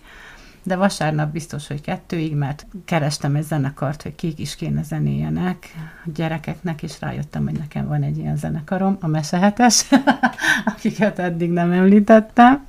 de 0.67 0.75
vasárnap 0.75 1.31
biztos, 1.31 1.67
hogy 1.67 1.81
kettőig, 1.81 2.35
mert 2.35 2.65
kerestem 2.85 3.35
egy 3.35 3.43
zenekart, 3.43 4.01
hogy 4.01 4.15
kik 4.15 4.39
is 4.39 4.55
kéne 4.55 4.83
zenéjenek 4.83 5.75
a 6.05 6.09
gyerekeknek, 6.15 6.83
és 6.83 6.99
rájöttem, 6.99 7.43
hogy 7.43 7.57
nekem 7.57 7.87
van 7.87 8.03
egy 8.03 8.17
ilyen 8.17 8.37
zenekarom, 8.37 8.97
a 9.01 9.07
Mesehetes, 9.07 9.85
akiket 10.75 11.19
eddig 11.19 11.51
nem 11.51 11.71
említettem 11.71 12.65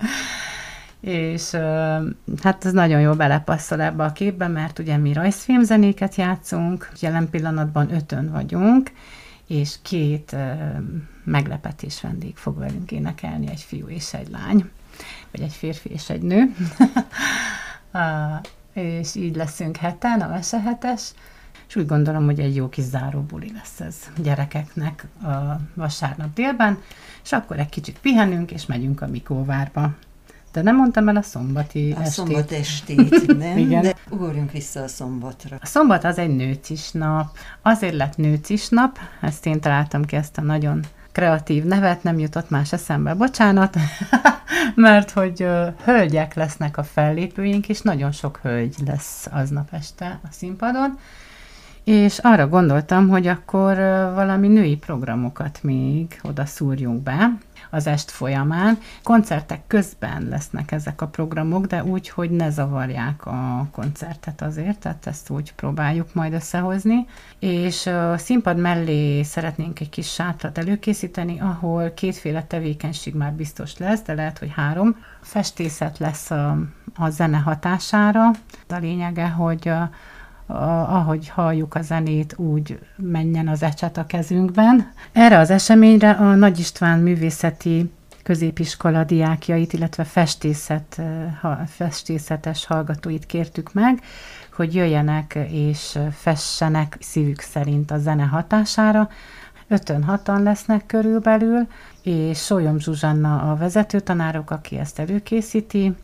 és 1.00 1.50
hát 2.42 2.64
ez 2.64 2.72
nagyon 2.72 3.00
jól 3.00 3.14
belepasszol 3.14 3.80
ebbe 3.80 4.04
a 4.04 4.12
képbe, 4.12 4.48
mert 4.48 4.78
ugye 4.78 4.96
mi 4.96 5.12
rajzfilmzenéket 5.12 6.14
játszunk, 6.14 6.90
jelen 7.00 7.30
pillanatban 7.30 7.94
ötön 7.94 8.30
vagyunk, 8.32 8.90
és 9.46 9.76
két 9.82 10.37
meglepetés 11.24 12.00
vendég 12.00 12.37
fog 12.37 12.58
velünk 12.58 12.92
énekelni, 12.92 13.50
egy 13.50 13.61
fiú 13.61 13.88
és 13.88 14.14
egy 14.14 14.30
lány, 14.30 14.70
vagy 15.30 15.40
egy 15.40 15.52
férfi 15.52 15.88
és 15.88 16.11
egy 16.11 16.22
nő. 16.22 16.54
és 18.72 19.14
így 19.14 19.37
leszünk 19.37 19.77
heten, 19.77 20.20
a 20.20 20.29
mesehetes, 20.29 21.12
és 21.68 21.77
úgy 21.77 21.87
gondolom, 21.87 22.24
hogy 22.24 22.40
egy 22.40 22.55
jó 22.55 22.68
kis 22.68 22.85
záróbuli 22.85 23.53
lesz 23.55 23.81
ez 23.81 23.96
gyerekeknek 24.22 25.07
a 25.22 25.61
vasárnap 25.74 26.35
délben, 26.35 26.79
és 27.24 27.33
akkor 27.33 27.59
egy 27.59 27.68
kicsit 27.68 27.98
pihenünk, 27.98 28.51
és 28.51 28.66
megyünk 28.66 29.01
a 29.01 29.07
Mikóvárba. 29.07 29.94
De 30.53 30.62
nem 30.62 30.77
mondtam 30.77 31.09
el 31.09 31.16
a 31.16 31.22
szombati 31.22 31.92
a 31.92 32.01
estét. 32.01 32.12
szombat 32.12 32.53
estét, 32.53 33.27
nem? 33.37 33.59
Igen. 33.59 33.83
De 33.83 33.94
ugorjunk 34.11 34.53
vissza 34.53 34.83
a 34.83 34.88
szombatra. 34.88 35.57
A 35.61 35.66
szombat 35.66 36.05
az 36.05 36.18
egy 36.18 36.37
nőcis 36.37 36.90
nap. 36.90 37.37
Azért 37.62 37.94
lett 37.94 38.16
nőcis 38.16 38.69
nap, 38.69 38.98
ezt 39.21 39.46
én 39.46 39.60
találtam 39.60 40.04
ki 40.04 40.17
ezt 40.17 40.38
a 40.38 40.42
nagyon 40.42 40.85
kreatív 41.19 41.64
nevet 41.64 42.02
nem 42.02 42.19
jutott 42.19 42.50
más 42.50 42.73
eszembe, 42.73 43.14
bocsánat, 43.14 43.77
mert 44.75 45.10
hogy 45.10 45.46
hölgyek 45.85 46.35
lesznek 46.35 46.77
a 46.77 46.83
fellépőink, 46.83 47.69
és 47.69 47.81
nagyon 47.81 48.12
sok 48.12 48.38
hölgy 48.42 48.75
lesz 48.87 49.29
aznap 49.31 49.69
este 49.71 50.21
a 50.23 50.27
színpadon, 50.31 50.98
és 51.85 52.19
arra 52.19 52.48
gondoltam, 52.48 53.08
hogy 53.08 53.27
akkor 53.27 53.77
valami 54.14 54.48
női 54.48 54.77
programokat 54.77 55.58
még 55.62 56.21
oda 56.23 56.46
szúrjunk 56.46 57.02
be 57.02 57.33
az 57.71 57.87
est 57.87 58.10
folyamán. 58.10 58.79
Koncertek 59.02 59.60
közben 59.66 60.27
lesznek 60.29 60.73
ezek 60.73 61.00
a 61.00 61.06
programok, 61.06 61.66
de 61.66 61.85
úgy, 61.85 62.08
hogy 62.08 62.31
ne 62.31 62.50
zavarják 62.50 63.27
a 63.27 63.69
koncertet 63.73 64.42
azért, 64.42 64.79
tehát 64.79 65.06
ezt 65.06 65.31
úgy 65.31 65.54
próbáljuk 65.54 66.14
majd 66.14 66.33
összehozni. 66.33 67.06
És 67.38 67.87
a 67.87 68.19
színpad 68.19 68.56
mellé 68.56 69.23
szeretnénk 69.23 69.81
egy 69.81 69.88
kis 69.88 70.12
sátrat 70.12 70.58
előkészíteni, 70.58 71.40
ahol 71.40 71.90
kétféle 71.94 72.42
tevékenység 72.42 73.14
már 73.14 73.33
biztos 73.33 73.77
lesz, 73.79 74.02
de 74.02 74.14
lehet, 74.14 74.38
hogy 74.38 74.52
három. 74.54 74.96
Festészet 75.21 75.98
lesz 75.98 76.31
a, 76.31 76.58
a 76.96 77.10
zene 77.10 77.37
hatására. 77.38 78.31
A 78.69 78.77
lényege, 78.81 79.29
hogy 79.29 79.73
ahogy 80.49 81.29
halljuk 81.29 81.75
a 81.75 81.83
zenét, 81.83 82.35
úgy 82.37 82.79
menjen 82.96 83.49
az 83.49 83.63
ecset 83.63 83.96
a 83.96 84.07
kezünkben. 84.07 84.92
Erre 85.13 85.38
az 85.38 85.51
eseményre 85.51 86.11
a 86.11 86.35
Nagy 86.35 86.59
István 86.59 86.99
művészeti 86.99 87.90
középiskola 88.23 89.05
diákjait, 89.05 89.73
illetve 89.73 90.05
festészet, 90.05 91.01
festészetes 91.67 92.67
hallgatóit 92.67 93.27
kértük 93.27 93.73
meg, 93.73 94.01
hogy 94.53 94.75
jöjjenek 94.75 95.38
és 95.51 95.99
fessenek 96.13 96.96
szívük 97.01 97.40
szerint 97.40 97.90
a 97.90 97.99
zene 97.99 98.25
hatására. 98.25 99.09
Ötön 99.69 100.03
hatan 100.03 100.42
lesznek 100.42 100.87
körülbelül, 100.87 101.67
és 102.03 102.44
Sólyom 102.44 102.79
Zsuzsanna 102.79 103.51
a 103.51 103.57
vezetőtanárok, 103.57 104.51
aki 104.51 104.79
ezt 104.79 104.99
előkészíti, 104.99 105.94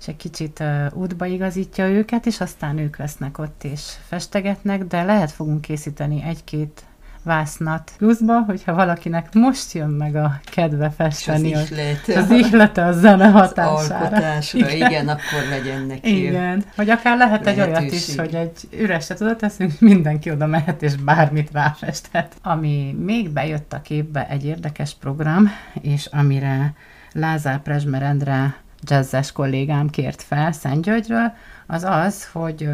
és 0.00 0.08
egy 0.08 0.16
kicsit 0.16 0.60
uh, 0.60 0.86
útba 0.92 1.26
igazítja 1.26 1.88
őket, 1.88 2.26
és 2.26 2.40
aztán 2.40 2.78
ők 2.78 2.96
lesznek 2.96 3.38
ott 3.38 3.64
és 3.64 3.92
festegetnek, 4.08 4.84
de 4.84 5.02
lehet 5.02 5.30
fogunk 5.30 5.60
készíteni 5.60 6.22
egy-két 6.22 6.84
vásznat 7.26 7.92
pluszba, 7.98 8.40
hogyha 8.40 8.74
valakinek 8.74 9.34
most 9.34 9.72
jön 9.72 9.88
meg 9.88 10.16
a 10.16 10.40
kedve 10.44 10.90
festeni. 10.90 11.54
az 11.54 11.70
ihlete. 11.70 12.18
Az 12.18 12.30
ihlete 12.30 12.84
a 12.84 12.92
zene 12.92 13.28
hatására. 13.28 14.36
Az 14.36 14.54
igen. 14.54 14.70
igen, 14.70 15.08
akkor 15.08 15.48
legyen 15.50 15.82
neki. 15.82 16.26
Igen, 16.26 16.64
vagy 16.76 16.90
akár 16.90 17.16
lehet 17.16 17.44
lehetőség. 17.44 17.74
egy 17.74 17.80
olyat 17.80 17.92
is, 17.92 18.16
hogy 18.16 18.34
egy 18.34 18.80
üreset 18.80 19.20
oda 19.20 19.36
teszünk, 19.36 19.80
mindenki 19.80 20.30
oda 20.30 20.46
mehet 20.46 20.82
és 20.82 20.96
bármit 20.96 21.50
ráfesthet. 21.52 22.36
Ami 22.42 22.96
még 22.98 23.30
bejött 23.30 23.72
a 23.72 23.82
képbe 23.82 24.28
egy 24.28 24.44
érdekes 24.44 24.94
program, 24.94 25.50
és 25.80 26.06
amire 26.06 26.74
Lázár 27.12 27.62
Prezsmer 27.62 28.02
Endre 28.02 28.64
jazzes 28.82 29.32
kollégám 29.32 29.90
kért 29.90 30.22
fel 30.22 30.52
Szentgyörgyről, 30.52 31.32
az 31.66 31.82
az, 31.82 32.28
hogy 32.32 32.68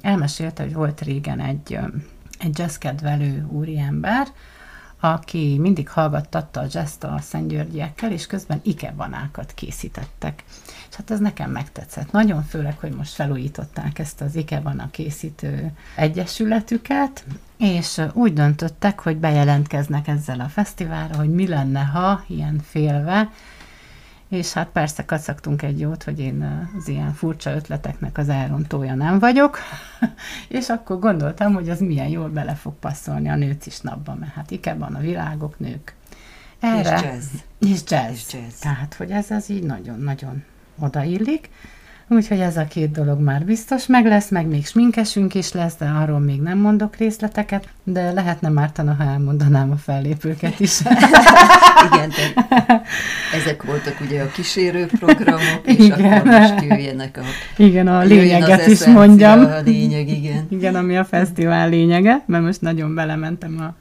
elmesélte, 0.00 0.62
hogy 0.62 0.74
volt 0.74 1.00
régen 1.00 1.40
egy, 1.40 1.78
egy 2.38 2.58
jazzkedvelő 2.58 3.46
úriember, 3.48 4.26
aki 5.00 5.58
mindig 5.58 5.88
hallgattatta 5.88 6.60
a 6.60 6.66
jazzt 6.70 7.04
a 7.04 7.18
szentgyörgyiekkel, 7.20 8.12
és 8.12 8.26
közben 8.26 8.60
ikebanákat 8.62 9.52
készítettek. 9.54 10.44
És 10.90 10.96
hát 10.96 11.10
ez 11.10 11.18
nekem 11.18 11.50
megtetszett. 11.50 12.12
Nagyon 12.12 12.42
főleg, 12.42 12.78
hogy 12.78 12.92
most 12.92 13.12
felújították 13.12 13.98
ezt 13.98 14.20
az 14.20 14.34
ikebana 14.36 14.90
készítő 14.90 15.72
egyesületüket, 15.96 17.24
és 17.58 18.00
úgy 18.12 18.32
döntöttek, 18.32 19.00
hogy 19.00 19.16
bejelentkeznek 19.16 20.08
ezzel 20.08 20.40
a 20.40 20.48
fesztiválra, 20.48 21.16
hogy 21.16 21.30
mi 21.30 21.46
lenne, 21.46 21.80
ha 21.80 22.24
ilyen 22.26 22.60
félve 22.64 23.30
és 24.30 24.52
hát 24.52 24.68
persze 24.68 25.04
kacagtunk 25.04 25.62
egy 25.62 25.80
jót, 25.80 26.02
hogy 26.02 26.18
én 26.18 26.68
az 26.78 26.88
ilyen 26.88 27.12
furcsa 27.12 27.54
ötleteknek 27.54 28.18
az 28.18 28.28
elrontója 28.28 28.94
nem 28.94 29.18
vagyok, 29.18 29.58
és 30.48 30.68
akkor 30.68 30.98
gondoltam, 30.98 31.54
hogy 31.54 31.68
az 31.68 31.80
milyen 31.80 32.08
jól 32.08 32.28
bele 32.28 32.54
fog 32.54 32.74
passzolni 32.74 33.28
a 33.28 33.36
nőcis 33.36 33.80
napba, 33.80 34.14
mert 34.14 34.32
hát 34.32 34.50
ikebban 34.50 34.94
a 34.94 35.00
világok 35.00 35.58
nők. 35.58 35.94
Erre, 36.60 36.96
és 36.96 37.02
jazz. 37.02 37.26
És 37.58 37.80
jazz. 37.86 38.10
És 38.10 38.32
jazz. 38.32 38.58
Tehát, 38.60 38.94
hogy 38.94 39.10
ez 39.10 39.30
az 39.30 39.50
így 39.50 39.62
nagyon-nagyon 39.62 40.44
odaillik. 40.78 41.50
Úgyhogy 42.12 42.40
ez 42.40 42.56
a 42.56 42.64
két 42.64 42.90
dolog 42.90 43.20
már 43.20 43.44
biztos 43.44 43.86
meg 43.86 44.06
lesz, 44.06 44.30
meg 44.30 44.46
még 44.46 44.66
sminkesünk 44.66 45.34
is 45.34 45.52
lesz, 45.52 45.76
de 45.76 45.84
arról 45.84 46.18
még 46.18 46.40
nem 46.40 46.58
mondok 46.58 46.96
részleteket, 46.96 47.68
de 47.84 48.12
lehetne 48.12 48.48
Mártana, 48.48 48.94
ha 48.94 49.04
elmondanám 49.04 49.70
a 49.70 49.76
fellépőket 49.76 50.60
is. 50.60 50.80
Igen, 51.92 52.10
tehát 52.10 52.86
ezek 53.34 53.62
voltak 53.62 54.00
ugye 54.00 54.22
a 54.22 54.30
kísérőprogramok, 54.30 55.60
és 55.64 55.78
igen. 55.78 56.12
akkor 56.12 56.30
most 56.30 56.62
jöjjenek 56.62 57.16
a... 57.16 57.22
Igen, 57.56 57.86
a 57.86 58.00
lényeget 58.02 58.66
is 58.66 58.84
mondjam. 58.84 59.40
A 59.40 59.60
lényeg, 59.60 60.08
igen. 60.08 60.46
Igen, 60.48 60.74
ami 60.74 60.96
a 60.96 61.04
fesztivál 61.04 61.68
lényege, 61.68 62.22
mert 62.26 62.44
most 62.44 62.60
nagyon 62.60 62.94
belementem 62.94 63.60
a 63.60 63.74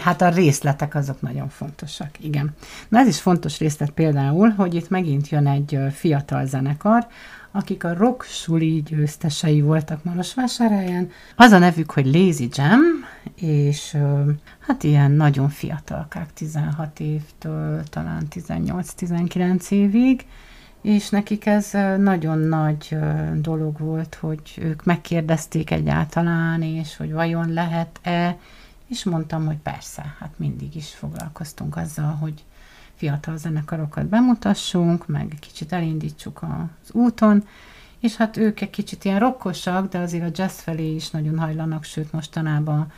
Hát 0.00 0.22
a 0.22 0.28
részletek 0.28 0.94
azok 0.94 1.20
nagyon 1.20 1.48
fontosak, 1.48 2.10
igen. 2.20 2.54
Na 2.88 2.98
ez 2.98 3.06
is 3.06 3.20
fontos 3.20 3.58
részlet 3.58 3.90
például, 3.90 4.48
hogy 4.48 4.74
itt 4.74 4.88
megint 4.88 5.28
jön 5.28 5.46
egy 5.46 5.78
fiatal 5.92 6.46
zenekar, 6.46 7.06
akik 7.52 7.84
a 7.84 7.94
rock 7.94 8.22
suli 8.22 8.82
győztesei 8.82 9.60
voltak 9.60 10.04
Marosvásárhelyen. 10.04 11.10
Az 11.36 11.52
a 11.52 11.58
nevük, 11.58 11.90
hogy 11.90 12.06
Lazy 12.06 12.48
Jam, 12.52 12.80
és 13.34 13.96
hát 14.60 14.82
ilyen 14.82 15.10
nagyon 15.10 15.48
fiatalkák, 15.48 16.32
16 16.32 17.00
évtől 17.00 17.82
talán 17.84 18.26
18-19 18.30 19.70
évig, 19.70 20.26
és 20.82 21.08
nekik 21.08 21.46
ez 21.46 21.70
nagyon 21.98 22.38
nagy 22.38 22.96
dolog 23.34 23.78
volt, 23.78 24.14
hogy 24.14 24.40
ők 24.58 24.84
megkérdezték 24.84 25.70
egyáltalán, 25.70 26.62
és 26.62 26.96
hogy 26.96 27.12
vajon 27.12 27.52
lehet-e, 27.52 28.38
és 28.88 29.04
mondtam, 29.04 29.46
hogy 29.46 29.58
persze, 29.62 30.14
hát 30.18 30.32
mindig 30.36 30.76
is 30.76 30.88
foglalkoztunk 30.88 31.76
azzal, 31.76 32.16
hogy 32.20 32.44
fiatal 33.00 33.36
zenekarokat 33.36 34.06
bemutassunk, 34.06 35.06
meg 35.06 35.36
kicsit 35.40 35.72
elindítsuk 35.72 36.42
az 36.42 36.92
úton, 36.92 37.44
és 38.00 38.16
hát 38.16 38.36
ők 38.36 38.60
egy 38.60 38.70
kicsit 38.70 39.04
ilyen 39.04 39.18
rokkosak, 39.18 39.88
de 39.88 39.98
azért 39.98 40.24
a 40.24 40.42
jazz 40.42 40.58
felé 40.58 40.94
is 40.94 41.10
nagyon 41.10 41.38
hajlanak, 41.38 41.84
sőt 41.84 42.12
mostanában 42.12 42.92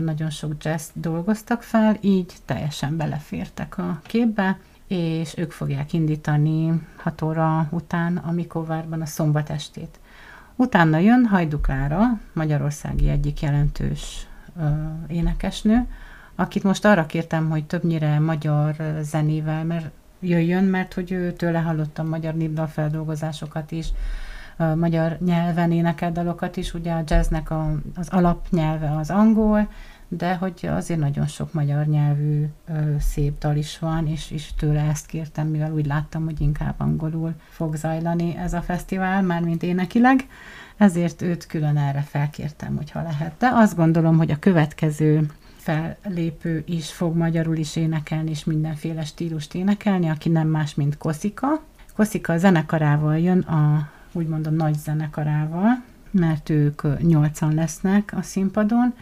nagyon 0.00 0.30
sok 0.30 0.52
jazz 0.64 0.88
dolgoztak 0.94 1.62
fel, 1.62 1.96
így 2.00 2.32
teljesen 2.44 2.96
belefértek 2.96 3.78
a 3.78 4.00
képbe, 4.02 4.58
és 4.86 5.34
ők 5.36 5.52
fogják 5.52 5.92
indítani 5.92 6.80
6 6.96 7.22
óra 7.22 7.68
után 7.70 8.16
a 8.16 8.30
Mikovárban 8.30 9.00
a 9.00 9.06
szombat 9.06 9.50
estét. 9.50 9.98
Utána 10.56 10.98
jön 10.98 11.26
Hajduklára, 11.26 12.20
Magyarországi 12.32 13.08
egyik 13.08 13.40
jelentős 13.40 14.26
ö, 14.60 14.68
énekesnő, 15.08 15.86
akit 16.34 16.62
most 16.62 16.84
arra 16.84 17.06
kértem, 17.06 17.50
hogy 17.50 17.64
többnyire 17.64 18.18
magyar 18.18 18.74
zenével, 19.00 19.64
mert 19.64 19.90
jöjjön, 20.20 20.64
mert 20.64 20.94
hogy 20.94 21.12
ő 21.12 21.32
tőle 21.32 21.58
hallottam 21.58 22.08
magyar 22.08 22.34
népdal 22.34 22.66
feldolgozásokat 22.66 23.70
is, 23.70 23.88
magyar 24.74 25.16
nyelven 25.20 25.72
énekelt 25.72 26.12
dalokat 26.12 26.56
is, 26.56 26.74
ugye 26.74 26.92
a 26.92 27.02
jazznek 27.06 27.50
a, 27.50 27.72
az 27.94 28.08
alapnyelve 28.08 28.96
az 28.96 29.10
angol, 29.10 29.68
de 30.08 30.34
hogy 30.34 30.68
azért 30.70 31.00
nagyon 31.00 31.26
sok 31.26 31.52
magyar 31.52 31.86
nyelvű 31.86 32.46
ö, 32.68 32.72
szép 32.98 33.38
dal 33.38 33.56
is 33.56 33.78
van, 33.78 34.06
és, 34.06 34.30
és 34.30 34.54
tőle 34.54 34.80
ezt 34.80 35.06
kértem, 35.06 35.46
mivel 35.46 35.72
úgy 35.72 35.86
láttam, 35.86 36.24
hogy 36.24 36.40
inkább 36.40 36.74
angolul 36.78 37.34
fog 37.48 37.74
zajlani 37.76 38.36
ez 38.36 38.52
a 38.52 38.60
fesztivál, 38.60 39.22
mármint 39.22 39.62
énekileg, 39.62 40.26
ezért 40.76 41.22
őt 41.22 41.46
külön 41.46 41.76
erre 41.76 42.00
felkértem, 42.00 42.76
hogyha 42.76 43.02
lehet. 43.02 43.32
De 43.38 43.50
azt 43.52 43.76
gondolom, 43.76 44.16
hogy 44.16 44.30
a 44.30 44.38
következő 44.38 45.26
fellépő 45.62 46.62
is 46.66 46.92
fog 46.92 47.16
magyarul 47.16 47.56
is 47.56 47.76
énekelni, 47.76 48.30
és 48.30 48.44
mindenféle 48.44 49.04
stílust 49.04 49.54
énekelni, 49.54 50.08
aki 50.08 50.28
nem 50.28 50.48
más, 50.48 50.74
mint 50.74 50.98
Koszika. 50.98 51.62
Koszika 51.96 52.32
a 52.32 52.38
zenekarával 52.38 53.18
jön, 53.18 53.38
a 53.38 53.90
úgymond 54.12 54.46
a 54.46 54.50
nagy 54.50 54.74
zenekarával, 54.74 55.82
mert 56.10 56.50
ők 56.50 57.00
nyolcan 57.00 57.54
lesznek 57.54 58.12
a 58.16 58.22
színpadon, 58.22 58.94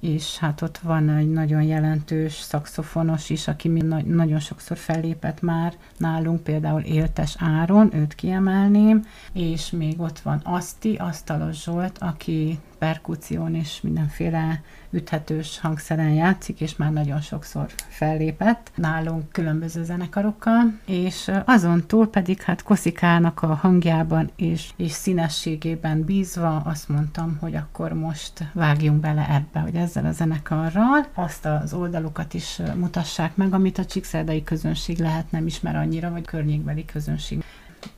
és 0.00 0.38
hát 0.38 0.62
ott 0.62 0.78
van 0.78 1.08
egy 1.08 1.30
nagyon 1.30 1.62
jelentős 1.62 2.32
szakszofonos 2.32 3.30
is, 3.30 3.48
aki 3.48 3.68
mi 3.68 3.80
na- 3.80 4.02
nagyon 4.02 4.38
sokszor 4.38 4.76
fellépett 4.76 5.40
már 5.40 5.74
nálunk, 5.96 6.42
például 6.42 6.80
Éltes 6.80 7.36
Áron, 7.38 7.94
őt 7.94 8.14
kiemelném, 8.14 9.06
és 9.32 9.70
még 9.70 10.00
ott 10.00 10.18
van 10.18 10.40
Aszti, 10.44 10.94
Asztalos 10.94 11.62
Zsolt, 11.62 11.98
aki 11.98 12.58
perkúción 12.78 13.54
és 13.54 13.80
mindenféle 13.80 14.62
üthetős 14.90 15.60
hangszeren 15.60 16.12
játszik, 16.12 16.60
és 16.60 16.76
már 16.76 16.92
nagyon 16.92 17.20
sokszor 17.20 17.66
fellépett 17.88 18.70
nálunk 18.74 19.32
különböző 19.32 19.84
zenekarokkal, 19.84 20.78
és 20.86 21.30
azon 21.44 21.86
túl 21.86 22.10
pedig 22.10 22.42
hát 22.42 22.62
Koszikának 22.62 23.42
a 23.42 23.54
hangjában 23.54 24.30
és, 24.36 24.70
és 24.76 24.90
színességében 24.90 26.04
bízva 26.04 26.56
azt 26.56 26.88
mondtam, 26.88 27.36
hogy 27.40 27.54
akkor 27.54 27.92
most 27.92 28.50
vágjunk 28.52 29.00
bele 29.00 29.28
ebbe, 29.30 29.60
hogy 29.60 29.74
ezzel 29.74 30.06
a 30.06 30.12
zenekarral 30.12 31.06
azt 31.14 31.46
az 31.46 31.72
oldalukat 31.72 32.34
is 32.34 32.60
mutassák 32.74 33.36
meg, 33.36 33.52
amit 33.52 33.78
a 33.78 33.84
csíkszerdai 33.84 34.42
közönség 34.42 34.98
lehet 34.98 35.30
nem 35.30 35.46
ismer 35.46 35.76
annyira, 35.76 36.10
vagy 36.10 36.24
környékbeli 36.24 36.84
közönség 36.84 37.44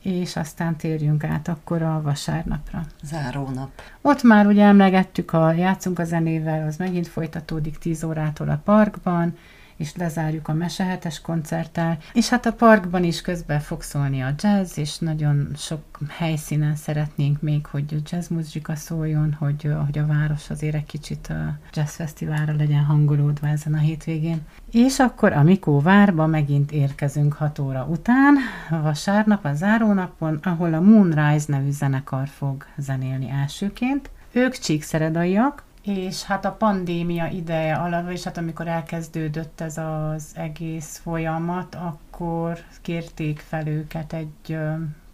és 0.01 0.35
aztán 0.35 0.75
térjünk 0.75 1.23
át 1.23 1.47
akkor 1.47 1.81
a 1.81 2.01
vasárnapra. 2.01 2.81
Zárónap. 3.03 3.69
Ott 4.01 4.23
már 4.23 4.45
ugye 4.45 4.63
emlegettük 4.63 5.33
a 5.33 5.51
Játszunk 5.51 5.99
a 5.99 6.03
zenével, 6.03 6.67
az 6.67 6.77
megint 6.77 7.07
folytatódik 7.07 7.77
10 7.77 8.03
órától 8.03 8.49
a 8.49 8.61
parkban, 8.63 9.37
és 9.79 9.95
lezárjuk 9.95 10.47
a 10.47 10.53
Mesehetes 10.53 11.21
koncerttel, 11.21 11.97
és 12.13 12.29
hát 12.29 12.45
a 12.45 12.53
parkban 12.53 13.03
is 13.03 13.21
közben 13.21 13.59
fog 13.59 13.81
szólni 13.81 14.21
a 14.21 14.33
jazz, 14.37 14.77
és 14.77 14.97
nagyon 14.97 15.51
sok 15.55 15.81
helyszínen 16.07 16.75
szeretnénk 16.75 17.41
még, 17.41 17.65
hogy 17.65 18.11
jazz 18.11 18.27
muzsika 18.27 18.75
szóljon, 18.75 19.33
hogy, 19.39 19.71
hogy 19.85 19.97
a 19.97 20.05
város 20.05 20.49
azért 20.49 20.75
egy 20.75 20.85
kicsit 20.85 21.27
a 21.27 21.57
jazz 21.73 21.95
fesztiválra 21.95 22.55
legyen 22.55 22.83
hangolódva 22.83 23.47
ezen 23.47 23.73
a 23.73 23.77
hétvégén. 23.77 24.41
És 24.71 24.99
akkor 24.99 25.33
a 25.33 25.43
Mikóvárba 25.43 26.25
megint 26.25 26.71
érkezünk 26.71 27.33
6 27.33 27.59
óra 27.59 27.85
után, 27.89 28.35
vasárnap, 28.69 29.45
a 29.45 29.53
zárónapon, 29.53 30.39
ahol 30.43 30.73
a 30.73 30.81
Moonrise 30.81 31.45
nevű 31.47 31.71
zenekar 31.71 32.27
fog 32.27 32.65
zenélni 32.77 33.29
elsőként. 33.29 34.09
Ők 34.31 34.53
csíkszeredaiak, 34.53 35.63
és 35.89 36.23
hát 36.23 36.45
a 36.45 36.51
pandémia 36.51 37.27
ideje 37.27 37.75
alatt, 37.75 38.11
és 38.11 38.23
hát 38.23 38.37
amikor 38.37 38.67
elkezdődött 38.67 39.61
ez 39.61 39.77
az 39.77 40.31
egész 40.33 40.97
folyamat, 41.03 41.75
akkor 41.75 42.57
kérték 42.81 43.39
fel 43.39 43.67
őket 43.67 44.13
egy 44.13 44.57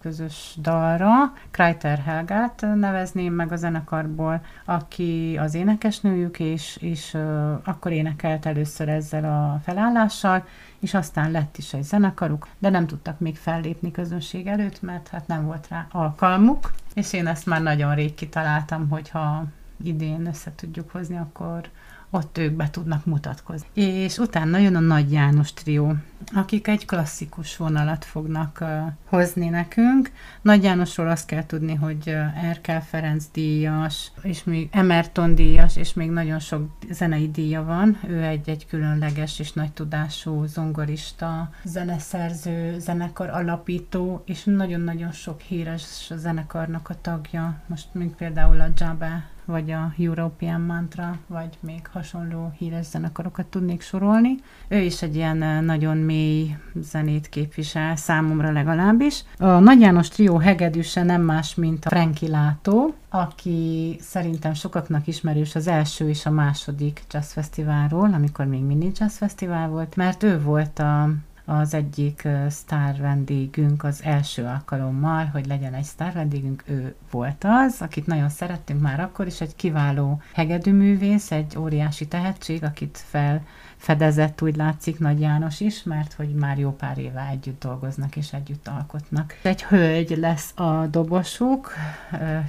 közös 0.02 0.58
dalra. 0.62 1.10
Kreiter 1.52 2.00
Helgát 2.00 2.66
nevezném 2.76 3.34
meg 3.34 3.52
a 3.52 3.56
zenekarból, 3.56 4.42
aki 4.66 5.38
az 5.42 5.54
énekesnőjük, 5.54 6.40
és, 6.40 6.78
és 6.82 7.18
akkor 7.64 7.92
énekelt 7.92 8.46
először 8.46 8.90
ezzel 8.90 9.24
a 9.24 9.60
felállással, 9.64 10.46
és 10.80 10.94
aztán 10.94 11.32
lett 11.32 11.58
is 11.58 11.74
egy 11.74 11.84
zenekaruk, 11.84 12.48
de 12.58 12.70
nem 12.70 12.88
tudtak 12.88 13.20
még 13.20 13.38
fellépni 13.38 13.92
közönség 13.92 14.48
előtt, 14.48 14.82
mert 14.82 15.08
hát 15.08 15.28
nem 15.28 15.46
volt 15.46 15.68
rá 15.68 15.88
alkalmuk, 15.92 16.72
és 16.94 17.14
én 17.14 17.28
ezt 17.28 17.46
már 17.46 17.62
nagyon 17.62 17.96
rég 17.96 18.16
kitaláltam, 18.16 18.90
hogyha 18.90 19.44
idén 19.84 20.26
össze 20.26 20.52
tudjuk 20.56 20.90
hozni, 20.92 21.18
akkor 21.18 21.70
ott 22.16 22.38
ők 22.38 22.54
be 22.54 22.70
tudnak 22.70 23.06
mutatkozni. 23.06 23.68
És 23.74 24.18
utána 24.18 24.58
jön 24.58 24.76
a 24.76 24.80
Nagy 24.80 25.12
János 25.12 25.54
trió, 25.54 25.94
akik 26.34 26.68
egy 26.68 26.86
klasszikus 26.86 27.58
vonalat 27.58 28.06
fognak 28.06 28.58
uh, 28.62 28.70
hozni 29.06 29.50
nekünk. 29.50 30.12
Nagy 30.42 30.64
Jánosról 30.64 31.08
azt 31.08 31.26
kell 31.26 31.46
tudni, 31.46 31.76
hogy 31.76 32.04
uh, 32.06 32.46
Erkel 32.46 32.84
Ferenc 32.84 33.26
díjas, 33.34 34.12
és 34.22 34.44
még 34.44 34.70
Emerton 34.72 35.36
díjas, 35.36 35.76
és 35.76 35.94
még 35.94 36.10
nagyon 36.10 36.40
sok 36.40 36.78
zenei 36.92 37.32
díja 37.32 37.64
van. 37.64 38.00
Ő 38.08 38.24
egy-egy 38.24 38.68
különleges 38.68 39.40
és 39.40 39.54
nagy 39.54 39.72
tudású 39.72 40.46
zongorista, 40.46 41.50
zeneszerző, 41.64 42.80
zenekar 42.80 43.30
alapító, 43.30 44.24
és 44.26 44.44
nagyon-nagyon 44.44 45.12
sok 45.12 45.42
híres 45.42 46.12
zenekarnak 46.16 46.90
a 46.90 46.96
tagja. 47.02 47.62
Most, 47.68 47.88
mint 47.92 48.16
például 48.16 48.62
a 48.62 48.68
Jabe 48.76 49.34
vagy 49.46 49.72
a 49.72 49.94
European 49.98 50.62
Mantra, 50.62 51.18
vagy 51.28 51.58
még 51.60 51.88
hasonló 51.92 52.52
híres 52.58 52.86
zenekarokat 52.86 53.46
tudnék 53.46 53.82
sorolni. 53.82 54.36
Ő 54.68 54.80
is 54.80 55.02
egy 55.02 55.16
ilyen 55.16 55.64
nagyon 55.64 55.98
mély 55.98 56.58
zenét 56.76 57.30
képvisel, 57.30 57.96
számomra 57.96 58.52
legalábbis. 58.52 59.24
A 59.38 59.60
Nagy 59.60 59.80
János 59.80 60.08
trió 60.08 60.38
hegedűse 60.38 61.04
nem 61.04 61.22
más, 61.22 61.56
mint 61.56 61.86
a 61.86 61.90
Franki 61.90 62.28
Látó, 62.28 62.94
aki 63.10 63.98
szerintem 64.00 64.54
sokaknak 64.54 65.08
ismerős 65.08 65.56
az 65.56 65.68
első 65.68 66.10
és 66.10 66.26
a 66.26 66.32
második 66.32 67.04
jazz 67.12 67.32
fesztiválról, 67.32 68.14
amikor 68.14 68.46
még 68.46 68.62
mini 68.62 68.92
jazz 69.00 69.18
fesztivál 69.18 69.70
volt, 69.70 69.96
mert 69.96 70.24
ő 70.24 70.42
volt 70.42 70.80
a 70.80 71.10
az 71.46 71.74
egyik 71.74 72.28
sztár 72.50 72.98
vendégünk 72.98 73.84
az 73.84 74.04
első 74.04 74.44
alkalommal, 74.44 75.26
hogy 75.26 75.46
legyen 75.46 75.74
egy 75.74 75.84
sztár 75.84 76.14
vendégünk, 76.14 76.64
ő 76.68 76.96
volt 77.12 77.44
az, 77.48 77.82
akit 77.82 78.06
nagyon 78.06 78.30
szerettünk 78.30 78.82
már 78.82 79.00
akkor 79.00 79.28
is, 79.28 79.42
egy 79.42 79.56
kiváló 79.56 80.22
hegedűművész, 80.34 81.32
egy 81.32 81.58
óriási 81.58 82.08
tehetség, 82.08 82.64
akit 82.64 83.04
fel 83.10 83.44
fedezett, 83.86 84.42
úgy 84.42 84.56
látszik 84.56 85.00
Nagy 85.00 85.20
János 85.20 85.60
is, 85.60 85.84
mert 85.84 86.14
hogy 86.14 86.30
már 86.30 86.58
jó 86.58 86.72
pár 86.72 86.98
éve 86.98 87.28
együtt 87.32 87.64
dolgoznak 87.64 88.16
és 88.16 88.34
együtt 88.34 88.68
alkotnak. 88.68 89.38
Egy 89.42 89.64
hölgy 89.64 90.18
lesz 90.18 90.52
a 90.56 90.86
dobosuk, 90.86 91.74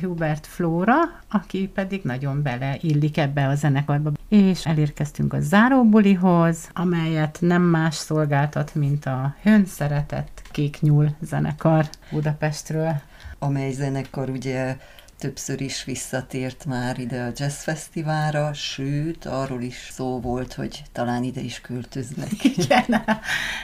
Hubert 0.01 0.47
Flóra, 0.47 0.95
aki 1.29 1.69
pedig 1.75 2.01
nagyon 2.03 2.43
beleillik 2.43 3.17
ebbe 3.17 3.47
a 3.47 3.55
zenekarba. 3.55 4.13
És 4.29 4.67
elérkeztünk 4.67 5.33
a 5.33 5.41
záróbulihoz, 5.41 6.71
amelyet 6.73 7.39
nem 7.41 7.63
más 7.63 7.95
szolgáltat, 7.95 8.75
mint 8.75 9.07
a 9.07 9.35
Hön 9.43 9.65
Szeretett 9.65 10.43
Kék 10.51 10.81
Nyúl 10.81 11.17
zenekar 11.21 11.89
Budapestről. 12.11 13.01
Amely 13.39 13.73
zenekar 13.73 14.29
ugye 14.29 14.77
többször 15.27 15.61
is 15.61 15.85
visszatért 15.85 16.65
már 16.65 16.99
ide 16.99 17.23
a 17.23 17.33
Jazz 17.37 17.63
Fesztiválra, 17.63 18.53
sőt, 18.53 19.25
arról 19.25 19.63
is 19.63 19.89
szó 19.93 20.21
volt, 20.21 20.53
hogy 20.53 20.83
talán 20.93 21.23
ide 21.23 21.41
is 21.41 21.61
költöznek. 21.61 22.45
Igen, 22.57 23.05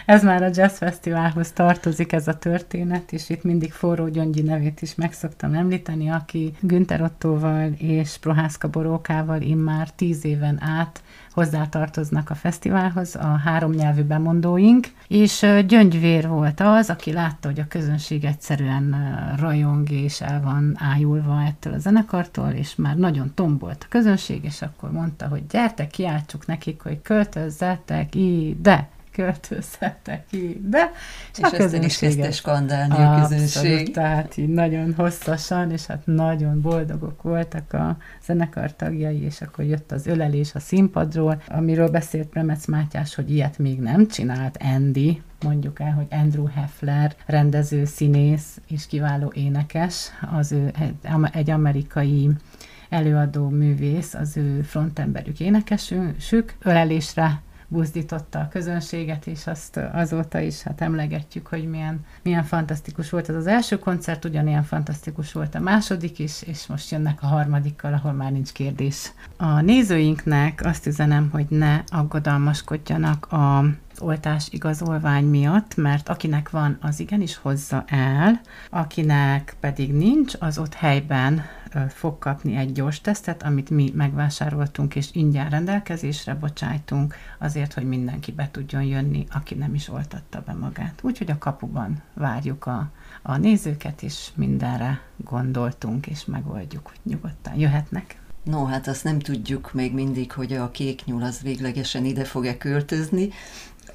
ez 0.07 0.23
már 0.23 0.43
a 0.43 0.51
Jazz 0.53 0.77
Fesztiválhoz 0.77 1.53
tartozik 1.53 2.13
ez 2.13 2.29
a 2.29 2.39
történet, 2.39 3.13
és 3.13 3.29
itt 3.29 3.43
mindig 3.43 3.73
Forró 3.73 4.09
Gyöngyi 4.09 4.43
nevét 4.43 4.83
is 4.83 4.95
meg 4.95 5.13
szoktam 5.13 5.55
említeni, 5.55 6.11
aki 6.11 6.55
Günther 6.61 7.03
Ottóval 7.03 7.73
és 7.79 8.17
Prohászka 8.21 8.69
Borókával 8.69 9.41
immár 9.41 9.91
tíz 9.91 10.25
éven 10.25 10.63
át 10.63 11.03
hozzátartoznak 11.33 12.31
a 12.31 12.35
fesztiválhoz, 12.35 13.17
a 13.17 13.41
három 13.45 13.71
nyelvű 13.71 14.03
bemondóink, 14.03 14.87
és 15.09 15.47
Gyöngyvér 15.67 16.29
volt 16.29 16.61
az, 16.61 16.91
aki 16.91 17.13
látta, 17.13 17.49
hogy 17.49 17.61
a 17.61 17.67
közönség 17.69 18.25
egyszerűen 18.25 18.97
rajong 19.39 19.91
és 19.91 20.21
el 20.21 20.41
van 20.41 20.77
ájulva 20.79 21.43
ettől 21.47 21.73
a 21.73 21.79
zenekartól, 21.79 22.51
és 22.51 22.75
már 22.75 22.97
nagyon 22.97 23.33
tombolt 23.35 23.83
a 23.85 23.87
közönség, 23.89 24.45
és 24.45 24.63
akkor 24.63 24.93
mondta, 24.93 25.29
hogy 25.29 25.47
gyertek, 25.47 25.91
kiáltsuk 25.91 26.47
nekik, 26.47 26.83
hogy 26.83 27.03
költözzetek 27.03 28.15
ide, 28.15 28.89
költözhettek 29.13 30.25
ide. 30.31 30.91
És, 31.33 31.39
és 31.39 31.59
aztán 31.59 31.83
is 31.83 31.99
kezdte 31.99 32.31
skandálni 32.31 32.95
a 32.95 33.21
közönség. 33.21 33.91
tehát 33.91 34.37
így 34.37 34.49
nagyon 34.49 34.95
hosszasan, 34.95 35.71
és 35.71 35.87
hát 35.87 36.07
nagyon 36.07 36.61
boldogok 36.61 37.23
voltak 37.23 37.73
a 37.73 37.97
zenekar 38.25 38.77
tagjai, 38.77 39.23
és 39.23 39.41
akkor 39.41 39.65
jött 39.65 39.93
az 39.93 40.07
ölelés 40.07 40.55
a 40.55 40.59
színpadról, 40.59 41.43
amiről 41.49 41.89
beszélt 41.89 42.29
Premec 42.29 42.67
Mátyás, 42.67 43.15
hogy 43.15 43.31
ilyet 43.31 43.59
még 43.59 43.81
nem 43.81 44.09
csinált 44.09 44.57
Andy, 44.61 45.23
mondjuk 45.43 45.81
el, 45.81 45.93
hogy 45.93 46.07
Andrew 46.11 46.47
Heffler, 46.47 47.15
rendező, 47.27 47.85
színész 47.85 48.61
és 48.69 48.87
kiváló 48.87 49.33
énekes, 49.35 50.11
az 50.37 50.53
ő 50.53 50.73
egy 51.33 51.51
amerikai 51.51 52.31
előadó 52.89 53.49
művész, 53.49 54.15
az 54.15 54.37
ő 54.37 54.63
frontemberük 54.63 55.41
énekesük, 55.41 56.55
ölelésre 56.63 57.41
buzdította 57.73 58.39
a 58.39 58.49
közönséget, 58.49 59.27
és 59.27 59.47
azt 59.47 59.81
azóta 59.93 60.39
is 60.39 60.63
hát 60.63 60.81
emlegetjük, 60.81 61.47
hogy 61.47 61.69
milyen, 61.69 62.05
milyen 62.23 62.45
fantasztikus 62.45 63.11
volt 63.11 63.29
ez 63.29 63.35
az 63.35 63.47
első 63.47 63.79
koncert, 63.79 64.25
ugyanilyen 64.25 64.63
fantasztikus 64.63 65.33
volt 65.33 65.55
a 65.55 65.61
második 65.61 66.19
is, 66.19 66.43
és 66.43 66.67
most 66.67 66.91
jönnek 66.91 67.23
a 67.23 67.27
harmadikkal, 67.27 67.93
ahol 67.93 68.13
már 68.13 68.33
nincs 68.33 68.53
kérdés. 68.53 69.13
A 69.37 69.61
nézőinknek 69.61 70.61
azt 70.65 70.87
üzenem, 70.87 71.29
hogy 71.33 71.47
ne 71.49 71.83
aggodalmaskodjanak 71.87 73.33
a 73.33 73.65
oltás 73.99 74.49
igazolvány 74.51 75.25
miatt, 75.25 75.77
mert 75.77 76.09
akinek 76.09 76.51
van, 76.51 76.79
az 76.81 77.01
igenis 77.01 77.37
hozza 77.37 77.85
el, 77.87 78.41
akinek 78.71 79.57
pedig 79.61 79.93
nincs, 79.93 80.35
az 80.39 80.59
ott 80.59 80.75
helyben 80.75 81.43
fog 81.89 82.19
kapni 82.19 82.57
egy 82.57 82.73
gyors 82.73 83.01
tesztet, 83.01 83.43
amit 83.43 83.71
mi 83.71 83.93
megvásároltunk 83.95 84.97
és 84.97 85.09
ingyen 85.13 85.51
rendelkezésre 85.51 86.35
bocsájtunk, 86.35 87.15
azért, 87.39 87.73
hogy 87.73 87.85
mindenki 87.85 88.33
be 88.33 88.49
tudjon 88.51 88.83
jönni, 88.83 89.27
aki 89.31 89.55
nem 89.55 89.75
is 89.75 89.89
oltatta 89.89 90.43
be 90.47 90.53
magát. 90.53 91.01
Úgyhogy 91.03 91.31
a 91.31 91.39
kapuban 91.39 92.03
várjuk 92.15 92.67
a, 92.67 92.91
a 93.23 93.37
nézőket, 93.37 94.03
és 94.03 94.29
mindenre 94.35 95.01
gondoltunk, 95.17 96.07
és 96.07 96.25
megoldjuk, 96.25 96.87
hogy 96.87 97.01
nyugodtan 97.03 97.59
jöhetnek. 97.59 98.21
No, 98.45 98.65
hát 98.65 98.89
azt 98.89 99.05
nem 99.05 99.19
tudjuk 99.19 99.73
még 99.73 99.95
mindig, 99.95 100.33
hogy 100.33 100.53
a 100.53 100.71
kék 100.71 101.05
nyúl 101.05 101.23
az 101.23 101.41
véglegesen 101.43 102.05
ide 102.05 102.25
fog-e 102.25 102.57
költözni, 102.57 103.29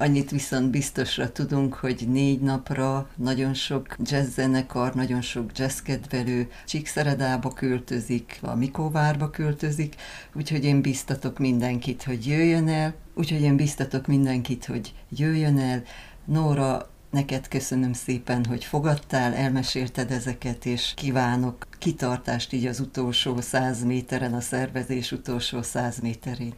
Annyit 0.00 0.30
viszont 0.30 0.70
biztosra 0.70 1.32
tudunk, 1.32 1.74
hogy 1.74 2.04
négy 2.08 2.40
napra 2.40 3.08
nagyon 3.16 3.54
sok 3.54 3.96
jazzzenekar, 4.02 4.94
nagyon 4.94 5.20
sok 5.20 5.58
jazzkedvelő 5.58 6.50
Csíkszeredába 6.66 7.52
költözik, 7.52 8.38
a 8.42 8.54
Mikóvárba 8.54 9.30
költözik, 9.30 9.94
úgyhogy 10.34 10.64
én 10.64 10.80
biztatok 10.80 11.38
mindenkit, 11.38 12.02
hogy 12.02 12.26
jöjjön 12.26 12.68
el, 12.68 12.94
úgyhogy 13.14 13.40
én 13.40 13.56
biztatok 13.56 14.06
mindenkit, 14.06 14.64
hogy 14.64 14.94
jöjjön 15.08 15.58
el. 15.58 15.82
Nóra 16.24 16.90
Neked 17.10 17.48
köszönöm 17.48 17.92
szépen, 17.92 18.44
hogy 18.44 18.64
fogadtál, 18.64 19.34
elmesélted 19.34 20.10
ezeket, 20.10 20.66
és 20.66 20.92
kívánok 20.96 21.66
kitartást 21.78 22.52
így 22.52 22.66
az 22.66 22.80
utolsó 22.80 23.40
száz 23.40 23.84
méteren, 23.84 24.34
a 24.34 24.40
szervezés 24.40 25.12
utolsó 25.12 25.62
száz 25.62 25.98
méterén. 26.00 26.54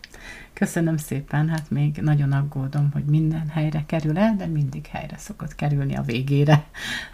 Köszönöm 0.52 0.96
szépen, 0.96 1.48
hát 1.48 1.70
még 1.70 1.96
nagyon 1.96 2.32
aggódom, 2.32 2.90
hogy 2.92 3.04
minden 3.04 3.48
helyre 3.48 3.84
kerül 3.86 4.18
el, 4.18 4.34
de 4.36 4.46
mindig 4.46 4.86
helyre 4.86 5.16
szokott 5.18 5.54
kerülni 5.54 5.96
a 5.96 6.02
végére. 6.02 6.64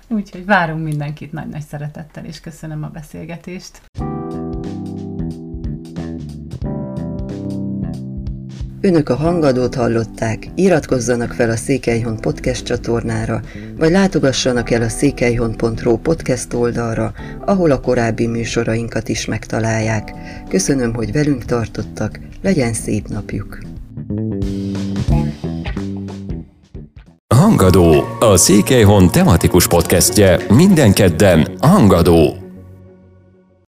Úgyhogy 0.08 0.44
várunk 0.44 0.82
mindenkit 0.82 1.32
nagy-nagy 1.32 1.64
szeretettel, 1.64 2.24
és 2.24 2.40
köszönöm 2.40 2.82
a 2.82 2.88
beszélgetést. 2.88 3.80
Önök 8.86 9.08
a 9.08 9.16
hangadót 9.16 9.74
hallották, 9.74 10.48
iratkozzanak 10.54 11.32
fel 11.32 11.50
a 11.50 11.56
Székelyhon 11.56 12.16
podcast 12.20 12.64
csatornára, 12.64 13.40
vagy 13.78 13.90
látogassanak 13.90 14.70
el 14.70 14.82
a 14.82 14.88
székelyhon.ro 14.88 15.96
podcast 15.96 16.54
oldalra, 16.54 17.12
ahol 17.44 17.70
a 17.70 17.80
korábbi 17.80 18.26
műsorainkat 18.26 19.08
is 19.08 19.24
megtalálják. 19.24 20.12
Köszönöm, 20.48 20.94
hogy 20.94 21.12
velünk 21.12 21.44
tartottak, 21.44 22.20
legyen 22.42 22.72
szép 22.72 23.08
napjuk! 23.08 23.58
Hangadó, 27.34 28.04
a 28.20 28.36
Székelyhon 28.36 29.10
tematikus 29.10 29.68
podcastje 29.68 30.40
minden 30.48 30.92
kedden 30.92 31.56
Hangadó. 31.60 32.45